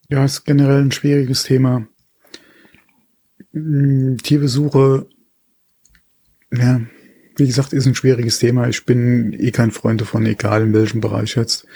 [0.08, 1.86] Ja, ist generell ein schwieriges Thema.
[3.52, 5.08] Hm, Tierbesuche,
[6.52, 6.80] ja,
[7.36, 8.68] wie gesagt, ist ein schwieriges Thema.
[8.68, 11.66] Ich bin eh kein Freund davon, egal in welchem Bereich jetzt.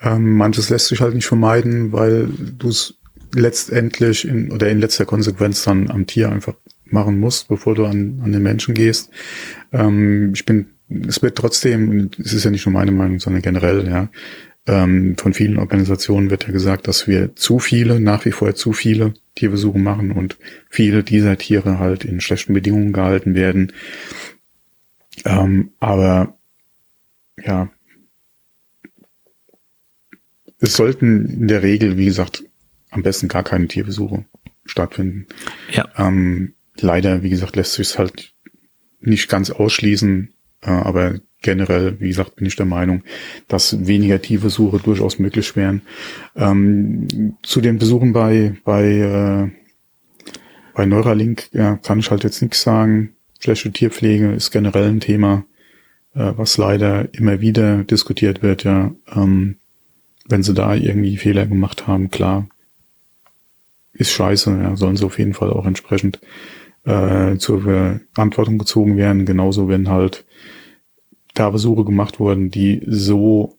[0.00, 2.28] Ähm, manches lässt sich halt nicht vermeiden, weil
[2.58, 2.94] du es
[3.34, 8.20] letztendlich in, oder in letzter Konsequenz dann am Tier einfach machen musst, bevor du an,
[8.22, 9.10] an den Menschen gehst.
[9.72, 10.66] Ähm, ich bin,
[11.08, 14.08] es wird trotzdem, es ist ja nicht nur meine Meinung, sondern generell, ja,
[14.66, 18.72] ähm, von vielen Organisationen wird ja gesagt, dass wir zu viele, nach wie vor zu
[18.72, 20.36] viele Tierbesuche machen und
[20.70, 23.72] viele dieser Tiere halt in schlechten Bedingungen gehalten werden.
[25.24, 26.36] Ähm, aber
[27.42, 27.70] ja,
[30.58, 32.44] es sollten in der Regel, wie gesagt,
[32.90, 34.24] am besten gar keine Tierbesuche
[34.64, 35.26] stattfinden.
[35.70, 35.88] Ja.
[35.96, 38.32] Ähm, leider, wie gesagt, lässt sich es halt
[39.00, 40.32] nicht ganz ausschließen,
[40.62, 43.02] äh, aber generell, wie gesagt, bin ich der Meinung,
[43.48, 45.82] dass weniger tiefe Suche durchaus möglich wären.
[46.36, 49.50] Ähm, zu den Besuchen bei, bei, äh,
[50.74, 53.16] bei Neuralink ja, kann ich halt jetzt nichts sagen.
[53.42, 55.44] Schlechte Tierpflege ist generell ein Thema,
[56.14, 58.92] äh, was leider immer wieder diskutiert wird, ja.
[59.12, 59.56] Ähm,
[60.28, 62.46] wenn sie da irgendwie Fehler gemacht haben, klar,
[63.92, 66.20] ist scheiße, ja, sollen sie auf jeden Fall auch entsprechend
[66.84, 67.62] äh, zur
[68.14, 69.26] Verantwortung gezogen werden.
[69.26, 70.24] Genauso, wenn halt
[71.34, 73.58] da Besuche gemacht wurden, die so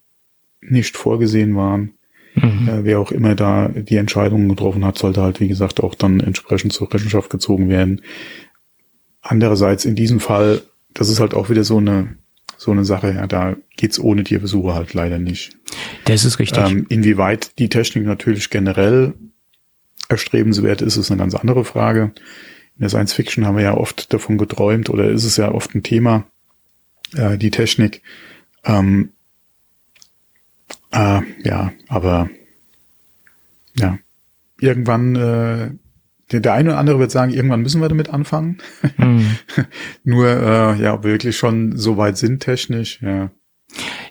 [0.61, 1.91] nicht vorgesehen waren.
[2.35, 2.67] Mhm.
[2.69, 6.21] Äh, wer auch immer da die Entscheidungen getroffen hat, sollte halt, wie gesagt, auch dann
[6.21, 8.01] entsprechend zur Rechenschaft gezogen werden.
[9.23, 10.61] Andererseits in diesem Fall,
[10.93, 12.17] das ist halt auch wieder so eine
[12.55, 15.57] so eine Sache, ja, da geht's ohne Tierbesuche halt leider nicht.
[16.05, 16.63] Das ist richtig.
[16.63, 19.15] Ähm, inwieweit die Technik natürlich generell
[20.07, 22.13] erstrebenswert ist, ist eine ganz andere Frage
[22.75, 25.75] in der Science Fiction haben wir ja oft davon geträumt oder ist es ja oft
[25.75, 26.25] ein Thema,
[27.13, 28.01] äh, die Technik.
[28.63, 29.13] Ähm,
[30.91, 32.29] äh, ja, aber
[33.75, 33.99] ja,
[34.59, 35.71] irgendwann, äh,
[36.33, 38.57] der, der eine oder andere wird sagen, irgendwann müssen wir damit anfangen.
[38.97, 39.37] Mhm.
[40.03, 43.31] Nur, äh, ja, ob wir wirklich schon so weit sind technisch, ja.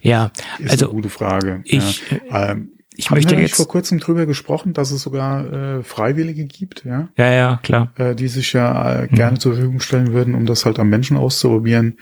[0.01, 1.61] Ja, ist also eine gute Frage.
[1.65, 2.51] Ich, ja.
[2.51, 6.45] ähm, ich Haben möchte wir jetzt vor kurzem drüber gesprochen, dass es sogar äh, Freiwillige
[6.47, 7.09] gibt, ja?
[7.17, 7.93] Ja, ja, klar.
[7.97, 9.41] Äh, die sich ja äh, gerne mhm.
[9.41, 11.99] zur Verfügung stellen würden, um das halt am Menschen auszuprobieren.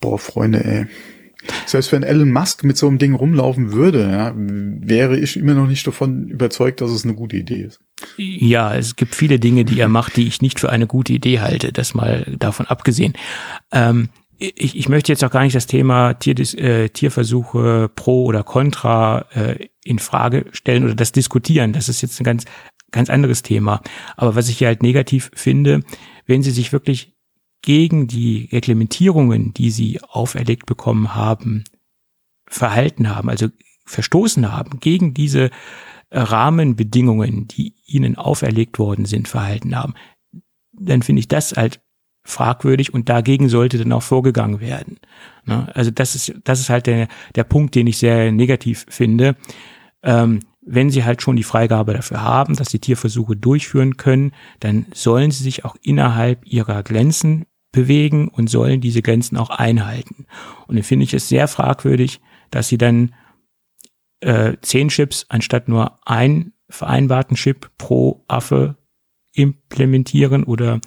[0.00, 0.86] Boah, Freunde, ey.
[1.66, 5.66] Selbst wenn Elon Musk mit so einem Ding rumlaufen würde, ja, wäre ich immer noch
[5.66, 7.80] nicht davon überzeugt, dass es eine gute Idee ist.
[8.16, 11.40] Ja, es gibt viele Dinge, die er macht, die ich nicht für eine gute Idee
[11.40, 13.14] halte, das mal davon abgesehen.
[13.72, 14.08] Ähm,
[14.38, 19.26] ich, ich möchte jetzt auch gar nicht das Thema Tier, äh, Tierversuche pro oder contra
[19.34, 21.72] äh, in Frage stellen oder das diskutieren.
[21.72, 22.44] Das ist jetzt ein ganz,
[22.90, 23.80] ganz anderes Thema.
[24.16, 25.80] Aber was ich hier halt negativ finde,
[26.26, 27.13] wenn Sie sich wirklich
[27.64, 31.64] gegen die Reglementierungen, die Sie auferlegt bekommen haben,
[32.46, 33.48] verhalten haben, also
[33.86, 35.50] verstoßen haben, gegen diese
[36.10, 39.94] Rahmenbedingungen, die Ihnen auferlegt worden sind, verhalten haben,
[40.72, 41.80] dann finde ich das halt
[42.22, 44.98] fragwürdig und dagegen sollte dann auch vorgegangen werden.
[45.46, 45.74] Ne?
[45.74, 49.36] Also das ist, das ist halt der, der Punkt, den ich sehr negativ finde.
[50.02, 54.86] Ähm, wenn sie halt schon die Freigabe dafür haben, dass sie Tierversuche durchführen können, dann
[54.92, 60.26] sollen sie sich auch innerhalb ihrer Grenzen bewegen und sollen diese Grenzen auch einhalten.
[60.66, 62.20] Und dann finde ich es sehr fragwürdig,
[62.50, 63.14] dass sie dann
[64.20, 68.76] äh, zehn Chips anstatt nur ein vereinbarten Chip pro Affe
[69.34, 70.80] implementieren oder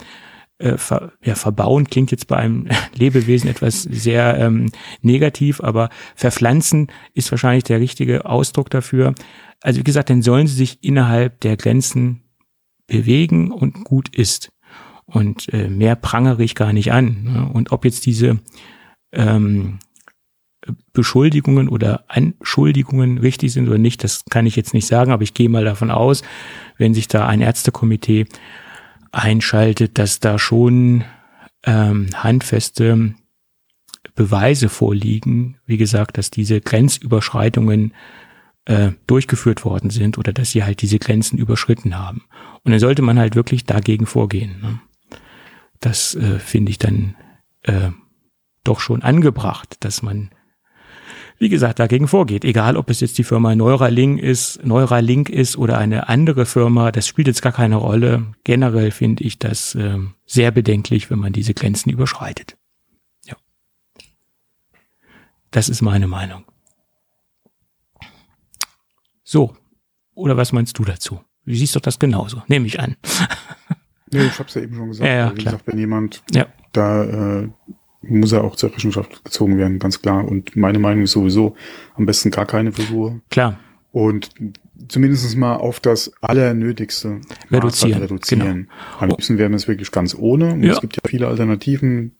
[0.60, 6.88] äh, ver, ja, verbauen klingt jetzt bei einem Lebewesen etwas sehr ähm, negativ, aber verpflanzen
[7.14, 9.14] ist wahrscheinlich der richtige Ausdruck dafür.
[9.62, 12.24] Also wie gesagt, dann sollen sie sich innerhalb der Grenzen
[12.88, 14.50] bewegen und gut ist.
[15.08, 17.24] Und äh, mehr prangere ich gar nicht an.
[17.24, 17.50] Ne?
[17.52, 18.40] Und ob jetzt diese
[19.14, 19.80] ähm,
[20.94, 25.34] Beschuldigungen oder Anschuldigungen richtig sind oder nicht, das kann ich jetzt nicht sagen, aber ich
[25.34, 26.24] gehe mal davon aus,
[26.78, 28.26] wenn sich da ein Ärztekomitee
[29.12, 31.06] einschaltet, dass da schon
[31.66, 33.16] ähm, handfeste
[34.16, 37.94] Beweise vorliegen, wie gesagt, dass diese Grenzüberschreitungen
[38.66, 42.24] äh, durchgeführt worden sind oder dass sie halt diese Grenzen überschritten haben.
[42.64, 44.60] Und dann sollte man halt wirklich dagegen vorgehen.
[44.62, 44.80] Ne?
[45.80, 47.16] Das äh, finde ich dann
[47.64, 47.92] äh,
[48.64, 50.32] doch schon angebracht, dass man
[51.40, 52.44] wie gesagt, dagegen vorgeht.
[52.44, 57.08] Egal, ob es jetzt die Firma Neuralink ist, Neuralink ist oder eine andere Firma, das
[57.08, 58.34] spielt jetzt gar keine Rolle.
[58.44, 62.58] Generell finde ich das äh, sehr bedenklich, wenn man diese Grenzen überschreitet.
[63.26, 63.36] Ja.
[65.52, 66.44] Das ist meine Meinung.
[69.24, 69.56] So.
[70.16, 71.22] Oder was meinst du dazu?
[71.46, 72.98] Du siehst doch das genauso, nehme ich an.
[74.12, 75.08] nee, ich habe es ja eben schon gesagt.
[75.10, 75.54] Ja, ja, wie klar.
[75.54, 76.48] gesagt, wenn jemand Ja.
[76.74, 77.04] da
[77.42, 77.50] äh,
[78.02, 80.26] muss er auch zur Rechenschaft gezogen werden, ganz klar.
[80.26, 81.56] Und meine Meinung ist sowieso
[81.96, 83.22] am besten gar keine Versuche.
[83.30, 83.60] Klar.
[83.92, 84.30] Und
[84.88, 87.20] zumindest mal auf das Allernötigste
[87.52, 88.70] Reduzieren, reduzieren.
[89.00, 89.12] Am Oh.
[89.12, 90.54] liebsten wären wir es wirklich ganz ohne.
[90.54, 90.74] Und Ja.
[90.74, 92.16] Es gibt ja viele Alternativen.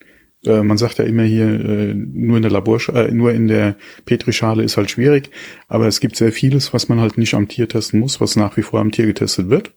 [0.46, 3.76] Äh, man sagt ja immer hier, äh, nur in der Labor, äh, nur in der
[4.06, 5.30] Petrischale ist halt schwierig.
[5.68, 8.58] Aber es gibt sehr vieles, was man halt nicht am Tier testen muss, was nach
[8.58, 9.74] wie vor am Tier getestet wird.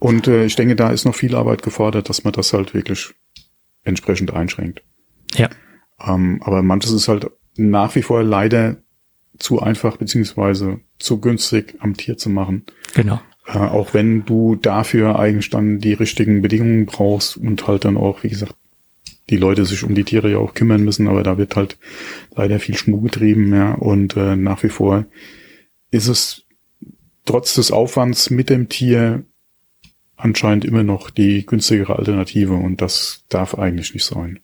[0.00, 3.14] Und äh, ich denke, da ist noch viel Arbeit gefordert, dass man das halt wirklich
[3.84, 4.82] entsprechend einschränkt.
[5.34, 5.48] Ja.
[6.04, 8.78] Ähm, aber manches ist halt nach wie vor leider
[9.38, 12.64] zu einfach beziehungsweise zu günstig am Tier zu machen.
[12.94, 13.20] Genau.
[13.46, 18.22] Äh, auch wenn du dafür eigentlich dann die richtigen Bedingungen brauchst und halt dann auch,
[18.22, 18.54] wie gesagt,
[19.28, 21.78] die Leute sich um die Tiere ja auch kümmern müssen, aber da wird halt
[22.34, 23.74] leider viel Schmuck getrieben, ja.
[23.74, 25.04] Und äh, nach wie vor
[25.90, 26.46] ist es
[27.24, 29.24] trotz des Aufwands mit dem Tier
[30.22, 34.40] anscheinend immer noch die günstigere Alternative und das darf eigentlich nicht sein.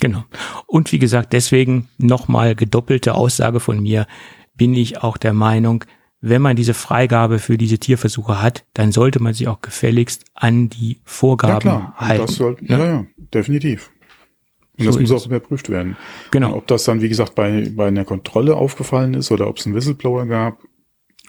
[0.00, 0.24] Genau.
[0.66, 4.06] Und wie gesagt, deswegen nochmal gedoppelte Aussage von mir,
[4.54, 5.84] bin ich auch der Meinung,
[6.20, 10.70] wenn man diese Freigabe für diese Tierversuche hat, dann sollte man sich auch gefälligst an
[10.70, 12.26] die Vorgaben ja klar, halten.
[12.26, 12.78] das soll, ne?
[12.78, 13.90] ja, ja, definitiv.
[14.78, 15.96] Und So das muss auch überprüft werden.
[16.30, 16.48] Genau.
[16.48, 19.66] Und ob das dann, wie gesagt, bei, bei einer Kontrolle aufgefallen ist oder ob es
[19.66, 20.62] einen Whistleblower gab,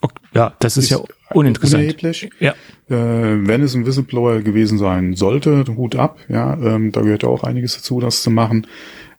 [0.02, 1.00] Ok- Ja, das ist, ja
[1.34, 1.82] uninteressant.
[1.84, 2.30] unerheblich.
[2.40, 2.54] Ja,
[2.88, 7.30] Äh, wenn es ein Whistleblower gewesen sein sollte, Hut ab, ja, ähm, da gehört ja
[7.30, 8.68] auch einiges dazu, das zu machen.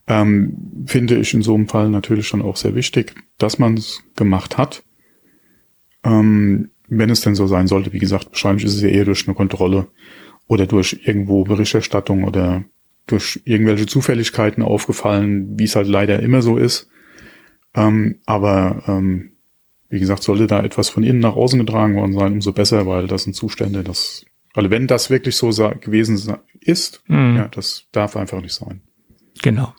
[0.06, 4.02] Ähm, finde ich in so einem Fall natürlich dann auch sehr wichtig, dass man es
[4.14, 4.84] gemacht hat.
[6.04, 9.26] Ähm, wenn es denn so sein sollte, wie gesagt, wahrscheinlich ist es ja eher durch
[9.26, 9.88] eine Kontrolle
[10.46, 12.62] oder durch irgendwo Berichterstattung oder
[13.08, 16.88] durch irgendwelche Zufälligkeiten aufgefallen, wie es halt leider immer so ist.
[17.74, 19.32] Ähm, aber ähm,
[19.88, 23.06] wie gesagt, sollte da etwas von innen nach außen getragen worden sein, umso besser, weil
[23.06, 25.48] das sind Zustände, das, also wenn das wirklich so
[25.80, 27.36] gewesen ist, Mhm.
[27.36, 28.82] ja, das darf einfach nicht sein.
[29.42, 29.74] genau.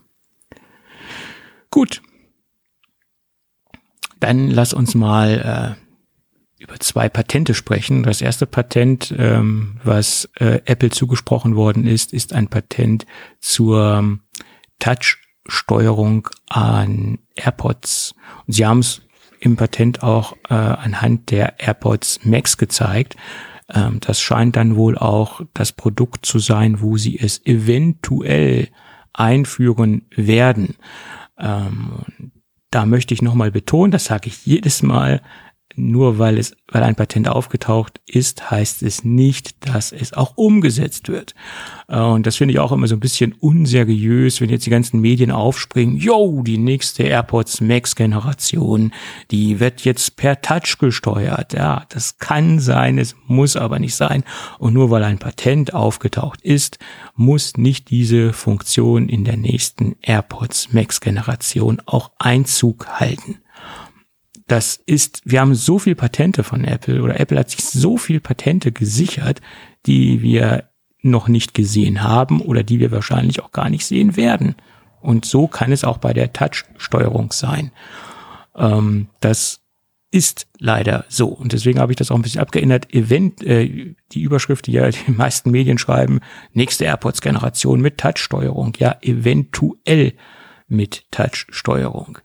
[1.69, 2.01] Gut.
[4.19, 8.03] Dann lass uns mal äh, über zwei Patente sprechen.
[8.03, 13.05] Das erste Patent, ähm, was äh, Apple zugesprochen worden ist, ist ein Patent
[13.39, 14.21] zur ähm,
[14.79, 18.15] Touch-Steuerung an AirPods.
[18.47, 19.01] Und sie haben es
[19.39, 23.15] im Patent auch äh, anhand der AirPods Max gezeigt.
[23.73, 28.69] Ähm, das scheint dann wohl auch das Produkt zu sein, wo sie es eventuell
[29.13, 30.75] einführen werden.
[31.37, 32.31] Ähm,
[32.71, 35.21] da möchte ich nochmal betonen, das sage ich jedes Mal,
[35.77, 41.07] nur weil es, weil ein Patent aufgetaucht ist, heißt es nicht, dass es auch umgesetzt
[41.07, 41.35] wird.
[41.87, 44.99] Äh, Und das finde ich auch immer so ein bisschen unseriös, wenn jetzt die ganzen
[44.99, 48.91] Medien aufspringen, yo, die nächste AirPods Max Generation,
[49.31, 51.53] die wird jetzt per Touch gesteuert.
[51.53, 54.23] Ja, das kann sein, es muss aber nicht sein.
[54.59, 56.79] Und nur weil ein Patent aufgetaucht ist,
[57.15, 63.39] muss nicht diese Funktion in der nächsten AirPods Max Generation auch Einzug halten
[64.47, 68.19] das ist, wir haben so viel Patente von Apple oder Apple hat sich so viel
[68.19, 69.41] Patente gesichert,
[69.85, 70.69] die wir
[71.01, 74.55] noch nicht gesehen haben oder die wir wahrscheinlich auch gar nicht sehen werden.
[75.01, 77.71] Und so kann es auch bei der Touch-Steuerung sein.
[78.55, 79.61] Ähm, das
[80.11, 81.27] ist leider so.
[81.27, 82.93] Und deswegen habe ich das auch ein bisschen abgeändert.
[82.93, 86.21] Event, äh, die Überschrift, die ja die meisten Medien schreiben,
[86.53, 88.73] nächste AirPods-Generation mit Touch-Steuerung.
[88.79, 90.13] Ja, eventuell
[90.67, 92.19] mit Touch-Steuerung.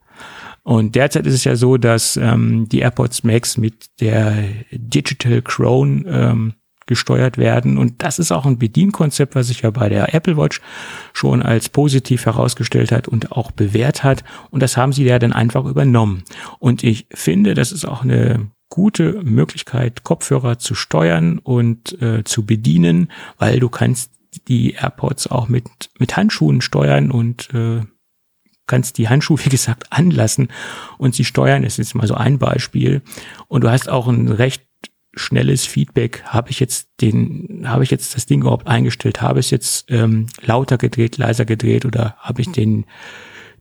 [0.62, 6.04] Und derzeit ist es ja so, dass ähm, die AirPods Max mit der Digital Crown
[6.08, 6.54] ähm,
[6.86, 7.78] gesteuert werden.
[7.78, 10.60] Und das ist auch ein Bedienkonzept, was sich ja bei der Apple Watch
[11.12, 14.24] schon als positiv herausgestellt hat und auch bewährt hat.
[14.50, 16.24] Und das haben sie ja dann einfach übernommen.
[16.58, 22.46] Und ich finde, das ist auch eine gute Möglichkeit, Kopfhörer zu steuern und äh, zu
[22.46, 24.12] bedienen, weil du kannst
[24.48, 25.66] die AirPods auch mit,
[25.98, 27.82] mit Handschuhen steuern und äh,
[28.66, 30.48] kannst die Handschuhe, wie gesagt, anlassen
[30.98, 31.62] und sie steuern.
[31.62, 33.02] Das ist jetzt mal so ein Beispiel.
[33.48, 34.62] Und du hast auch ein recht
[35.14, 36.22] schnelles Feedback.
[36.24, 39.20] Habe ich jetzt den, habe ich jetzt das Ding überhaupt eingestellt?
[39.20, 42.86] Habe ich jetzt ähm, lauter gedreht, leiser gedreht oder habe ich den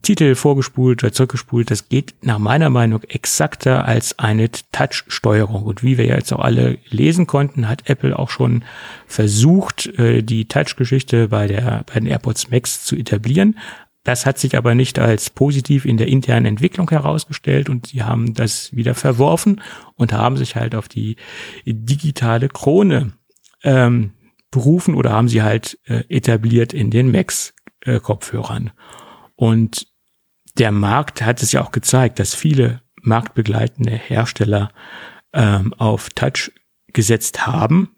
[0.00, 1.70] Titel vorgespult oder zurückgespult?
[1.70, 5.64] Das geht nach meiner Meinung exakter als eine Touch-Steuerung.
[5.64, 8.64] Und wie wir ja jetzt auch alle lesen konnten, hat Apple auch schon
[9.06, 13.58] versucht, äh, die Touch-Geschichte bei der, bei den AirPods Max zu etablieren.
[14.04, 18.34] Das hat sich aber nicht als positiv in der internen Entwicklung herausgestellt und sie haben
[18.34, 19.60] das wieder verworfen
[19.94, 21.16] und haben sich halt auf die
[21.66, 23.12] digitale Krone
[23.62, 24.12] ähm,
[24.50, 28.72] berufen oder haben sie halt äh, etabliert in den Max-Kopfhörern.
[29.36, 29.86] und
[30.58, 34.70] der Markt hat es ja auch gezeigt, dass viele marktbegleitende Hersteller
[35.32, 36.52] ähm, auf Touch
[36.92, 37.94] gesetzt haben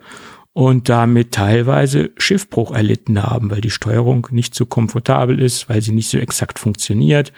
[0.55, 5.93] und damit teilweise Schiffbruch erlitten haben, weil die Steuerung nicht so komfortabel ist, weil sie
[5.93, 7.33] nicht so exakt funktioniert,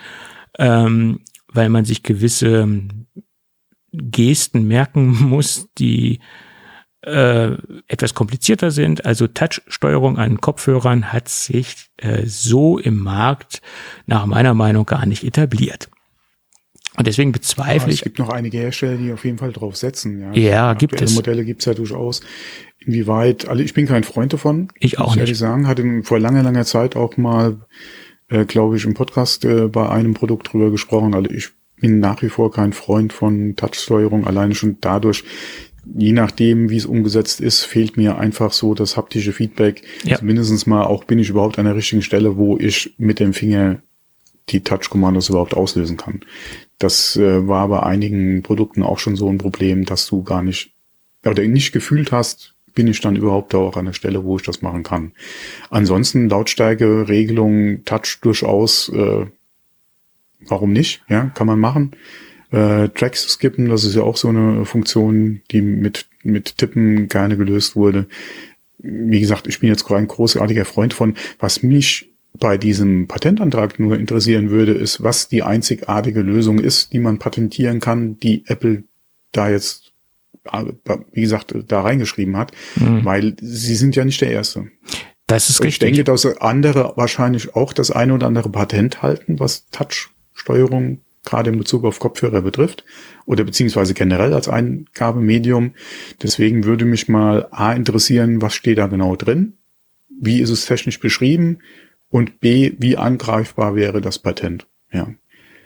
[0.59, 1.21] ähm,
[1.53, 2.69] weil man sich gewisse
[3.91, 6.21] Gesten merken muss, die
[7.01, 7.53] äh,
[7.89, 9.07] etwas komplizierter sind.
[9.07, 13.63] Also Touch-Steuerung an Kopfhörern hat sich äh, so im Markt
[14.05, 15.89] nach meiner Meinung gar nicht etabliert.
[16.97, 17.99] Und deswegen bezweifle ich.
[17.99, 20.21] Es gibt noch einige Hersteller, die auf jeden Fall drauf setzen.
[20.21, 21.15] Ja, ja gibt es.
[21.15, 22.21] Modelle gibt es ja durchaus.
[22.79, 24.69] Inwieweit, also ich bin kein Freund davon.
[24.79, 25.23] Ich auch muss nicht.
[25.23, 27.59] Ehrlich sagen, hatte vor langer, langer Zeit auch mal,
[28.29, 31.15] äh, glaube ich, im Podcast äh, bei einem Produkt drüber gesprochen.
[31.15, 31.51] Also ich
[31.81, 35.25] bin nach wie vor kein Freund von Touchsteuerung, alleine schon dadurch,
[35.95, 39.83] je nachdem, wie es umgesetzt ist, fehlt mir einfach so das haptische Feedback.
[40.05, 40.19] Ja.
[40.19, 43.83] Zumindest mal auch bin ich überhaupt an der richtigen Stelle, wo ich mit dem Finger
[44.49, 46.21] die Touch-Kommandos überhaupt auslösen kann.
[46.79, 50.73] Das äh, war bei einigen Produkten auch schon so ein Problem, dass du gar nicht
[51.25, 54.43] oder nicht gefühlt hast, bin ich dann überhaupt da auch an der Stelle, wo ich
[54.43, 55.13] das machen kann.
[55.71, 59.27] Ansonsten Lautstärke, Regelung, Touch durchaus, äh,
[60.41, 61.03] warum nicht?
[61.09, 61.93] Ja, kann man machen.
[62.53, 67.37] Äh, Tracks skippen, das ist ja auch so eine Funktion, die mit, mit Tippen gerne
[67.37, 68.07] gelöst wurde.
[68.79, 73.99] Wie gesagt, ich bin jetzt ein großartiger Freund von, was mich bei diesem Patentantrag nur
[73.99, 78.85] interessieren würde, ist, was die einzigartige Lösung ist, die man patentieren kann, die Apple
[79.33, 79.93] da jetzt,
[80.53, 80.65] äh,
[81.13, 83.05] wie gesagt, da reingeschrieben hat, mhm.
[83.05, 84.69] weil sie sind ja nicht der Erste.
[85.27, 85.89] Das ist richtig.
[85.89, 91.51] Ich denke, dass andere wahrscheinlich auch das eine oder andere Patent halten, was Touch-Steuerung gerade
[91.51, 92.85] in Bezug auf Kopfhörer betrifft
[93.27, 95.73] oder beziehungsweise generell als Eingabemedium.
[96.23, 99.55] Deswegen würde mich mal A interessieren, was steht da genau drin?
[100.09, 101.59] Wie ist es technisch beschrieben?
[102.11, 104.67] Und B, wie angreifbar wäre das Patent.
[104.93, 105.09] Ja.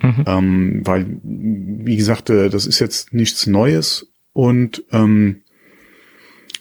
[0.02, 0.24] Mhm.
[0.26, 5.42] Ähm, weil, wie gesagt, äh, das ist jetzt nichts Neues und ähm,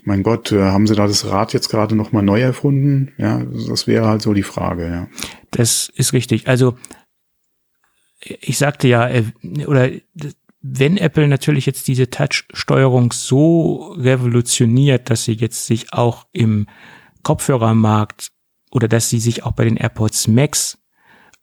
[0.03, 3.13] mein Gott, äh, haben sie da das Rad jetzt gerade nochmal neu erfunden?
[3.17, 5.07] Ja, das wäre halt so die Frage, ja.
[5.51, 6.47] Das ist richtig.
[6.47, 6.77] Also
[8.21, 9.23] ich sagte ja, äh,
[9.65, 9.91] oder
[10.61, 16.67] wenn Apple natürlich jetzt diese Touch-Steuerung so revolutioniert, dass sie jetzt sich auch im
[17.23, 18.31] Kopfhörermarkt
[18.71, 20.77] oder dass sie sich auch bei den AirPods Max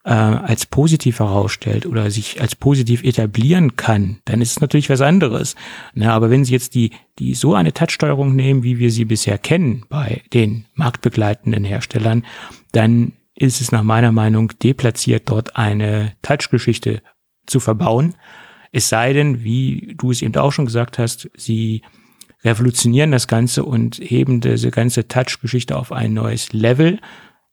[0.07, 5.01] äh, als positiv herausstellt oder sich als positiv etablieren kann, dann ist es natürlich was
[5.01, 5.57] anderes.
[5.95, 9.37] Na, aber wenn Sie jetzt die, die so eine Touchsteuerung nehmen, wie wir sie bisher
[9.37, 12.25] kennen bei den marktbegleitenden Herstellern,
[12.71, 17.03] dann ist es nach meiner Meinung deplatziert, dort eine Touch-Geschichte
[17.47, 18.15] zu verbauen.
[18.73, 21.83] Es sei denn, wie du es eben auch schon gesagt hast, sie
[22.47, 26.99] revolutionieren das Ganze und heben diese ganze Touch-Geschichte auf ein neues Level,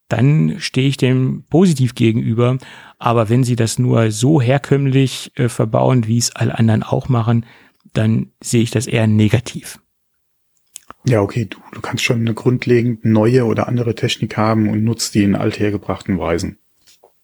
[0.07, 2.57] dann stehe ich dem positiv gegenüber.
[2.99, 7.45] Aber wenn sie das nur so herkömmlich äh, verbauen, wie es alle anderen auch machen,
[7.93, 9.79] dann sehe ich das eher negativ.
[11.05, 15.15] Ja, okay, du, du kannst schon eine grundlegend neue oder andere Technik haben und nutzt
[15.15, 16.59] die in althergebrachten Weisen.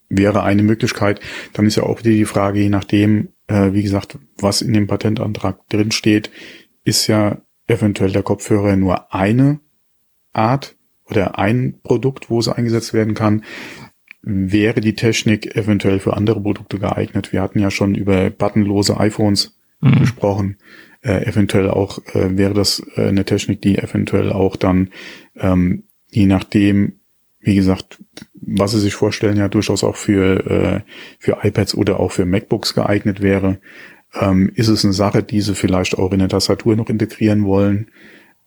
[0.10, 1.22] Wäre eine Möglichkeit.
[1.54, 4.88] Dann ist ja auch wieder die Frage, je nachdem, äh, wie gesagt, was in dem
[4.88, 6.32] Patentantrag drin steht,
[6.84, 7.38] ist ja
[7.70, 9.60] eventuell der Kopfhörer nur eine
[10.34, 10.76] Art
[11.06, 13.44] oder ein Produkt, wo es eingesetzt werden kann,
[14.22, 17.32] wäre die Technik eventuell für andere Produkte geeignet.
[17.32, 20.00] Wir hatten ja schon über buttonlose iPhones mhm.
[20.00, 20.58] besprochen.
[21.02, 24.90] Äh, eventuell auch äh, wäre das äh, eine Technik, die eventuell auch dann,
[25.38, 27.00] ähm, je nachdem,
[27.40, 30.82] wie gesagt, was Sie sich vorstellen, ja durchaus auch für, äh,
[31.20, 33.60] für iPads oder auch für MacBooks geeignet wäre.
[34.14, 37.92] Ähm, ist es eine Sache, die Sie vielleicht auch in der Tastatur noch integrieren wollen,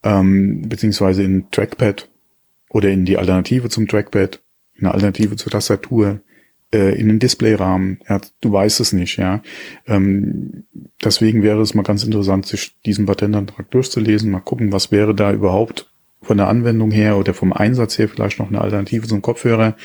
[0.03, 2.09] ähm, beziehungsweise in Trackpad
[2.71, 4.41] oder in die Alternative zum Trackpad,
[4.75, 6.21] in eine Alternative zur Tastatur,
[6.73, 8.01] äh, in den Displayrahmen.
[8.09, 9.43] Ja, du weißt es nicht, ja.
[9.87, 10.65] Ähm,
[11.05, 15.33] deswegen wäre es mal ganz interessant, sich diesen Patentantrag durchzulesen, mal gucken, was wäre da
[15.33, 19.77] überhaupt von der Anwendung her oder vom Einsatz her vielleicht noch eine Alternative zum Kopfhörer,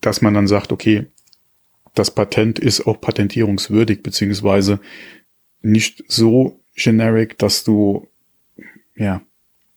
[0.00, 1.06] dass man dann sagt, okay,
[1.94, 4.80] das Patent ist auch patentierungswürdig, beziehungsweise
[5.62, 8.08] nicht so generic, dass du,
[8.96, 9.22] ja,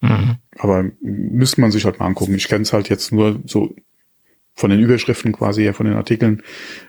[0.00, 0.36] mhm.
[0.58, 2.34] aber müsste man sich halt mal angucken.
[2.34, 3.74] Ich kenne es halt jetzt nur so
[4.54, 6.42] von den Überschriften quasi her, von den Artikeln,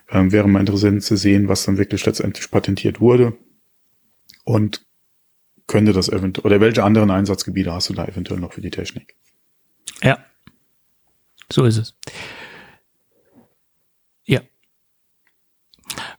[0.09, 3.35] ähm, wäre mal interessant zu sehen, was dann wirklich letztendlich patentiert wurde
[4.43, 4.85] und
[5.67, 9.15] könnte das eventuell, oder welche anderen Einsatzgebiete hast du da eventuell noch für die Technik?
[10.03, 10.23] Ja,
[11.51, 11.95] so ist es.
[14.25, 14.41] Ja.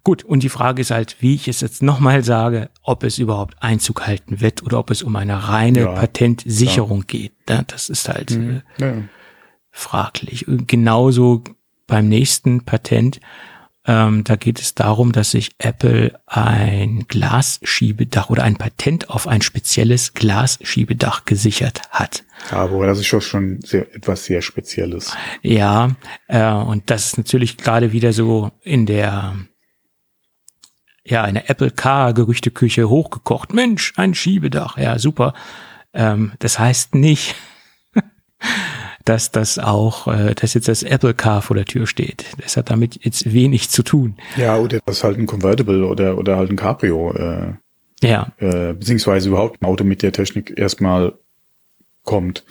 [0.07, 3.61] Gut, und die Frage ist halt, wie ich es jetzt nochmal sage, ob es überhaupt
[3.61, 7.07] Einzug halten wird oder ob es um eine reine ja, Patentsicherung ja.
[7.09, 7.33] geht.
[7.47, 8.63] Das ist halt mhm.
[8.79, 8.95] äh, ja
[9.77, 10.47] fraglich.
[10.47, 11.43] Genauso
[11.89, 13.21] beim nächsten Patent,
[13.85, 19.43] ähm, da geht es darum, dass sich Apple ein Glasschiebedach oder ein Patent auf ein
[19.43, 22.25] spezielles Glasschiebedach gesichert hat.
[22.51, 25.17] Ja, aber das ist schon sehr, etwas sehr Spezielles.
[25.43, 25.97] Ja,
[26.27, 29.37] äh, und das ist natürlich gerade wieder so in der
[31.07, 33.55] ja, eine Apple Car Gerüchteküche hochgekocht.
[33.55, 34.77] Mensch, ein Schiebedach.
[34.77, 35.35] Ja, super.
[35.95, 37.37] Ähm, das heißt nicht,
[39.05, 42.27] dass das auch, äh, dass jetzt das Apple Car vor der Tür steht.
[42.43, 44.17] Das hat damit jetzt wenig zu tun.
[44.37, 47.13] Ja, oder das ist halt ein Convertible oder, oder halt ein Cabrio.
[47.15, 47.53] Äh,
[48.03, 48.33] ja.
[48.39, 51.15] Äh, beziehungsweise überhaupt ein Auto mit der Technik erstmal
[52.03, 52.45] kommt.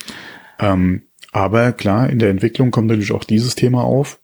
[0.59, 4.19] Ähm, aber klar, in der Entwicklung kommt natürlich auch dieses Thema auf.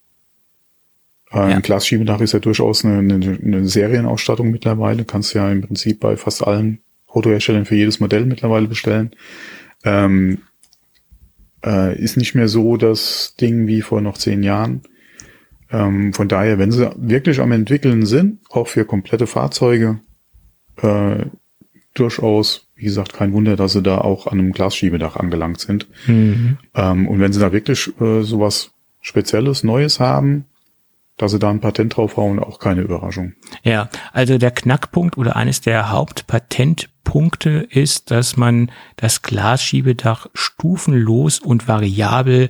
[1.32, 1.45] Äh, ja.
[1.45, 5.06] Ein Glasschiebedach ist ja durchaus eine, eine, eine Serienausstattung mittlerweile.
[5.06, 9.12] Kannst ja im Prinzip bei fast allen Autoherstellern für jedes Modell mittlerweile bestellen.
[9.84, 10.40] Ähm,
[11.66, 14.82] äh, ist nicht mehr so das Ding wie vor noch zehn Jahren.
[15.72, 19.99] Ähm, von daher, wenn sie wirklich am entwickeln sind, auch für komplette Fahrzeuge,
[20.82, 21.26] äh,
[21.94, 25.88] durchaus, wie gesagt, kein Wunder, dass sie da auch an einem Glasschiebedach angelangt sind.
[26.08, 26.58] Mhm.
[26.74, 28.72] Ähm, und wenn sie da wirklich äh, sowas
[29.02, 30.45] Spezielles, Neues haben,
[31.18, 33.34] dass sie da ein Patent draufhauen, auch keine Überraschung.
[33.64, 41.68] Ja, also der Knackpunkt oder eines der Hauptpatentpunkte ist, dass man das Glasschiebedach stufenlos und
[41.68, 42.50] variabel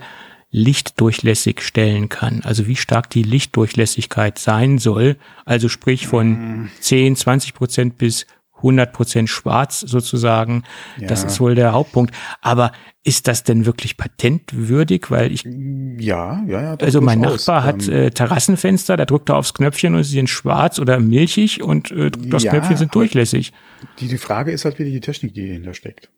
[0.52, 2.42] lichtdurchlässig stellen kann.
[2.44, 5.16] Also wie stark die Lichtdurchlässigkeit sein soll.
[5.46, 8.28] Also sprich von 10, 20 Prozent bis
[8.62, 10.64] 100% schwarz sozusagen.
[11.00, 11.08] Ja.
[11.08, 12.16] Das ist wohl der Hauptpunkt.
[12.42, 12.72] Aber
[13.04, 15.10] ist das denn wirklich patentwürdig?
[15.10, 15.44] Weil ich.
[15.44, 16.76] Ja, ja, ja.
[16.76, 17.66] Also mein Nachbar aus.
[17.66, 21.64] hat ähm, äh, Terrassenfenster, da drückt er aufs Knöpfchen und sie sind schwarz oder milchig
[21.64, 23.54] und äh, drückt aufs ja, Knöpfchen sind durchlässig.
[24.00, 26.10] Die, die Frage ist halt wieder die Technik, die dahinter steckt.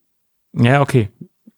[0.54, 1.10] Ja, okay.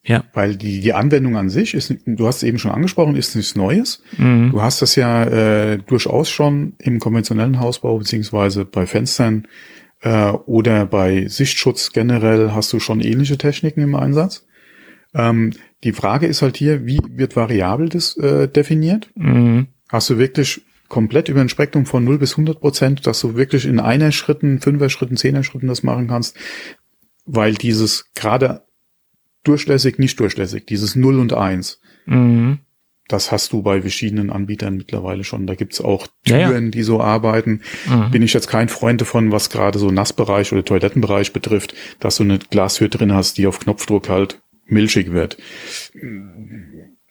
[0.08, 0.24] Ja.
[0.34, 3.56] Weil die, die Anwendung an sich ist, du hast es eben schon angesprochen, ist nichts
[3.56, 4.04] Neues.
[4.18, 4.52] Mhm.
[4.52, 9.48] Du hast das ja äh, durchaus schon im konventionellen Hausbau beziehungsweise bei Fenstern
[10.06, 14.46] äh, oder bei Sichtschutz generell hast du schon ähnliche Techniken im Einsatz.
[15.16, 15.54] Ähm,
[15.84, 19.10] die Frage ist halt hier, wie wird variabel das äh, definiert?
[19.16, 19.68] Mhm.
[19.90, 23.66] Hast du wirklich komplett über ein Spektrum von 0 bis 100 Prozent, dass du wirklich
[23.66, 26.38] in einer Schritten, fünfer Schritten, zehner Schritten das machen kannst,
[27.26, 28.62] weil dieses gerade
[29.44, 32.60] durchlässig, nicht durchlässig, dieses 0 und 1, mhm.
[33.08, 35.46] Das hast du bei verschiedenen Anbietern mittlerweile schon.
[35.46, 36.60] Da gibt's auch Türen, ja, ja.
[36.62, 37.62] die so arbeiten.
[37.88, 38.12] Mhm.
[38.12, 42.24] Bin ich jetzt kein Freund davon, was gerade so Nassbereich oder Toilettenbereich betrifft, dass du
[42.24, 45.38] eine Glashütte drin hast, die auf Knopfdruck halt milchig wird.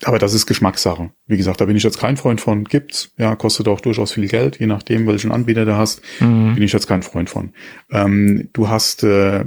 [0.03, 1.13] Aber das ist Geschmackssache.
[1.29, 2.65] Wie gesagt, da bin ich jetzt kein Freund von.
[2.65, 6.03] Gibt's, ja, kostet auch durchaus viel Geld, je nachdem, welchen Anbieter du hast.
[6.19, 6.55] Mhm.
[6.55, 7.53] Bin ich jetzt kein Freund von.
[7.93, 9.45] Ähm, du hast äh,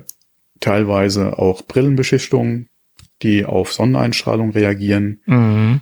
[0.62, 2.70] teilweise auch Brillenbeschichtungen,
[3.22, 5.20] die auf Sonneneinstrahlung reagieren.
[5.26, 5.82] Mhm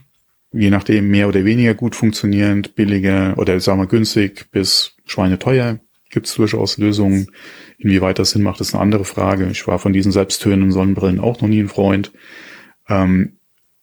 [0.56, 5.80] je nachdem mehr oder weniger gut funktionierend, billiger oder sagen wir günstig bis schweineteuer,
[6.10, 7.28] gibt es durchaus Lösungen.
[7.78, 9.48] Inwieweit das Sinn macht, ist eine andere Frage.
[9.52, 12.12] Ich war von diesen selbsttönenden Sonnenbrillen auch noch nie ein Freund.
[12.88, 13.34] Ähm,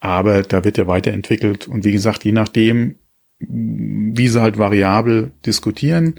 [0.01, 2.97] aber da wird ja weiterentwickelt und wie gesagt, je nachdem,
[3.39, 6.15] wie sie halt variabel diskutieren,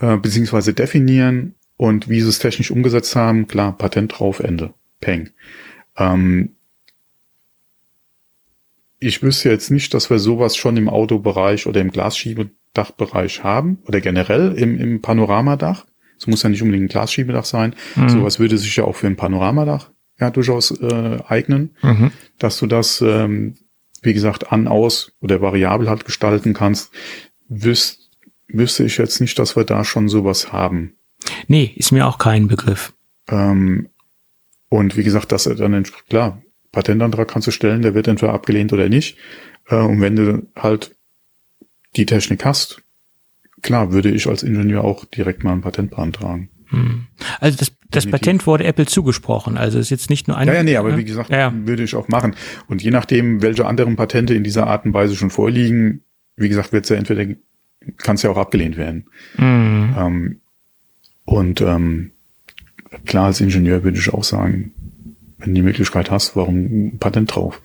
[0.00, 4.74] äh, beziehungsweise definieren und wie sie es technisch umgesetzt haben, klar, Patent drauf, Ende.
[5.00, 5.30] Peng.
[5.96, 6.55] Ähm,
[8.98, 14.00] ich wüsste jetzt nicht, dass wir sowas schon im Autobereich oder im Glasschiebedachbereich haben oder
[14.00, 15.86] generell im, im Panoramadach.
[16.18, 17.74] Es muss ja nicht unbedingt ein Glasschiebedach sein.
[17.94, 18.08] Mhm.
[18.08, 22.10] Sowas würde sich ja auch für ein Panoramadach ja durchaus äh, eignen, Mhm.
[22.38, 23.56] dass du das, ähm,
[24.02, 26.90] wie gesagt, an, aus oder variabel halt gestalten kannst.
[27.48, 28.10] Wüs
[28.48, 30.94] wüsste ich jetzt nicht, dass wir da schon sowas haben.
[31.48, 32.92] Nee, ist mir auch kein Begriff.
[33.28, 33.88] Ähm,
[34.68, 36.40] und wie gesagt, dass er dann entspricht, klar,
[36.76, 39.16] Patentantrag kannst du stellen, der wird entweder abgelehnt oder nicht.
[39.66, 40.94] Äh, und wenn du halt
[41.96, 42.82] die Technik hast,
[43.62, 46.50] klar, würde ich als Ingenieur auch direkt mal ein Patent beantragen.
[46.66, 47.06] Hm.
[47.40, 48.06] Also das, das.
[48.06, 49.56] Patent wurde Apple zugesprochen.
[49.56, 50.48] Also ist jetzt nicht nur ein.
[50.48, 51.52] Ja, ja, nee, aber wie gesagt, ja, ja.
[51.54, 52.36] würde ich auch machen.
[52.68, 56.02] Und je nachdem, welche anderen Patente in dieser Art und Weise schon vorliegen,
[56.36, 57.24] wie gesagt, wird es ja entweder,
[57.96, 59.06] kann es ja auch abgelehnt werden.
[59.38, 59.94] Mhm.
[59.96, 60.40] Ähm,
[61.24, 62.10] und ähm,
[63.06, 64.74] klar, als Ingenieur würde ich auch sagen,
[65.38, 67.60] wenn du die Möglichkeit hast, warum ein Patent drauf?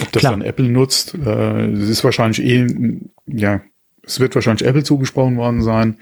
[0.00, 0.32] Ob das Klar.
[0.32, 2.66] dann Apple nutzt, äh, das ist wahrscheinlich eh,
[3.26, 3.60] ja,
[4.02, 5.98] es wird wahrscheinlich Apple zugesprochen worden sein.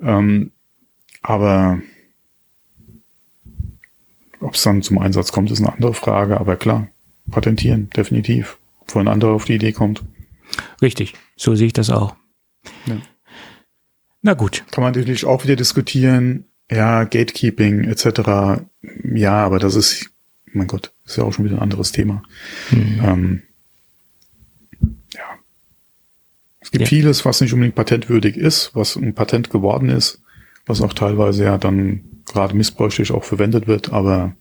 [0.00, 0.52] Ähm,
[1.22, 1.80] aber
[4.40, 6.38] ob es dann zum Einsatz kommt, ist eine andere Frage.
[6.40, 6.88] Aber klar,
[7.30, 8.58] patentieren, definitiv.
[8.86, 10.02] Bevor ein anderer auf die Idee kommt.
[10.80, 12.16] Richtig, so sehe ich das auch.
[12.86, 12.96] Ja.
[14.22, 14.64] Na gut.
[14.70, 18.62] kann man natürlich auch wieder diskutieren, ja, Gatekeeping etc.
[19.14, 20.10] Ja, aber das ist,
[20.52, 22.22] mein Gott, ist ja auch schon wieder ein anderes Thema.
[22.70, 23.00] Mhm.
[23.04, 23.42] Ähm,
[25.14, 25.20] ja.
[26.60, 26.88] Es gibt Ja.
[26.88, 30.20] vieles, was nicht unbedingt patentwürdig ist, was ein Patent geworden ist,
[30.66, 34.34] was auch teilweise ja dann gerade missbräuchlich auch verwendet wird, aber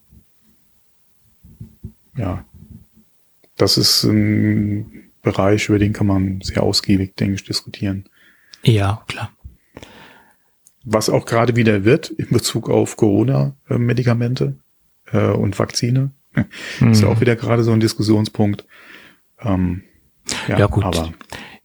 [2.18, 2.44] ja,
[3.56, 8.06] das ist ein Bereich, über den kann man sehr ausgiebig, denke ich, diskutieren.
[8.64, 9.32] Ja, klar.
[10.90, 14.56] was auch gerade wieder wird in Bezug auf Corona-Medikamente
[15.12, 16.12] äh, und Vakzine.
[16.36, 17.14] Ist ja Mhm.
[17.14, 18.66] auch wieder gerade so ein Diskussionspunkt.
[19.42, 19.84] Ähm,
[20.48, 20.84] ja, Ja, gut.
[20.84, 21.12] Aber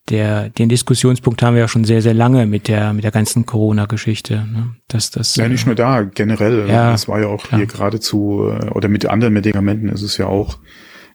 [0.09, 3.47] Der, den Diskussionspunkt haben wir ja schon sehr, sehr lange mit der, mit der ganzen
[3.47, 4.35] Corona-Geschichte.
[4.53, 4.75] Ne?
[4.89, 6.69] Dass das, ja, nicht nur da, generell.
[6.69, 7.59] Ja, es war ja auch klar.
[7.59, 10.59] hier geradezu, äh, oder mit anderen Medikamenten ist es ja auch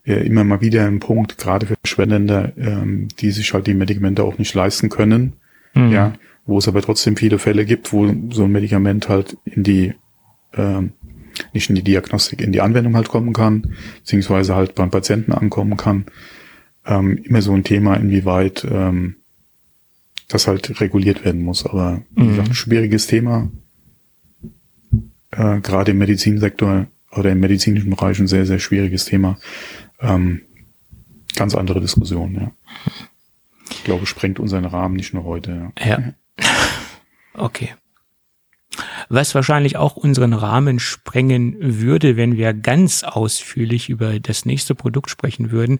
[0.05, 4.23] äh, immer mal wieder ein Punkt, gerade für Schwellenländer, ähm, die sich halt die Medikamente
[4.23, 5.33] auch nicht leisten können.
[5.73, 5.91] Mhm.
[5.91, 6.13] ja,
[6.45, 9.93] wo es aber trotzdem viele Fälle gibt, wo so ein Medikament halt in die,
[10.53, 10.93] ähm,
[11.53, 15.77] nicht in die Diagnostik, in die Anwendung halt kommen kann, beziehungsweise halt beim Patienten ankommen
[15.77, 16.05] kann.
[16.85, 19.15] Ähm, immer so ein Thema, inwieweit ähm,
[20.29, 21.65] das halt reguliert werden muss.
[21.65, 22.29] Aber wie Mhm.
[22.29, 23.49] gesagt, schwieriges Thema,
[25.31, 29.37] äh, gerade im Medizinsektor oder im medizinischen Bereich ein sehr, sehr schwieriges Thema.
[29.99, 30.41] Ähm,
[31.35, 32.51] ganz andere Diskussion, ja.
[33.69, 35.71] Ich glaube, sprengt unseren Rahmen nicht nur heute.
[35.79, 35.85] Ja.
[35.99, 36.13] Ja.
[37.39, 37.69] Okay.
[39.09, 45.09] Was wahrscheinlich auch unseren Rahmen sprengen würde, wenn wir ganz ausführlich über das nächste Produkt
[45.09, 45.79] sprechen würden,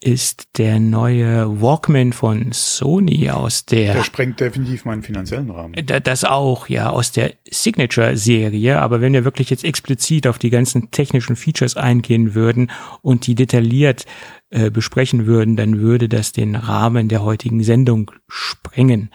[0.00, 5.74] ist der neue Walkman von Sony aus der Der sprengt definitiv meinen finanziellen Rahmen.
[5.86, 8.80] Da- Das auch, ja, aus der Signature-Serie.
[8.82, 12.70] Aber wenn wir wirklich jetzt explizit auf die ganzen technischen Features eingehen würden
[13.00, 14.04] und die detailliert
[14.50, 19.10] äh, besprechen würden, dann würde das den Rahmen der heutigen Sendung sprengen.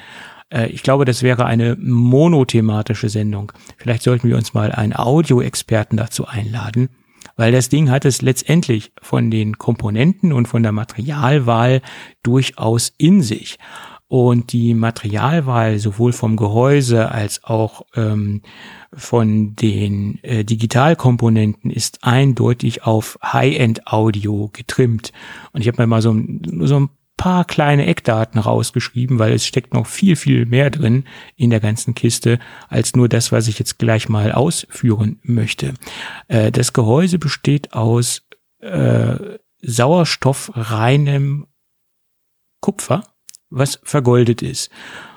[0.50, 3.52] Äh, ich glaube, das wäre eine monothematische Sendung.
[3.78, 6.90] Vielleicht sollten wir uns mal einen Audioexperten dazu einladen.
[7.36, 11.82] Weil das Ding hat es letztendlich von den Komponenten und von der Materialwahl
[12.22, 13.58] durchaus in sich.
[14.10, 18.42] Und die Materialwahl sowohl vom Gehäuse als auch ähm,
[18.92, 25.14] von den äh, Digitalkomponenten ist eindeutig auf High-End-Audio getrimmt.
[25.54, 26.20] Und ich habe mir mal so,
[26.62, 26.90] so ein
[27.20, 31.04] paar kleine Eckdaten rausgeschrieben, weil es steckt noch viel, viel mehr drin
[31.36, 32.40] in der ganzen Kiste
[32.70, 35.74] als nur das, was ich jetzt gleich mal ausführen möchte.
[36.30, 38.26] Äh, das Gehäuse besteht aus
[38.62, 41.48] äh, sauerstoffreinem
[42.62, 43.04] Kupfer,
[43.50, 44.72] was vergoldet ist.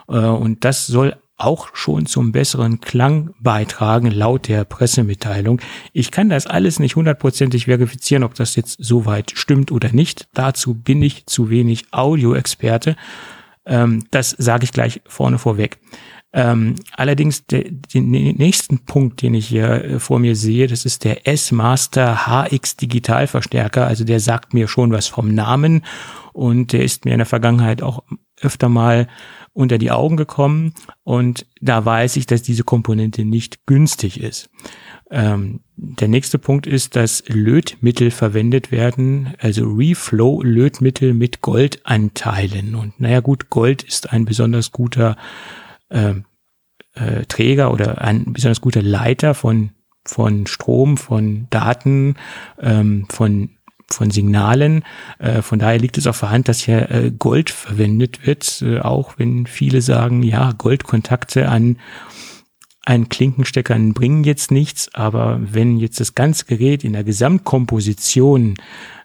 [0.09, 5.60] Äh, und das soll auch schon zum besseren Klang beitragen, laut der Pressemitteilung.
[5.93, 10.28] Ich kann das alles nicht hundertprozentig verifizieren, ob das jetzt soweit stimmt oder nicht.
[10.35, 12.97] Dazu bin ich zu wenig Audioexperte.
[13.66, 15.78] Ähm, das sage ich gleich vorne vorweg.
[16.35, 21.05] Ähm, allerdings de, den nächsten Punkt, den ich hier äh, vor mir sehe, das ist
[21.05, 23.86] der S-Master HX Digitalverstärker.
[23.86, 25.85] Also der sagt mir schon was vom Namen
[26.32, 28.02] und der ist mir in der Vergangenheit auch
[28.43, 29.09] öfter mal
[29.55, 30.74] unter die Augen gekommen
[31.05, 34.51] und da weiß ich, dass diese Komponente nicht günstig ist.
[35.10, 42.74] Ähm, der nächste Punkt ist, dass Lötmittel verwendet werden, also Reflow-Lötmittel mit Goldanteilen.
[42.74, 45.16] Und naja gut, Gold ist ein besonders guter
[45.90, 46.14] äh,
[46.94, 49.73] äh, Träger oder ein besonders guter Leiter von,
[50.05, 52.14] von Strom, von Daten,
[52.59, 53.51] ähm, von
[53.94, 54.85] von Signalen.
[55.19, 58.81] Äh, von daher liegt es auf der Hand, dass hier äh, Gold verwendet wird, äh,
[58.81, 61.77] auch wenn viele sagen, ja, Goldkontakte an
[62.85, 68.56] ein Klinkenstecker bringen jetzt nichts, aber wenn jetzt das ganze Gerät in der Gesamtkomposition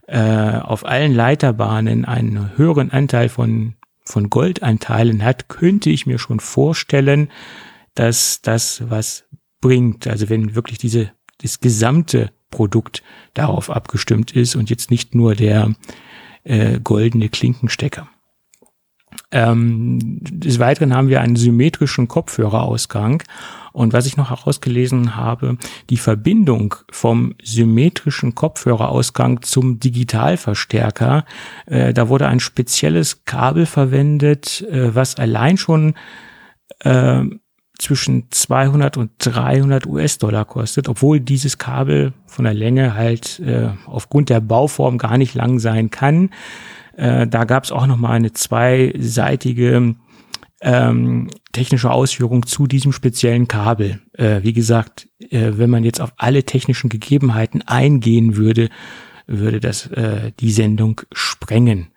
[0.08, 6.40] äh, auf allen Leiterbahnen einen höheren Anteil von, von Goldanteilen hat, könnte ich mir schon
[6.40, 7.30] vorstellen,
[7.94, 9.26] dass das was
[9.62, 10.08] bringt.
[10.08, 11.12] Also wenn wirklich diese,
[11.42, 13.04] das gesamte Produkt
[13.34, 15.74] darauf abgestimmt ist und jetzt nicht nur der
[16.44, 18.08] äh, goldene Klinkenstecker.
[19.32, 23.24] Ähm, des Weiteren haben wir einen symmetrischen Kopfhörerausgang.
[23.74, 25.58] Und was ich noch herausgelesen habe,
[25.90, 31.26] die Verbindung vom symmetrischen Kopfhörerausgang zum Digitalverstärker,
[31.68, 35.94] äh, da wurde ein spezielles Kabel verwendet, äh, was allein schon
[36.80, 37.24] äh,
[37.78, 44.30] zwischen 200 und 300 US-Dollar kostet, obwohl dieses Kabel von der Länge halt äh, aufgrund
[44.30, 46.32] der Bauform gar nicht lang sein kann.
[46.96, 49.96] Äh, da gab es auch noch mal eine zweiseitige
[50.62, 54.02] ähm, technische Ausführung zu diesem speziellen Kabel.
[54.14, 58.70] Äh, wie gesagt, äh, wenn man jetzt auf alle technischen Gegebenheiten eingehen würde,
[59.28, 61.88] würde das äh, die Sendung sprengen.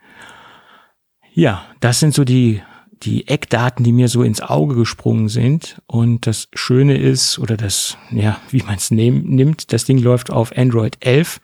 [1.33, 2.61] Ja, das sind so die
[3.03, 5.81] die Eckdaten, die mir so ins Auge gesprungen sind.
[5.87, 10.57] Und das Schöne ist, oder das, ja, wie man es nimmt, das Ding läuft auf
[10.57, 11.41] Android 11,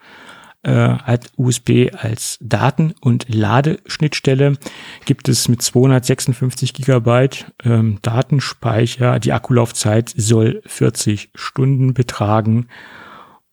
[0.63, 4.57] äh, hat USB als Daten- und Ladeschnittstelle,
[5.05, 9.19] gibt es mit 256 Gigabyte ähm, Datenspeicher.
[9.19, 12.67] Die Akkulaufzeit soll 40 Stunden betragen.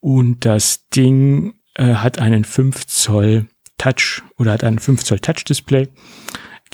[0.00, 3.46] Und das Ding äh, hat einen 5 Zoll
[3.78, 5.88] Touch oder hat einen 5 Zoll Touch Display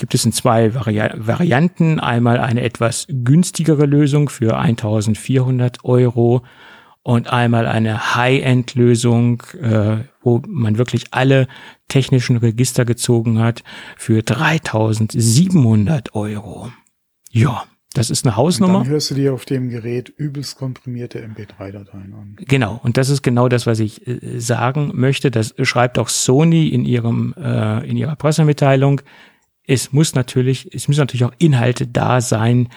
[0.01, 2.01] gibt es in zwei Vari Varianten.
[2.01, 6.43] Einmal eine etwas günstigere Lösung für 1400 Euro
[7.03, 11.47] und einmal eine High-End-Lösung, äh, wo man wirklich alle
[11.89, 13.63] technischen Register gezogen hat
[13.97, 16.73] für 3700 Euro.
[17.31, 17.65] Ja,
[17.95, 18.79] das ist eine Hausnummer.
[18.79, 22.37] Und dann hörst du dir auf dem Gerät übelst komprimierte MP3-Dateien an.
[22.39, 25.31] Genau, und das ist genau das, was ich äh, sagen möchte.
[25.31, 29.01] Das schreibt auch Sony in ihrem äh, in ihrer Pressemitteilung
[29.71, 32.71] es muss natürlich, es müssen natürlich auch Inhalte da sein,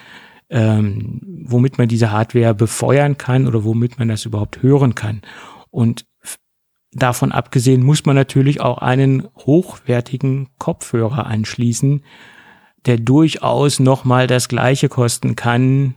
[0.48, 5.22] ähm, womit man diese Hardware befeuern kann oder womit man das überhaupt hören kann.
[5.70, 6.06] Und
[6.92, 12.04] davon abgesehen muss man natürlich auch einen hochwertigen Kopfhörer anschließen,
[12.86, 15.96] der durchaus nochmal das gleiche kosten kann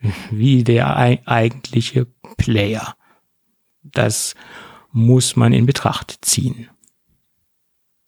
[0.30, 0.96] wie der
[1.26, 2.06] eigentliche
[2.36, 2.94] Player.
[3.82, 4.36] Das
[4.92, 6.68] muss man in Betracht ziehen.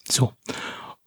[0.06, 0.32] So.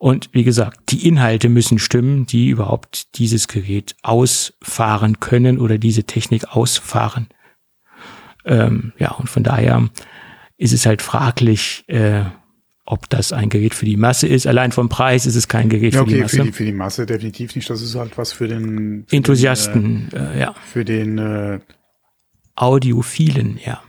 [0.04, 6.04] Und wie gesagt, die Inhalte müssen stimmen, die überhaupt dieses Gerät ausfahren können oder diese
[6.04, 7.28] Technik ausfahren.
[8.44, 9.90] Ähm, ja, und von daher
[10.58, 12.24] ist es halt fraglich, äh,
[12.84, 14.46] ob das ein Gerät für die Masse ist.
[14.46, 16.36] Allein vom Preis ist es kein Gerät ja, okay, für die Masse.
[16.36, 17.70] Für die, für die Masse definitiv nicht.
[17.70, 20.54] Das ist halt was für den für Enthusiasten, den, äh, ja.
[20.66, 21.60] Für den äh,
[22.56, 23.82] Audiophilen, ja.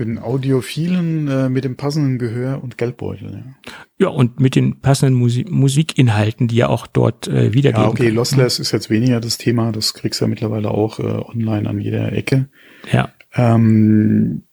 [0.00, 3.44] Für den Audiophilen äh, mit dem passenden Gehör und Geldbeutel.
[3.68, 7.84] Ja, ja und mit den passenden Musik Musikinhalten, die ja auch dort äh, wiedergeben.
[7.84, 8.14] Ja, okay, kann.
[8.14, 9.72] Lossless ist jetzt weniger das Thema.
[9.72, 12.48] Das kriegst du ja mittlerweile auch äh, online an jeder Ecke.
[12.90, 13.12] Ja.
[13.34, 14.44] Ähm,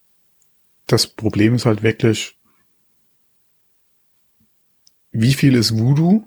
[0.85, 2.37] das Problem ist halt wirklich,
[5.11, 6.25] wie viel ist Voodoo?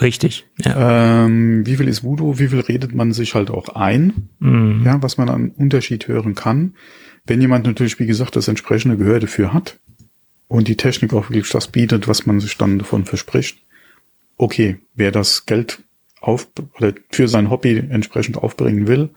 [0.00, 0.48] Richtig.
[0.64, 1.26] Ja.
[1.26, 2.40] Ähm, wie viel ist Voodoo?
[2.40, 4.30] Wie viel redet man sich halt auch ein?
[4.40, 4.82] Mhm.
[4.84, 6.74] Ja, was man an Unterschied hören kann.
[7.30, 9.78] Wenn jemand natürlich, wie gesagt, das entsprechende Gehör dafür hat
[10.48, 13.62] und die Technik auch wirklich das bietet, was man sich dann davon verspricht,
[14.36, 15.80] okay, wer das Geld
[16.20, 19.10] auf oder für sein Hobby entsprechend aufbringen will,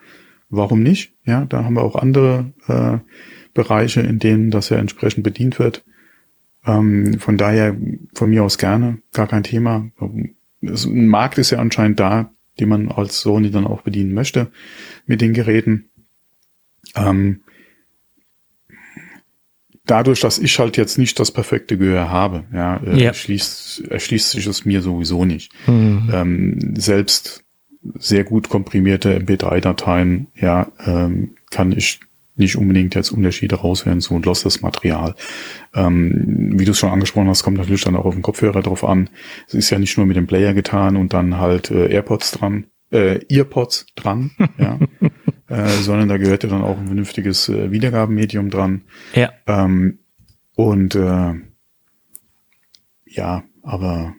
[0.51, 1.13] warum nicht?
[1.25, 2.99] Ja, da haben wir auch andere äh,
[3.55, 5.83] Bereiche, in denen das ja entsprechend bedient wird.
[6.67, 7.75] Ähm, von daher
[8.13, 9.89] von mir aus gerne, gar kein Thema.
[9.99, 14.51] ein Markt ist ja anscheinend da, den man als Sony dann auch bedienen möchte
[15.07, 15.89] mit den Geräten.
[16.95, 17.39] Ähm,
[19.85, 23.03] dadurch, dass ich halt jetzt nicht das perfekte Gehör habe, ja, äh.
[23.03, 25.51] Erschließt, erschließt sich es mir sowieso nicht.
[25.67, 26.09] Mhm.
[26.13, 27.43] Ähm, selbst
[27.95, 31.99] sehr gut komprimierte MP3-Dateien, ja, ähm, kann ich
[32.35, 35.15] nicht unbedingt jetzt Unterschiede raushören zu und lossless Material.
[35.75, 38.83] Ähm, wie du es schon angesprochen hast, kommt natürlich dann auch auf den Kopfhörer drauf
[38.83, 39.09] an.
[39.47, 42.65] Es ist ja nicht nur mit dem Player getan und dann halt äh, AirPods dran,
[42.91, 44.79] äh, Earpods dran, ja.
[45.53, 48.81] äh, sondern da gehört ja dann auch ein vernünftiges äh, Wiedergabemedium dran.
[49.13, 49.31] Ja.
[49.45, 49.99] Ähm,
[50.55, 51.33] und äh,
[53.05, 54.15] ja, aber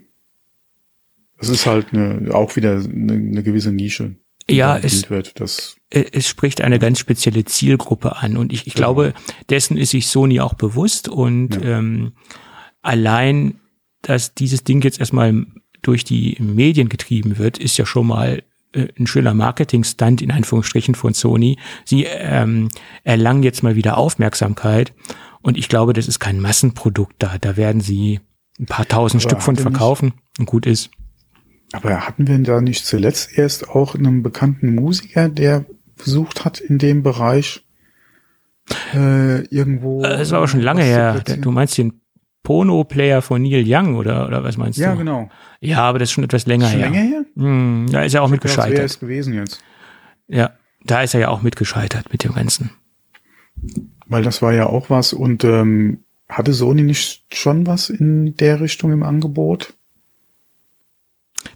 [1.39, 4.17] es ist halt eine, auch wieder eine, eine gewisse Nische.
[4.49, 8.93] Ja, es, wird, es spricht eine ganz spezielle Zielgruppe an und ich, ich genau.
[8.95, 9.15] glaube,
[9.49, 11.79] dessen ist sich Sony auch bewusst und ja.
[11.79, 12.13] ähm,
[12.83, 13.59] allein,
[14.03, 15.47] dass dieses Ding jetzt erstmal
[15.81, 18.43] durch die Medien getrieben wird, ist ja schon mal
[18.75, 21.59] äh, ein schöner Marketing-Stunt in Anführungsstrichen von Sony.
[21.85, 22.69] Sie ähm,
[23.03, 24.93] erlangen jetzt mal wieder Aufmerksamkeit
[25.43, 27.37] und ich glaube, das ist kein Massenprodukt da.
[27.41, 28.21] Da werden sie
[28.59, 30.91] ein paar tausend Aber Stück von verkaufen nicht, und gut ist.
[31.73, 36.79] Aber hatten wir da nicht zuletzt erst auch einen bekannten Musiker, der versucht hat, in
[36.79, 37.65] dem Bereich
[38.95, 40.03] äh, irgendwo.
[40.03, 41.21] Äh, das war aber schon lange her.
[41.21, 42.01] Du meinst den
[42.45, 44.93] Pono-Player von Neil Young oder, oder was meinst ja, du?
[44.93, 45.29] Ja, genau.
[45.61, 46.91] Ja, aber das ist schon etwas länger schon her.
[46.91, 47.25] Länger her?
[47.37, 48.85] Hm, da ist er auch mit gescheitert.
[48.85, 49.61] Das gewesen jetzt.
[50.29, 50.53] Ja,
[50.85, 52.71] da ist er ja auch mit gescheitert mit dem Ganzen.
[54.07, 58.61] Weil das war ja auch was und ähm, hatte Sony nicht schon was in der
[58.61, 59.75] Richtung im Angebot?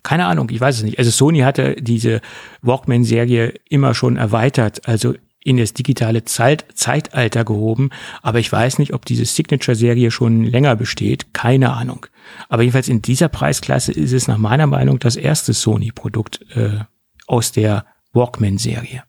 [0.03, 0.99] Keine Ahnung, ich weiß es nicht.
[0.99, 2.23] Also Sony hatte diese
[2.63, 4.89] Walkman-Serie immer schon erweitert.
[4.89, 7.91] Also in das digitale Zeit Zeitalter gehoben.
[8.23, 11.33] Aber ich weiß nicht, ob diese Signature-Serie schon länger besteht.
[11.33, 12.07] Keine Ahnung.
[12.49, 16.81] Aber jedenfalls in dieser Preisklasse ist es nach meiner Meinung das erste Sony-Produkt äh,
[17.27, 19.05] aus der Walkman-Serie.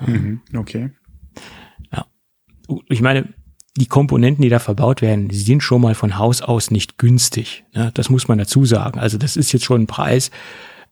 [0.00, 0.90] Mhm, okay.
[1.92, 2.06] Ja.
[2.88, 3.34] Ich meine,
[3.76, 7.64] die Komponenten, die da verbaut werden, die sind schon mal von Haus aus nicht günstig.
[7.74, 7.90] Ne?
[7.94, 8.98] Das muss man dazu sagen.
[8.98, 10.30] Also das ist jetzt schon ein Preis,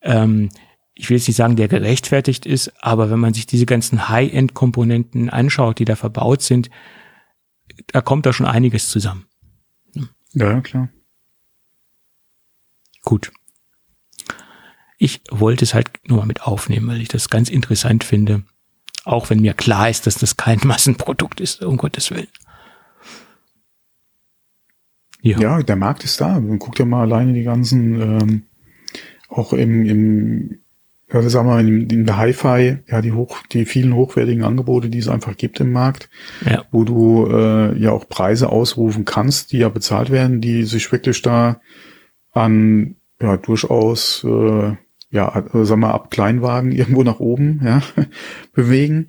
[0.02, 0.51] ähm,
[0.94, 5.28] ich will jetzt nicht sagen, der gerechtfertigt ist, aber wenn man sich diese ganzen High-End-Komponenten
[5.28, 6.70] anschaut, die da verbaut sind,
[7.88, 9.26] da kommt da schon einiges zusammen.
[10.32, 10.88] Ja, klar.
[13.02, 13.32] Gut.
[14.98, 18.44] Ich wollte es halt nur mal mit aufnehmen, weil ich das ganz interessant finde.
[19.04, 22.28] Auch wenn mir klar ist, dass das kein Massenprodukt ist, um Gottes Willen.
[25.22, 26.40] Ja, ja der Markt ist da.
[26.58, 28.42] Guck dir mal alleine die ganzen, ähm,
[29.28, 30.63] auch im, im
[31.12, 34.89] ja, sagen wir mal, in, in der Hi-Fi, ja, die hoch, die vielen hochwertigen Angebote,
[34.89, 36.09] die es einfach gibt im Markt,
[36.44, 36.64] ja.
[36.70, 41.22] wo du äh, ja auch Preise ausrufen kannst, die ja bezahlt werden, die sich wirklich
[41.22, 41.60] da
[42.32, 44.76] an ja durchaus äh,
[45.14, 47.82] ja, also sagen wir ab Kleinwagen irgendwo nach oben, ja,
[48.52, 49.09] bewegen.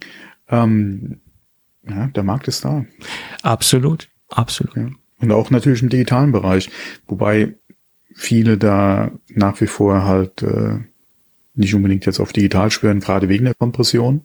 [0.49, 1.21] Ähm,
[1.87, 2.85] ja, der Markt ist da.
[3.41, 4.75] Absolut, absolut.
[4.75, 4.89] Ja.
[5.19, 6.69] Und auch natürlich im digitalen Bereich,
[7.07, 7.55] wobei
[8.13, 10.79] viele da nach wie vor halt äh,
[11.55, 14.23] nicht unbedingt jetzt auf digital schwören, gerade wegen der Kompression.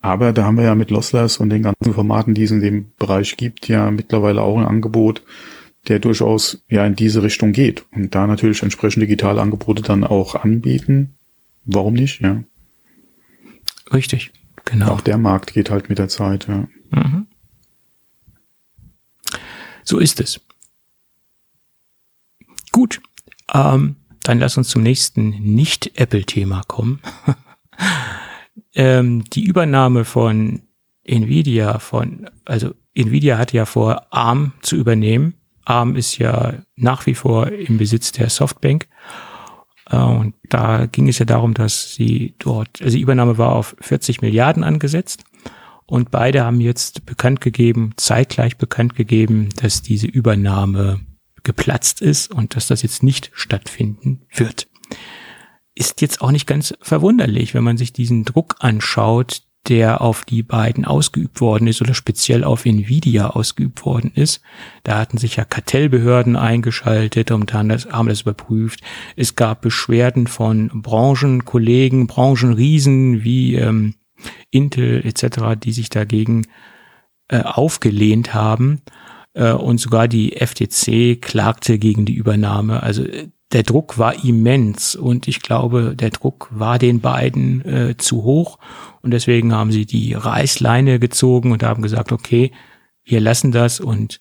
[0.00, 2.92] Aber da haben wir ja mit Lossless und den ganzen Formaten, die es in dem
[2.98, 5.22] Bereich gibt, ja mittlerweile auch ein Angebot,
[5.88, 7.86] der durchaus ja in diese Richtung geht.
[7.90, 11.14] Und da natürlich entsprechend digitale Angebote dann auch anbieten.
[11.64, 12.44] Warum nicht, ja?
[13.92, 14.32] Richtig,
[14.66, 14.90] genau.
[14.90, 16.68] Auch der Markt geht halt mit der Zeit, ja.
[16.90, 17.26] Mhm.
[19.84, 20.40] So ist es.
[22.72, 23.00] Gut.
[23.52, 27.00] Ähm, dann lass uns zum nächsten Nicht-Apple-Thema kommen.
[28.74, 30.62] ähm, die Übernahme von
[31.04, 35.34] Nvidia von, also Nvidia hatte ja vor, ARM zu übernehmen.
[35.64, 38.88] ARM ist ja nach wie vor im Besitz der Softbank.
[39.90, 43.76] Äh, und da ging es ja darum, dass sie dort, also die Übernahme war auf
[43.80, 45.24] 40 Milliarden angesetzt.
[45.86, 51.00] Und beide haben jetzt bekannt gegeben, zeitgleich bekannt gegeben, dass diese Übernahme
[51.44, 54.68] geplatzt ist und dass das jetzt nicht stattfinden wird.
[55.74, 60.42] Ist jetzt auch nicht ganz verwunderlich, wenn man sich diesen Druck anschaut, der auf die
[60.42, 64.42] beiden ausgeübt worden ist oder speziell auf Nvidia ausgeübt worden ist.
[64.82, 68.80] Da hatten sich ja Kartellbehörden eingeschaltet und haben das, haben das überprüft.
[69.16, 73.94] Es gab Beschwerden von Branchenkollegen, Branchenriesen wie ähm,
[74.50, 76.46] Intel etc., die sich dagegen
[77.28, 78.82] äh, aufgelehnt haben.
[79.34, 82.82] Äh, und sogar die FTC klagte gegen die Übernahme.
[82.82, 87.96] Also äh, der Druck war immens und ich glaube, der Druck war den beiden äh,
[87.96, 88.58] zu hoch
[89.02, 92.50] und deswegen haben sie die Reißleine gezogen und haben gesagt, okay,
[93.04, 94.20] wir lassen das und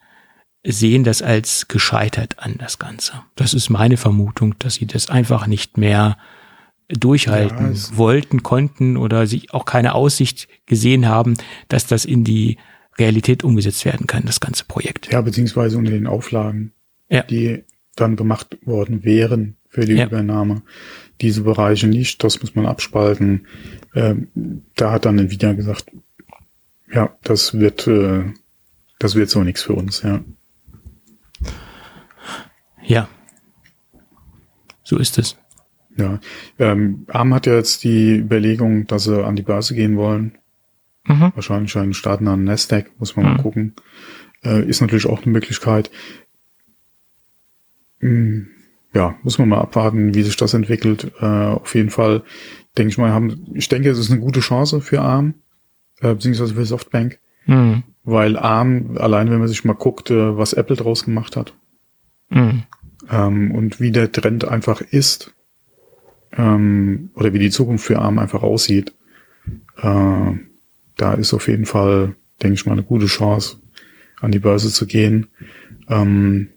[0.65, 3.23] sehen das als gescheitert an, das Ganze.
[3.35, 6.17] Das ist meine Vermutung, dass sie das einfach nicht mehr
[6.89, 11.35] durchhalten ja, wollten, konnten oder sich auch keine Aussicht gesehen haben,
[11.69, 12.57] dass das in die
[12.97, 15.11] Realität umgesetzt werden kann, das ganze Projekt.
[15.11, 16.73] Ja, beziehungsweise unter den Auflagen,
[17.09, 17.23] ja.
[17.23, 17.63] die
[17.95, 20.05] dann gemacht worden wären für die ja.
[20.05, 20.61] Übernahme.
[21.21, 23.47] Diese Bereiche nicht, das muss man abspalten.
[23.95, 24.27] Ähm,
[24.75, 25.91] da hat dann Nvidia gesagt,
[26.91, 28.23] ja, das wird, äh,
[28.99, 30.23] das wird so nichts für uns, ja.
[32.83, 33.07] Ja.
[34.83, 35.37] So ist es.
[35.97, 36.19] Ja.
[36.59, 40.37] Ähm, ARM hat ja jetzt die Überlegung, dass sie an die Börse gehen wollen.
[41.05, 41.31] Mhm.
[41.35, 43.31] Wahrscheinlich einen Starten an Nasdaq, muss man mhm.
[43.33, 43.75] mal gucken.
[44.43, 45.91] Äh, ist natürlich auch eine Möglichkeit.
[47.99, 48.47] Hm,
[48.93, 51.11] ja, muss man mal abwarten, wie sich das entwickelt.
[51.19, 52.23] Äh, auf jeden Fall
[52.77, 55.35] denke ich mal, haben, ich denke, es ist eine gute Chance für ARM,
[56.01, 57.19] äh, beziehungsweise für Softbank.
[57.45, 57.83] Mhm.
[58.03, 61.53] Weil ARM, allein wenn man sich mal guckt, äh, was Apple draus gemacht hat.
[62.29, 62.63] Mhm.
[63.09, 65.33] Ähm, und wie der Trend einfach ist,
[66.35, 68.93] ähm, oder wie die Zukunft für ARM einfach aussieht,
[69.77, 70.31] äh,
[70.97, 73.57] da ist auf jeden Fall, denke ich mal, eine gute Chance,
[74.21, 75.27] an die Börse zu gehen.
[75.89, 76.49] Ähm,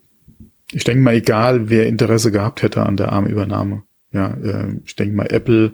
[0.73, 3.83] ich denke mal, egal wer Interesse gehabt hätte an der ARM-Übernahme,
[4.13, 5.73] ja, äh, ich denke mal, Apple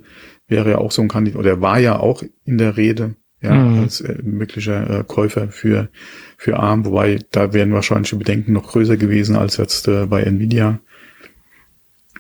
[0.49, 3.81] wäre ja auch so ein Kandidat, oder war ja auch in der Rede, ja, mhm.
[3.81, 5.89] als äh, möglicher äh, Käufer für,
[6.37, 10.23] für ARM, wobei da wären wahrscheinlich die Bedenken noch größer gewesen als jetzt äh, bei
[10.23, 10.81] Nvidia.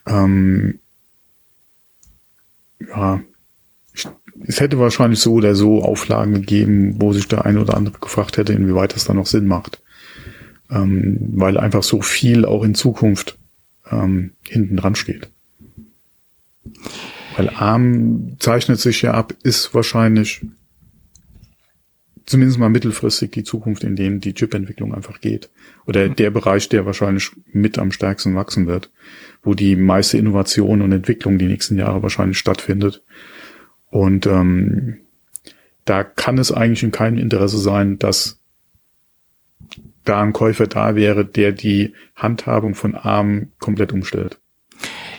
[0.06, 0.81] Ähm,
[2.81, 3.20] ja,
[4.47, 8.36] es hätte wahrscheinlich so oder so Auflagen gegeben, wo sich der eine oder andere gefragt
[8.36, 9.82] hätte, inwieweit das da noch Sinn macht.
[10.70, 13.39] Ähm, weil einfach so viel auch in Zukunft
[13.90, 15.28] ähm, hinten dran steht.
[17.36, 20.43] Weil ARM zeichnet sich ja ab, ist wahrscheinlich
[22.27, 25.51] zumindest mal mittelfristig die Zukunft, in dem die Chip-Entwicklung einfach geht.
[25.86, 28.90] Oder der Bereich, der wahrscheinlich mit am stärksten wachsen wird,
[29.43, 33.02] wo die meiste Innovation und Entwicklung die nächsten Jahre wahrscheinlich stattfindet.
[33.93, 35.01] Und ähm,
[35.85, 38.40] da kann es eigentlich in keinem Interesse sein, dass
[40.05, 44.39] da ein Käufer da wäre, der die Handhabung von ARM komplett umstellt.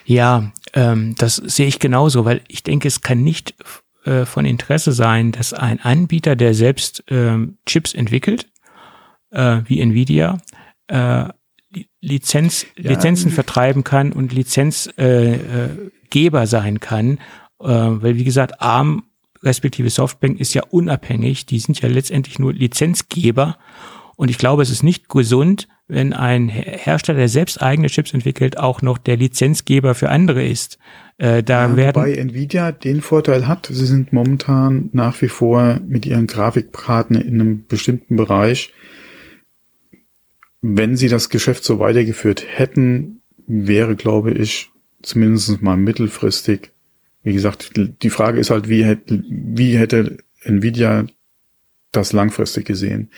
[0.06, 3.54] Ja, ähm, das sehe ich genauso, weil ich denke, es kann nicht
[4.06, 8.48] äh, von Interesse sein, dass ein Anbieter, der selbst ähm, Chips entwickelt,
[9.30, 10.40] äh, wie Nvidia,
[10.88, 11.26] äh,
[12.02, 17.20] Lizenz, ja, Lizenzen vertreiben kann und Lizenzgeber äh, äh, sein kann,
[17.68, 19.04] weil wie gesagt, ARM
[19.42, 23.58] respektive Softbank ist ja unabhängig, die sind ja letztendlich nur Lizenzgeber
[24.16, 28.58] und ich glaube, es ist nicht gesund, wenn ein Hersteller, der selbst eigene Chips entwickelt,
[28.58, 30.78] auch noch der Lizenzgeber für andere ist.
[31.18, 35.80] Äh, da ja, werden wobei Nvidia den Vorteil hat, sie sind momentan nach wie vor
[35.86, 38.72] mit ihren Grafikpartnern in einem bestimmten Bereich.
[40.62, 44.72] Wenn sie das Geschäft so weitergeführt hätten, wäre, glaube ich,
[45.02, 46.72] zumindest mal mittelfristig.
[47.24, 51.06] Wie gesagt, die Frage ist halt, wie hätte, wie hätte Nvidia
[51.92, 53.10] das langfristig gesehen?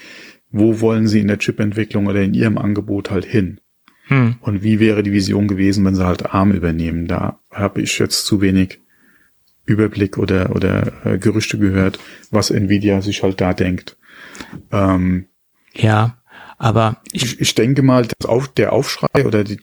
[0.52, 3.60] Wo wollen sie in der Chipentwicklung oder in ihrem Angebot halt hin?
[4.07, 4.36] Hm.
[4.41, 7.07] Und wie wäre die Vision gewesen, wenn sie halt ARM übernehmen?
[7.07, 8.80] Da habe ich jetzt zu wenig
[9.65, 11.99] Überblick oder, oder äh, Gerüchte gehört,
[12.30, 13.98] was Nvidia sich halt da denkt.
[14.72, 15.26] Ähm,
[15.73, 16.18] ja,
[16.57, 19.60] aber ich, ich, denke mal, dass auf, der Aufschrei oder die,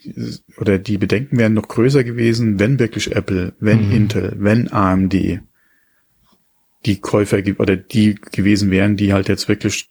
[0.59, 3.93] oder die Bedenken wären noch größer gewesen, wenn wirklich Apple, wenn mhm.
[3.93, 5.40] Intel, wenn AMD
[6.85, 9.90] die Käufer oder die gewesen wären, die halt jetzt wirklich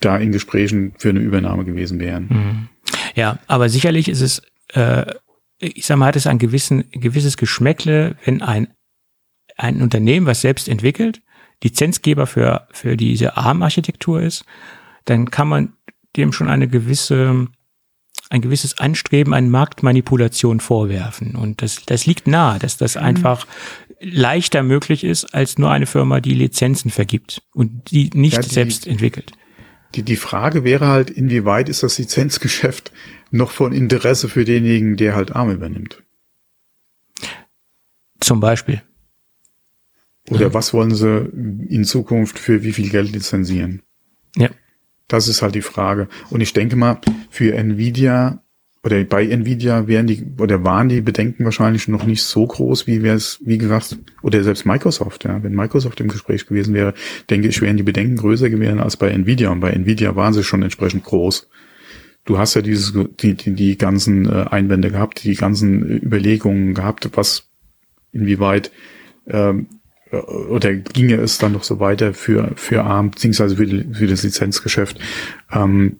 [0.00, 2.28] da in Gesprächen für eine Übernahme gewesen wären.
[2.28, 2.68] Mhm.
[3.14, 5.12] Ja, aber sicherlich ist es, äh,
[5.58, 8.68] ich sag mal, hat es ein gewissen, gewisses Geschmäckle, wenn ein,
[9.56, 11.20] ein Unternehmen, was selbst entwickelt,
[11.62, 14.44] Lizenzgeber für, für diese ARM-Architektur ist,
[15.04, 15.72] dann kann man
[16.18, 17.46] dem schon eine gewisse,
[18.28, 21.34] ein gewisses Anstreben an Marktmanipulation vorwerfen.
[21.34, 23.02] Und das, das liegt nahe, dass das mhm.
[23.02, 23.46] einfach
[24.00, 28.48] leichter möglich ist als nur eine Firma, die Lizenzen vergibt und die nicht ja, die,
[28.48, 29.32] selbst entwickelt.
[29.94, 32.92] Die, die Frage wäre halt, inwieweit ist das Lizenzgeschäft
[33.30, 36.02] noch von Interesse für denjenigen, der halt Arm übernimmt?
[38.20, 38.82] Zum Beispiel.
[40.30, 41.30] Oder was wollen sie
[41.68, 43.82] in Zukunft für wie viel Geld lizenzieren?
[44.36, 44.50] Ja.
[45.08, 46.08] Das ist halt die Frage.
[46.30, 48.42] Und ich denke mal, für Nvidia
[48.84, 53.02] oder bei Nvidia wären die oder waren die Bedenken wahrscheinlich noch nicht so groß, wie
[53.02, 56.94] wäre es, wie gesagt, oder selbst Microsoft, ja, wenn Microsoft im Gespräch gewesen wäre,
[57.28, 60.44] denke ich, wären die Bedenken größer gewesen als bei Nvidia und bei Nvidia waren sie
[60.44, 61.48] schon entsprechend groß.
[62.24, 67.08] Du hast ja dieses, die, die, die ganzen äh, Einwände gehabt, die ganzen Überlegungen gehabt,
[67.14, 67.48] was
[68.12, 68.70] inwieweit
[69.26, 69.77] ähm, äh,
[70.10, 74.98] oder ginge es dann noch so weiter für für ARM beziehungsweise für, für das Lizenzgeschäft.
[75.52, 75.96] Ähm,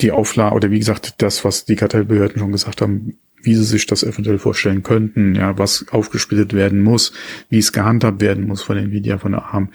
[0.00, 3.86] die Auflage oder wie gesagt, das, was die Kartellbehörden schon gesagt haben, wie sie sich
[3.86, 7.12] das eventuell vorstellen könnten, ja, was aufgesplittet werden muss,
[7.48, 9.70] wie es gehandhabt werden muss von Nvidia, von der ARM.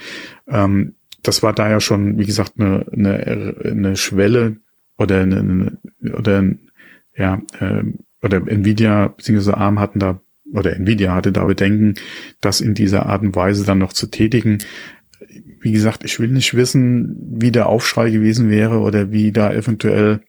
[0.47, 4.57] Ähm, das war da ja schon, wie gesagt, eine, eine, eine Schwelle
[4.97, 6.43] oder eine, oder
[7.15, 7.83] ja, äh,
[8.21, 9.51] oder Nvidia bzw.
[9.51, 10.21] ARM hatten da
[10.53, 11.95] oder Nvidia hatte da Bedenken,
[12.41, 14.59] das in dieser Art und Weise dann noch zu tätigen.
[15.59, 20.21] Wie gesagt, ich will nicht wissen, wie der Aufschrei gewesen wäre oder wie da eventuell,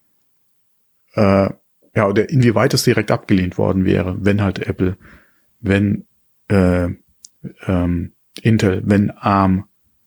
[1.14, 1.50] äh,
[1.96, 4.96] ja, oder inwieweit es direkt abgelehnt worden wäre, wenn halt Apple,
[5.60, 6.06] wenn
[6.48, 6.88] äh,
[7.66, 9.64] ähm, Intel, wenn ARM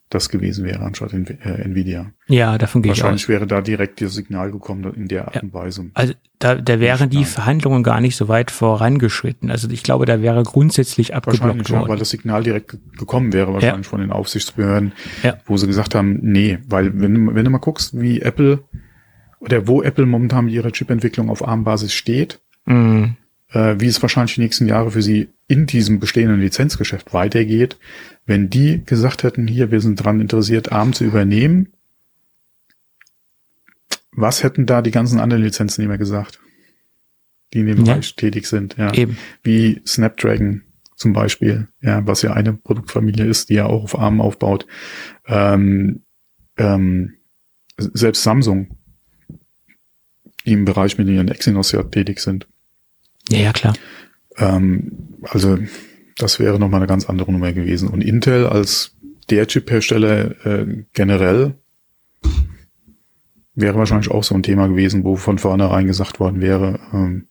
[0.10, 2.12] das gewesen wäre, anstatt äh, Nvidia.
[2.28, 3.00] Ja, davon gehe ich.
[3.00, 5.42] Wahrscheinlich wäre da direkt das Signal gekommen in der Art ja.
[5.42, 5.90] und Weise.
[5.96, 9.52] Also da, da wären die Verhandlungen gar nicht so weit vorangeschritten.
[9.52, 11.82] Also ich glaube, da wäre grundsätzlich abgeblockt worden.
[11.84, 13.90] Ja, weil das Signal direkt gekommen wäre, wahrscheinlich ja.
[13.90, 14.94] von den Aufsichtsbehörden,
[15.24, 15.38] ja.
[15.46, 18.64] wo sie gesagt haben, nee, weil wenn, wenn du mal guckst, wie Apple
[19.40, 23.18] oder wo Apple momentan mit ihrer Chipentwicklung auf ARM-Basis steht, mhm.
[23.52, 27.78] Äh, wie es wahrscheinlich die nächsten Jahre für sie in diesem bestehenden Lizenzgeschäft weitergeht.
[28.26, 31.74] Wenn die gesagt hätten, hier, wir sind dran interessiert, ARM zu übernehmen,
[34.11, 36.40] was hätten da die ganzen anderen Lizenznehmer gesagt,
[37.53, 37.94] die in dem ja.
[37.94, 38.76] Bereich tätig sind?
[38.78, 38.94] Ja.
[38.94, 39.18] Eben.
[39.44, 40.64] Wie Snapdragon
[40.95, 44.65] zum Beispiel, ja, was ja eine Produktfamilie ist, die ja auch auf ARM aufbaut.
[45.28, 46.02] Ähm,
[46.57, 47.14] ähm,
[47.78, 48.76] selbst Samsung,
[50.45, 52.48] die im Bereich mit ihren Exynos ja tätig sind.
[53.30, 53.74] Ja, ja, klar.
[54.38, 55.58] Ähm, also
[56.18, 57.90] das wäre nochmal eine ganz andere Nummer gewesen.
[57.90, 58.95] Und Intel als
[59.30, 61.56] der Chip-Hersteller äh, generell
[63.54, 67.28] wäre wahrscheinlich auch so ein Thema gewesen, wo von vornherein gesagt worden wäre, ähm,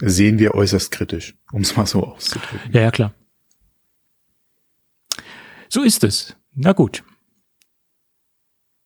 [0.00, 2.72] sehen wir äußerst kritisch, um es mal so auszudrücken.
[2.72, 3.14] Ja, ja, klar.
[5.68, 6.36] So ist es.
[6.54, 7.04] Na gut.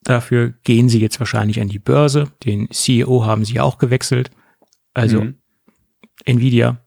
[0.02, 2.30] Dafür gehen sie jetzt wahrscheinlich an die Börse.
[2.44, 4.30] Den CEO haben sie auch gewechselt.
[4.94, 5.34] Also mhm.
[6.24, 6.78] Nvidia.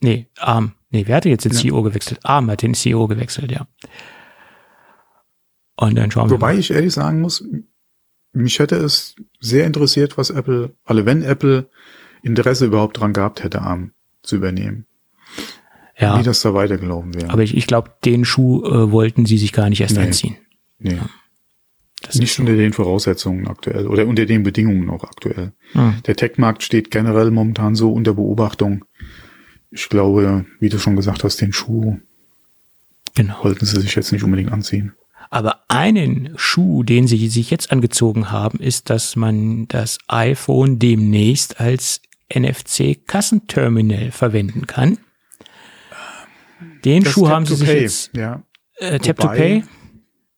[0.00, 0.74] Nee, ARM.
[0.90, 1.58] Nee, wer hatte jetzt den ja.
[1.58, 2.20] CEO gewechselt?
[2.22, 3.66] ARM hat den CEO gewechselt, ja.
[5.76, 6.58] Und dann schauen Wobei wir mal.
[6.58, 7.44] ich ehrlich sagen muss,
[8.32, 11.68] mich hätte es sehr interessiert, was Apple, alle wenn Apple
[12.22, 13.92] Interesse überhaupt dran gehabt hätte, ARM
[14.22, 14.86] zu übernehmen.
[15.98, 16.18] Ja.
[16.18, 17.30] Wie das da weitergelaufen wäre.
[17.30, 20.02] Aber ich, ich glaube, den Schuh äh, wollten sie sich gar nicht erst nee.
[20.02, 20.36] anziehen.
[20.78, 20.94] Nee.
[20.94, 21.08] Ja.
[22.14, 25.52] Nicht unter den Voraussetzungen aktuell oder unter den Bedingungen auch aktuell.
[25.72, 25.94] Hm.
[26.06, 28.84] Der Tech-Markt steht generell momentan so unter Beobachtung.
[29.70, 31.98] Ich glaube, wie du schon gesagt hast, den Schuh
[33.14, 33.42] genau.
[33.42, 34.92] wollten sie sich jetzt nicht unbedingt anziehen.
[35.30, 41.60] Aber einen Schuh, den sie sich jetzt angezogen haben, ist, dass man das iPhone demnächst
[41.60, 42.00] als
[42.32, 44.98] NFC-Kassenterminal verwenden kann.
[46.84, 47.80] Den das Schuh haben sie sich pay.
[47.80, 48.42] jetzt ja.
[48.76, 49.64] äh, Tap to Pay.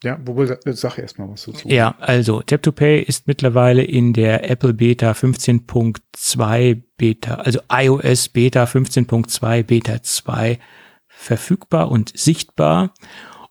[0.02, 1.68] Ja, wobei sag erst mal was dazu.
[1.68, 8.31] Ja, also Tap to Pay ist mittlerweile in der Apple Beta 15.2 Beta, also iOS
[8.31, 10.59] Beta 15.2 Beta 2
[11.06, 12.94] verfügbar und sichtbar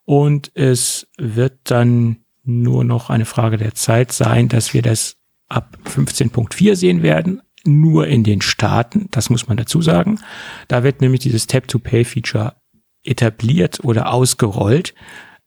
[0.05, 5.17] und es wird dann nur noch eine Frage der Zeit sein, dass wir das
[5.49, 10.19] ab 15.4 sehen werden, nur in den Staaten, das muss man dazu sagen.
[10.67, 12.55] Da wird nämlich dieses Tap-to-Pay-Feature
[13.03, 14.95] etabliert oder ausgerollt.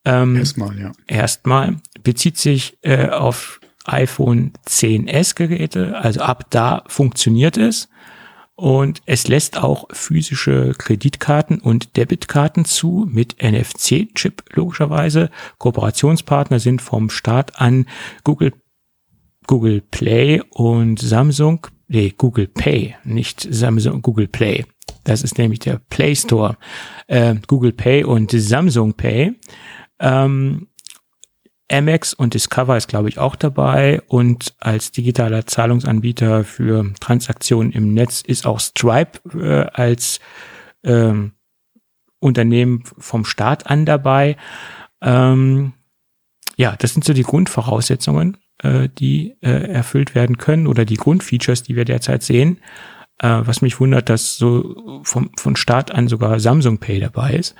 [0.05, 0.93] Ähm, erstmal, ja.
[1.07, 7.89] Erstmal bezieht sich äh, auf iPhone 10s Geräte, also ab da funktioniert es.
[8.55, 15.31] Und es lässt auch physische Kreditkarten und Debitkarten zu mit NFC-Chip logischerweise.
[15.59, 17.87] Kooperationspartner sind vom Start an
[18.25, 18.53] Google,
[19.47, 24.65] Google Play und Samsung, nee, Google Pay, nicht Samsung, Google Play.
[25.05, 26.57] Das ist nämlich der Play Store.
[27.09, 29.33] Äh, Google Pay und Samsung Pay.
[30.03, 30.69] Ähm,
[31.71, 34.03] Amex und Discover ist, glaube ich, auch dabei.
[34.09, 40.21] Und als digitaler Zahlungsanbieter für Transaktionen im Netz ist auch Stripe äh, als
[40.85, 41.33] ähm,
[42.19, 44.37] Unternehmen vom Staat an dabei.
[45.01, 45.73] Ähm,
[46.57, 51.63] ja, das sind so die Grundvoraussetzungen, äh, die äh, erfüllt werden können oder die Grundfeatures,
[51.63, 52.59] die wir derzeit sehen.
[53.19, 57.55] Äh, was mich wundert, dass so vom, von Start an sogar Samsung Pay dabei ist.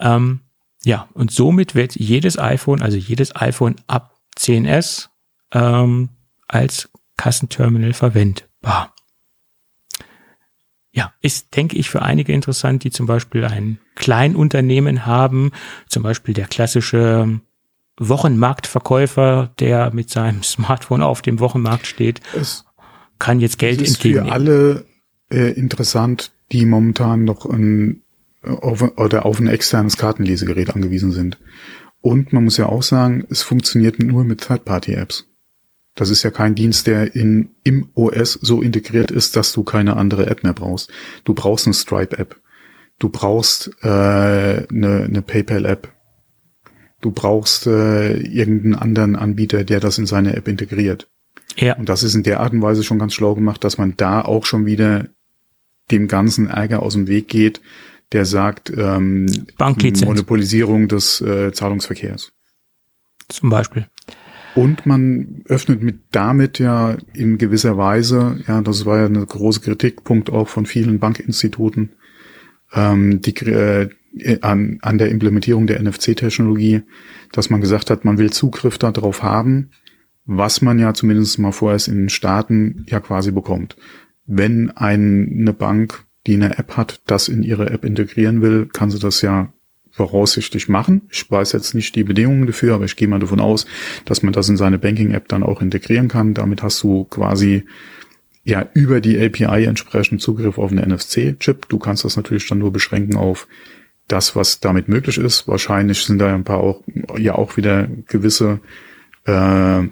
[0.00, 0.40] Ähm,
[0.84, 5.08] ja, und somit wird jedes iPhone, also jedes iPhone ab 10s
[5.52, 6.08] ähm,
[6.48, 8.94] als Kassenterminal verwendbar.
[10.94, 15.52] Ja, ist, denke ich, für einige interessant, die zum Beispiel ein Kleinunternehmen haben,
[15.88, 17.40] zum Beispiel der klassische
[17.98, 22.64] Wochenmarktverkäufer, der mit seinem Smartphone auf dem Wochenmarkt steht, es,
[23.18, 24.28] kann jetzt Geld es ist entgegennehmen.
[24.28, 24.84] Für alle
[25.30, 28.01] äh, interessant, die momentan noch ein
[28.42, 31.38] auf, oder auf ein externes Kartenlesegerät angewiesen sind.
[32.00, 35.28] Und man muss ja auch sagen, es funktioniert nur mit Third-Party-Apps.
[35.94, 39.96] Das ist ja kein Dienst, der in, im OS so integriert ist, dass du keine
[39.96, 40.90] andere App mehr brauchst.
[41.24, 42.40] Du brauchst eine Stripe-App.
[42.98, 44.64] Du brauchst äh, eine,
[45.04, 45.92] eine PayPal-App.
[47.00, 51.08] Du brauchst äh, irgendeinen anderen Anbieter, der das in seine App integriert.
[51.56, 51.76] Ja.
[51.76, 54.22] Und das ist in der Art und Weise schon ganz schlau gemacht, dass man da
[54.22, 55.08] auch schon wieder
[55.90, 57.60] dem ganzen Ärger aus dem Weg geht,
[58.12, 59.26] der sagt ähm,
[59.58, 62.32] Monopolisierung des äh, Zahlungsverkehrs.
[63.28, 63.86] Zum Beispiel.
[64.54, 69.60] Und man öffnet mit damit ja in gewisser Weise, ja, das war ja eine große
[69.60, 71.92] Kritikpunkt auch von vielen Bankinstituten,
[72.74, 73.88] ähm, die, äh,
[74.42, 76.82] an, an der Implementierung der NFC-Technologie,
[77.32, 79.70] dass man gesagt hat, man will Zugriff darauf haben,
[80.26, 83.76] was man ja zumindest mal vorerst in den Staaten ja quasi bekommt.
[84.26, 88.90] Wenn ein, eine Bank die eine App hat, das in ihre App integrieren will, kann
[88.90, 89.52] sie das ja
[89.90, 91.02] voraussichtlich machen.
[91.10, 93.66] Ich weiß jetzt nicht die Bedingungen dafür, aber ich gehe mal davon aus,
[94.06, 96.32] dass man das in seine Banking-App dann auch integrieren kann.
[96.34, 97.64] Damit hast du quasi
[98.44, 101.68] ja über die API entsprechend Zugriff auf einen NFC-Chip.
[101.68, 103.46] Du kannst das natürlich dann nur beschränken auf
[104.08, 105.46] das, was damit möglich ist.
[105.46, 106.82] Wahrscheinlich sind da ein paar auch
[107.18, 108.60] ja auch wieder gewisse
[109.24, 109.82] äh,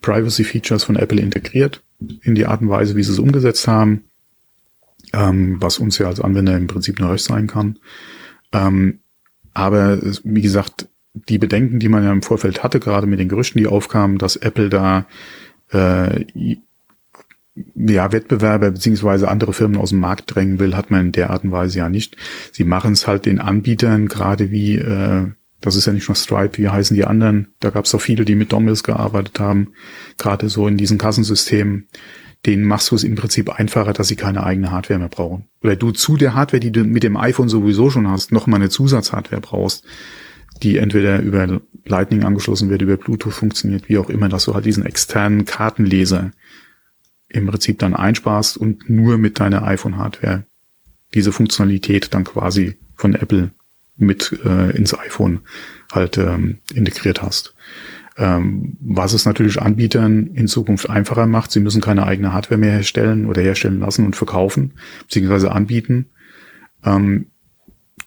[0.00, 1.82] Privacy-Features von Apple integriert
[2.22, 4.04] in die Art und Weise, wie sie es umgesetzt haben,
[5.12, 7.78] ähm, was uns ja als Anwender im Prinzip nur recht sein kann.
[8.52, 9.00] Ähm,
[9.54, 13.58] aber wie gesagt, die Bedenken, die man ja im Vorfeld hatte, gerade mit den Gerüchten,
[13.60, 15.06] die aufkamen, dass Apple da
[15.70, 16.24] äh,
[17.74, 21.44] ja, Wettbewerber beziehungsweise andere Firmen aus dem Markt drängen will, hat man in der Art
[21.44, 22.16] und Weise ja nicht.
[22.50, 25.26] Sie machen es halt den Anbietern, gerade wie, äh,
[25.60, 28.24] das ist ja nicht nur Stripe, wie heißen die anderen, da gab es auch viele,
[28.24, 29.74] die mit Dongles gearbeitet haben,
[30.16, 31.88] gerade so in diesen Kassensystemen,
[32.46, 35.44] denen machst du es im Prinzip einfacher, dass sie keine eigene Hardware mehr brauchen.
[35.62, 38.56] Oder du zu der Hardware, die du mit dem iPhone sowieso schon hast, noch mal
[38.56, 39.84] eine Zusatzhardware brauchst,
[40.62, 44.64] die entweder über Lightning angeschlossen wird, über Bluetooth funktioniert, wie auch immer, dass du halt
[44.64, 46.32] diesen externen Kartenleser
[47.28, 50.44] im Prinzip dann einsparst und nur mit deiner iPhone-Hardware
[51.14, 53.50] diese Funktionalität dann quasi von Apple
[53.96, 55.40] mit äh, ins iPhone
[55.92, 57.54] halt ähm, integriert hast.
[58.16, 62.72] Ähm, was es natürlich Anbietern in Zukunft einfacher macht, sie müssen keine eigene Hardware mehr
[62.72, 66.10] herstellen oder herstellen lassen und verkaufen, beziehungsweise anbieten.
[66.84, 67.30] Ähm,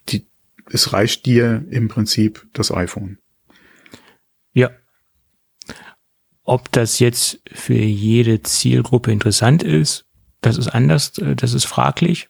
[0.08, 0.26] die,
[0.70, 3.18] es reicht dir im Prinzip das iPhone.
[4.52, 4.70] Ja,
[6.44, 10.06] ob das jetzt für jede Zielgruppe interessant ist,
[10.40, 12.28] das ist anders, äh, das ist fraglich.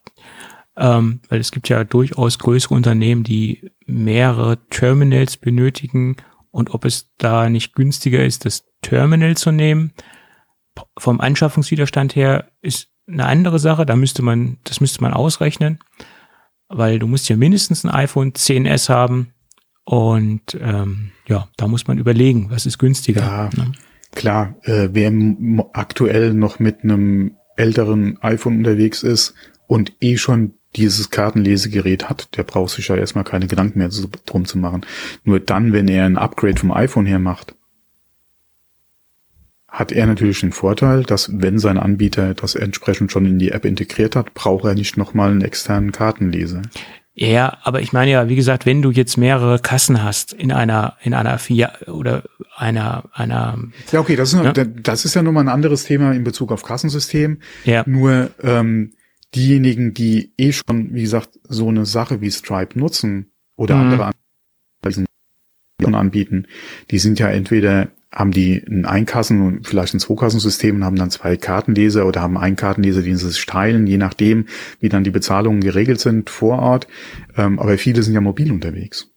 [0.79, 6.17] Ähm, weil es gibt ja durchaus größere Unternehmen, die mehrere Terminals benötigen
[6.57, 9.93] und ob es da nicht günstiger ist, das Terminal zu nehmen.
[10.97, 15.81] Vom Anschaffungswiderstand her ist eine andere Sache, da müsste man, das müsste man ausrechnen,
[16.69, 19.35] weil du musst ja mindestens ein iPhone 10s haben
[19.85, 23.21] und ähm, ja, da muss man überlegen, was ist günstiger.
[23.21, 23.51] Ja.
[23.55, 23.73] Ne?
[24.13, 25.13] Klar, äh, wer
[25.75, 29.35] aktuell noch mit einem älteren iPhone unterwegs ist
[29.67, 33.91] und eh schon dieses Kartenlesegerät hat, der braucht sich ja erstmal keine Gedanken mehr
[34.27, 34.85] drum zu machen.
[35.25, 37.55] Nur dann, wenn er ein Upgrade vom iPhone her macht,
[39.69, 43.65] hat er natürlich den Vorteil, dass wenn sein Anbieter das entsprechend schon in die App
[43.65, 46.63] integriert hat, braucht er nicht nochmal einen externen Kartenleser.
[47.19, 50.97] Ja, aber ich meine ja, wie gesagt, wenn du jetzt mehrere Kassen hast in einer,
[51.03, 52.25] in einer vier oder
[52.55, 53.59] einer, einer.
[53.91, 54.53] Ja, okay, das ist, ne?
[54.53, 57.39] das ist ja nochmal ein anderes Thema in Bezug auf Kassensystem.
[57.65, 57.85] Ja.
[57.87, 58.93] Nur ähm,
[59.37, 63.93] diejenigen, die eh schon, wie gesagt, so eine Sache wie Stripe nutzen oder mhm.
[63.93, 64.13] andere
[65.95, 66.47] anbieten,
[66.91, 71.11] die sind ja entweder haben die ein Einkassen und vielleicht ein Zweikassensystem und haben dann
[71.11, 74.47] zwei Kartenleser oder haben einen Kartenleser, den sie sich teilen, je nachdem,
[74.81, 76.89] wie dann die Bezahlungen geregelt sind vor Ort.
[77.37, 79.11] Ähm, aber viele sind ja mobil unterwegs.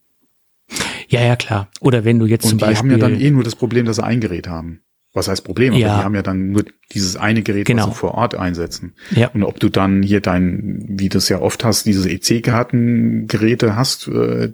[1.08, 1.72] Ja, ja, klar.
[1.80, 2.90] Oder wenn du jetzt und zum Beispiel.
[2.90, 4.82] Die haben ja dann eh nur das Problem, dass sie ein Gerät haben.
[5.20, 5.74] Was heißt Problem?
[5.74, 5.98] Aber ja.
[5.98, 6.64] die haben ja dann nur
[6.94, 7.88] dieses eine Gerät, genau.
[7.88, 8.94] was sie vor Ort einsetzen.
[9.12, 9.28] Ja.
[9.28, 14.08] Und ob du dann hier dein, wie du es ja oft hast, diese EC-Kartengeräte hast,
[14.08, 14.54] äh,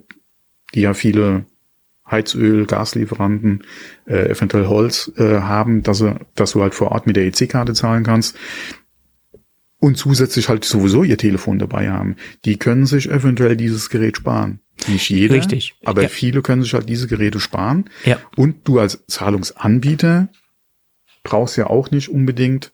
[0.74, 1.44] die ja viele
[2.10, 3.62] Heizöl, Gaslieferanten,
[4.06, 7.72] äh, eventuell Holz äh, haben, dass, er, dass du halt vor Ort mit der EC-Karte
[7.72, 8.36] zahlen kannst
[9.78, 12.16] und zusätzlich halt sowieso ihr Telefon dabei haben.
[12.44, 14.58] Die können sich eventuell dieses Gerät sparen.
[14.88, 15.74] Nicht jeder, Richtig.
[15.84, 16.08] aber ja.
[16.08, 17.84] viele können sich halt diese Geräte sparen.
[18.04, 18.18] Ja.
[18.34, 20.28] Und du als Zahlungsanbieter
[21.26, 22.72] brauchst ja auch nicht unbedingt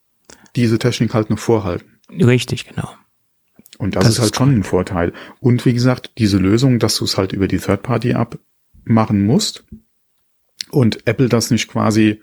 [0.55, 1.99] diese Technik halt noch vorhalten.
[2.11, 2.89] Richtig, genau.
[3.79, 5.13] Und das, das ist halt ist schon ein Vorteil.
[5.41, 8.39] Und wie gesagt, diese Lösung, dass du es halt über die Third-Party ab
[8.85, 9.65] machen musst
[10.71, 12.21] und Apple das nicht quasi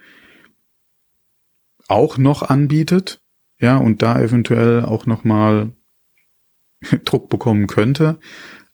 [1.88, 3.20] auch noch anbietet,
[3.58, 5.72] ja, und da eventuell auch noch mal
[7.04, 8.20] Druck bekommen könnte,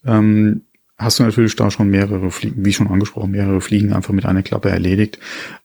[0.05, 0.66] ähm,
[0.97, 4.43] hast du natürlich da schon mehrere Fliegen, wie schon angesprochen, mehrere Fliegen einfach mit einer
[4.43, 5.19] Klappe erledigt.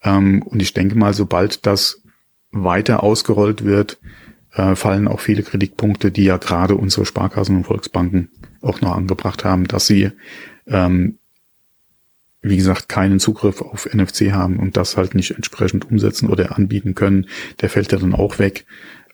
[0.03, 2.01] Ähm, und ich denke mal, sobald das
[2.51, 3.99] weiter ausgerollt wird,
[4.53, 8.29] äh, fallen auch viele Kritikpunkte, die ja gerade unsere Sparkassen und Volksbanken
[8.61, 10.11] auch noch angebracht haben, dass sie
[10.67, 11.17] ähm,
[12.41, 16.95] wie gesagt, keinen Zugriff auf NFC haben und das halt nicht entsprechend umsetzen oder anbieten
[16.95, 17.27] können,
[17.61, 18.65] der fällt ja dann auch weg.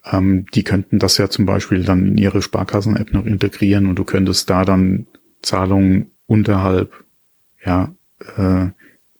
[0.09, 4.05] Ähm, die könnten das ja zum Beispiel dann in ihre Sparkassen-App noch integrieren und du
[4.05, 5.07] könntest da dann
[5.41, 7.03] Zahlungen unterhalb,
[7.63, 7.93] ja,
[8.37, 8.67] äh,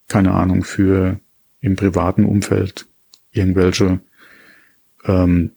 [0.08, 1.20] keine Ahnung, für
[1.62, 2.88] im privaten Umfeld
[3.32, 4.00] irgendwelche
[5.06, 5.52] ähm,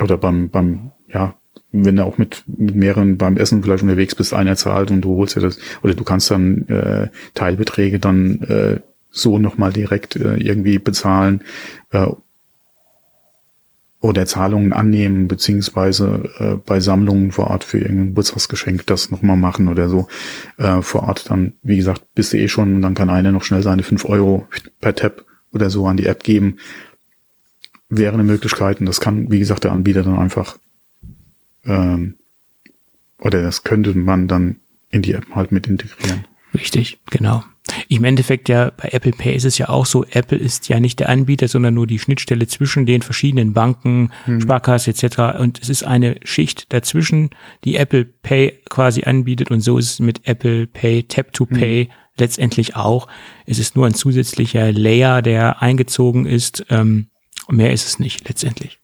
[0.00, 1.34] oder beim, beim, ja,
[1.72, 5.16] wenn du auch mit, mit mehreren beim Essen vielleicht unterwegs bist, einer zahlt und du
[5.16, 8.80] holst dir das, oder du kannst dann äh, Teilbeträge dann äh,
[9.10, 11.42] so nochmal direkt äh, irgendwie bezahlen
[11.90, 12.06] äh,
[14.06, 19.68] oder Zahlungen annehmen, beziehungsweise äh, bei Sammlungen vor Ort für irgendein Geburtstagsgeschenk das nochmal machen
[19.68, 20.08] oder so.
[20.56, 23.62] Äh, vor Ort dann, wie gesagt, bist du eh schon, dann kann einer noch schnell
[23.62, 24.46] seine fünf Euro
[24.80, 26.56] per Tab oder so an die App geben
[27.88, 30.58] wäre eine Möglichkeit und das kann, wie gesagt, der Anbieter dann einfach
[31.64, 32.16] ähm,
[33.18, 34.56] oder das könnte man dann
[34.90, 36.26] in die App halt mit integrieren.
[36.54, 37.44] Richtig, genau.
[37.88, 40.98] Im Endeffekt ja, bei Apple Pay ist es ja auch so, Apple ist ja nicht
[41.00, 44.40] der Anbieter, sondern nur die Schnittstelle zwischen den verschiedenen Banken, hm.
[44.40, 45.38] Sparkasse etc.
[45.38, 47.30] Und es ist eine Schicht dazwischen,
[47.64, 51.84] die Apple Pay quasi anbietet und so ist es mit Apple Pay, Tap to Pay
[51.84, 51.92] hm.
[52.18, 53.08] letztendlich auch.
[53.46, 56.66] Es ist nur ein zusätzlicher Layer, der eingezogen ist.
[56.70, 57.08] Ähm,
[57.48, 58.80] mehr ist es nicht letztendlich.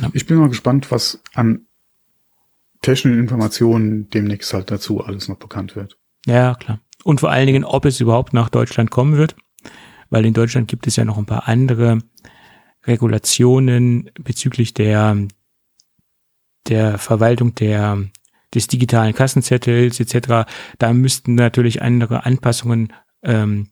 [0.00, 0.10] Ja.
[0.12, 1.66] Ich bin mal gespannt, was an
[2.82, 5.98] technischen Informationen demnächst halt dazu alles noch bekannt wird.
[6.26, 6.80] Ja, klar.
[7.06, 9.36] Und vor allen Dingen, ob es überhaupt nach Deutschland kommen wird,
[10.10, 12.00] weil in Deutschland gibt es ja noch ein paar andere
[12.84, 15.16] Regulationen bezüglich der,
[16.66, 18.06] der Verwaltung der,
[18.52, 20.50] des digitalen Kassenzettels etc.
[20.80, 22.92] Da müssten natürlich andere Anpassungen
[23.22, 23.68] ähm,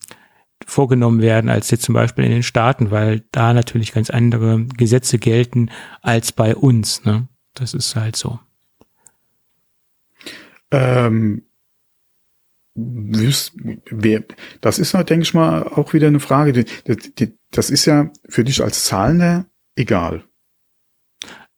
[0.64, 5.18] vorgenommen werden als jetzt zum Beispiel in den Staaten, weil da natürlich ganz andere Gesetze
[5.18, 7.04] gelten als bei uns.
[7.04, 7.26] Ne?
[7.54, 8.38] Das ist halt so.
[10.70, 11.42] Ähm,
[12.74, 16.64] das ist halt, denke ich mal, auch wieder eine Frage.
[17.50, 19.46] Das ist ja für dich als Zahlender
[19.76, 20.24] egal.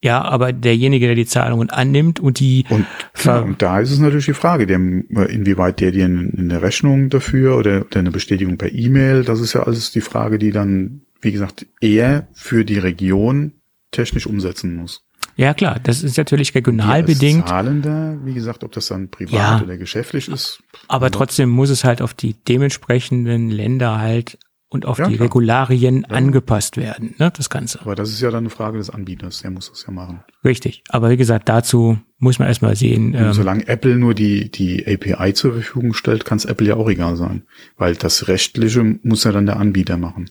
[0.03, 2.65] Ja, aber derjenige, der die Zahlungen annimmt und die.
[2.69, 7.09] Und, klar, und da ist es natürlich die Frage, der, inwieweit der dir eine Rechnung
[7.09, 11.03] dafür oder, oder eine Bestätigung per E-Mail, das ist ja alles die Frage, die dann,
[11.21, 13.55] wie gesagt, er für die Region
[13.91, 15.06] technisch umsetzen muss.
[15.37, 17.49] Ja, klar, das ist natürlich regional bedingt.
[17.49, 20.63] Zahlender, wie gesagt, ob das dann privat ja, oder geschäftlich ist.
[20.89, 24.39] Aber trotzdem muss es halt auf die dementsprechenden Länder halt
[24.69, 25.27] und auf ja, die klar.
[25.27, 26.17] Regularien ja.
[26.17, 27.81] angepasst werden, ne, das Ganze.
[27.83, 30.21] Aber das ist ja dann eine Frage des Anbieters, der muss das ja machen.
[30.45, 30.83] Richtig.
[30.89, 33.15] Aber wie gesagt, dazu muss man erstmal sehen.
[33.15, 36.89] Ähm, solange Apple nur die, die API zur Verfügung stellt, kann es Apple ja auch
[36.89, 37.43] egal sein.
[37.77, 40.31] Weil das Rechtliche muss ja dann der Anbieter machen.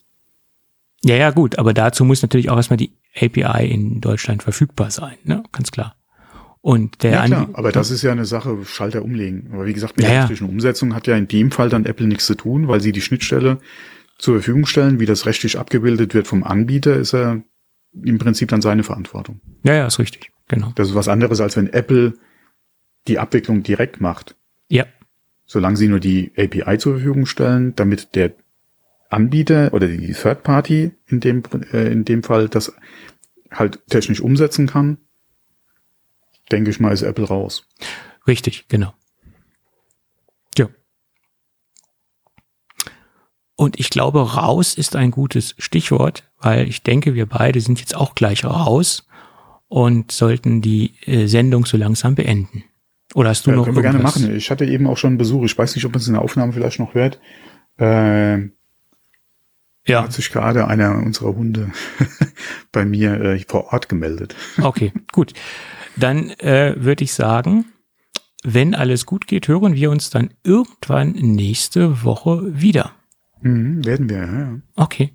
[1.06, 5.18] Ja, ja, gut, aber dazu muss natürlich auch erstmal die API in Deutschland verfügbar sein,
[5.24, 5.44] ne?
[5.52, 5.96] Ganz klar.
[6.62, 9.52] Und der ja, klar, aber das ist ja eine Sache, Schalter umlegen.
[9.54, 12.08] Aber wie gesagt, mit ja, der rechtlichen Umsetzung hat ja in dem Fall dann Apple
[12.08, 13.60] nichts zu tun, weil sie die Schnittstelle
[14.18, 17.40] zur Verfügung stellen, wie das rechtlich abgebildet wird vom Anbieter, ist ja
[17.94, 19.42] im Prinzip dann seine Verantwortung.
[19.62, 20.72] Ja, ja, ist richtig, genau.
[20.74, 22.16] Das ist was anderes, als wenn Apple
[23.08, 24.36] die Abwicklung direkt macht.
[24.70, 24.86] Ja.
[25.46, 28.34] Solange sie nur die API zur Verfügung stellen, damit der
[29.16, 32.74] Anbieter oder die Third Party in dem, äh, in dem Fall das
[33.50, 34.98] halt technisch umsetzen kann,
[36.52, 37.68] denke ich mal, ist Apple raus.
[38.28, 38.94] Richtig, genau.
[40.58, 40.68] Ja.
[43.56, 47.96] Und ich glaube, raus ist ein gutes Stichwort, weil ich denke, wir beide sind jetzt
[47.96, 49.08] auch gleich raus
[49.70, 52.66] und sollten die äh, Sendung so langsam beenden.
[53.14, 54.16] Oder hast du ja, noch können irgendwas?
[54.16, 54.38] wir gerne machen.
[54.38, 55.46] Ich hatte eben auch schon Besuch.
[55.46, 57.22] Ich weiß nicht, ob man es in der Aufnahme vielleicht noch hört.
[57.78, 58.50] Äh,
[59.88, 60.04] ja.
[60.04, 61.72] Hat sich gerade einer unserer Hunde
[62.72, 64.36] bei mir äh, vor Ort gemeldet.
[64.62, 65.34] Okay, gut.
[65.96, 67.66] Dann äh, würde ich sagen,
[68.44, 72.92] wenn alles gut geht, hören wir uns dann irgendwann nächste Woche wieder.
[73.42, 74.60] Mhm, werden wir, ja.
[74.76, 75.14] Okay.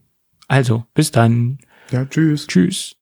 [0.49, 1.59] Also, bis dann.
[1.91, 2.47] Ja, tschüss.
[2.47, 2.97] Tschüss.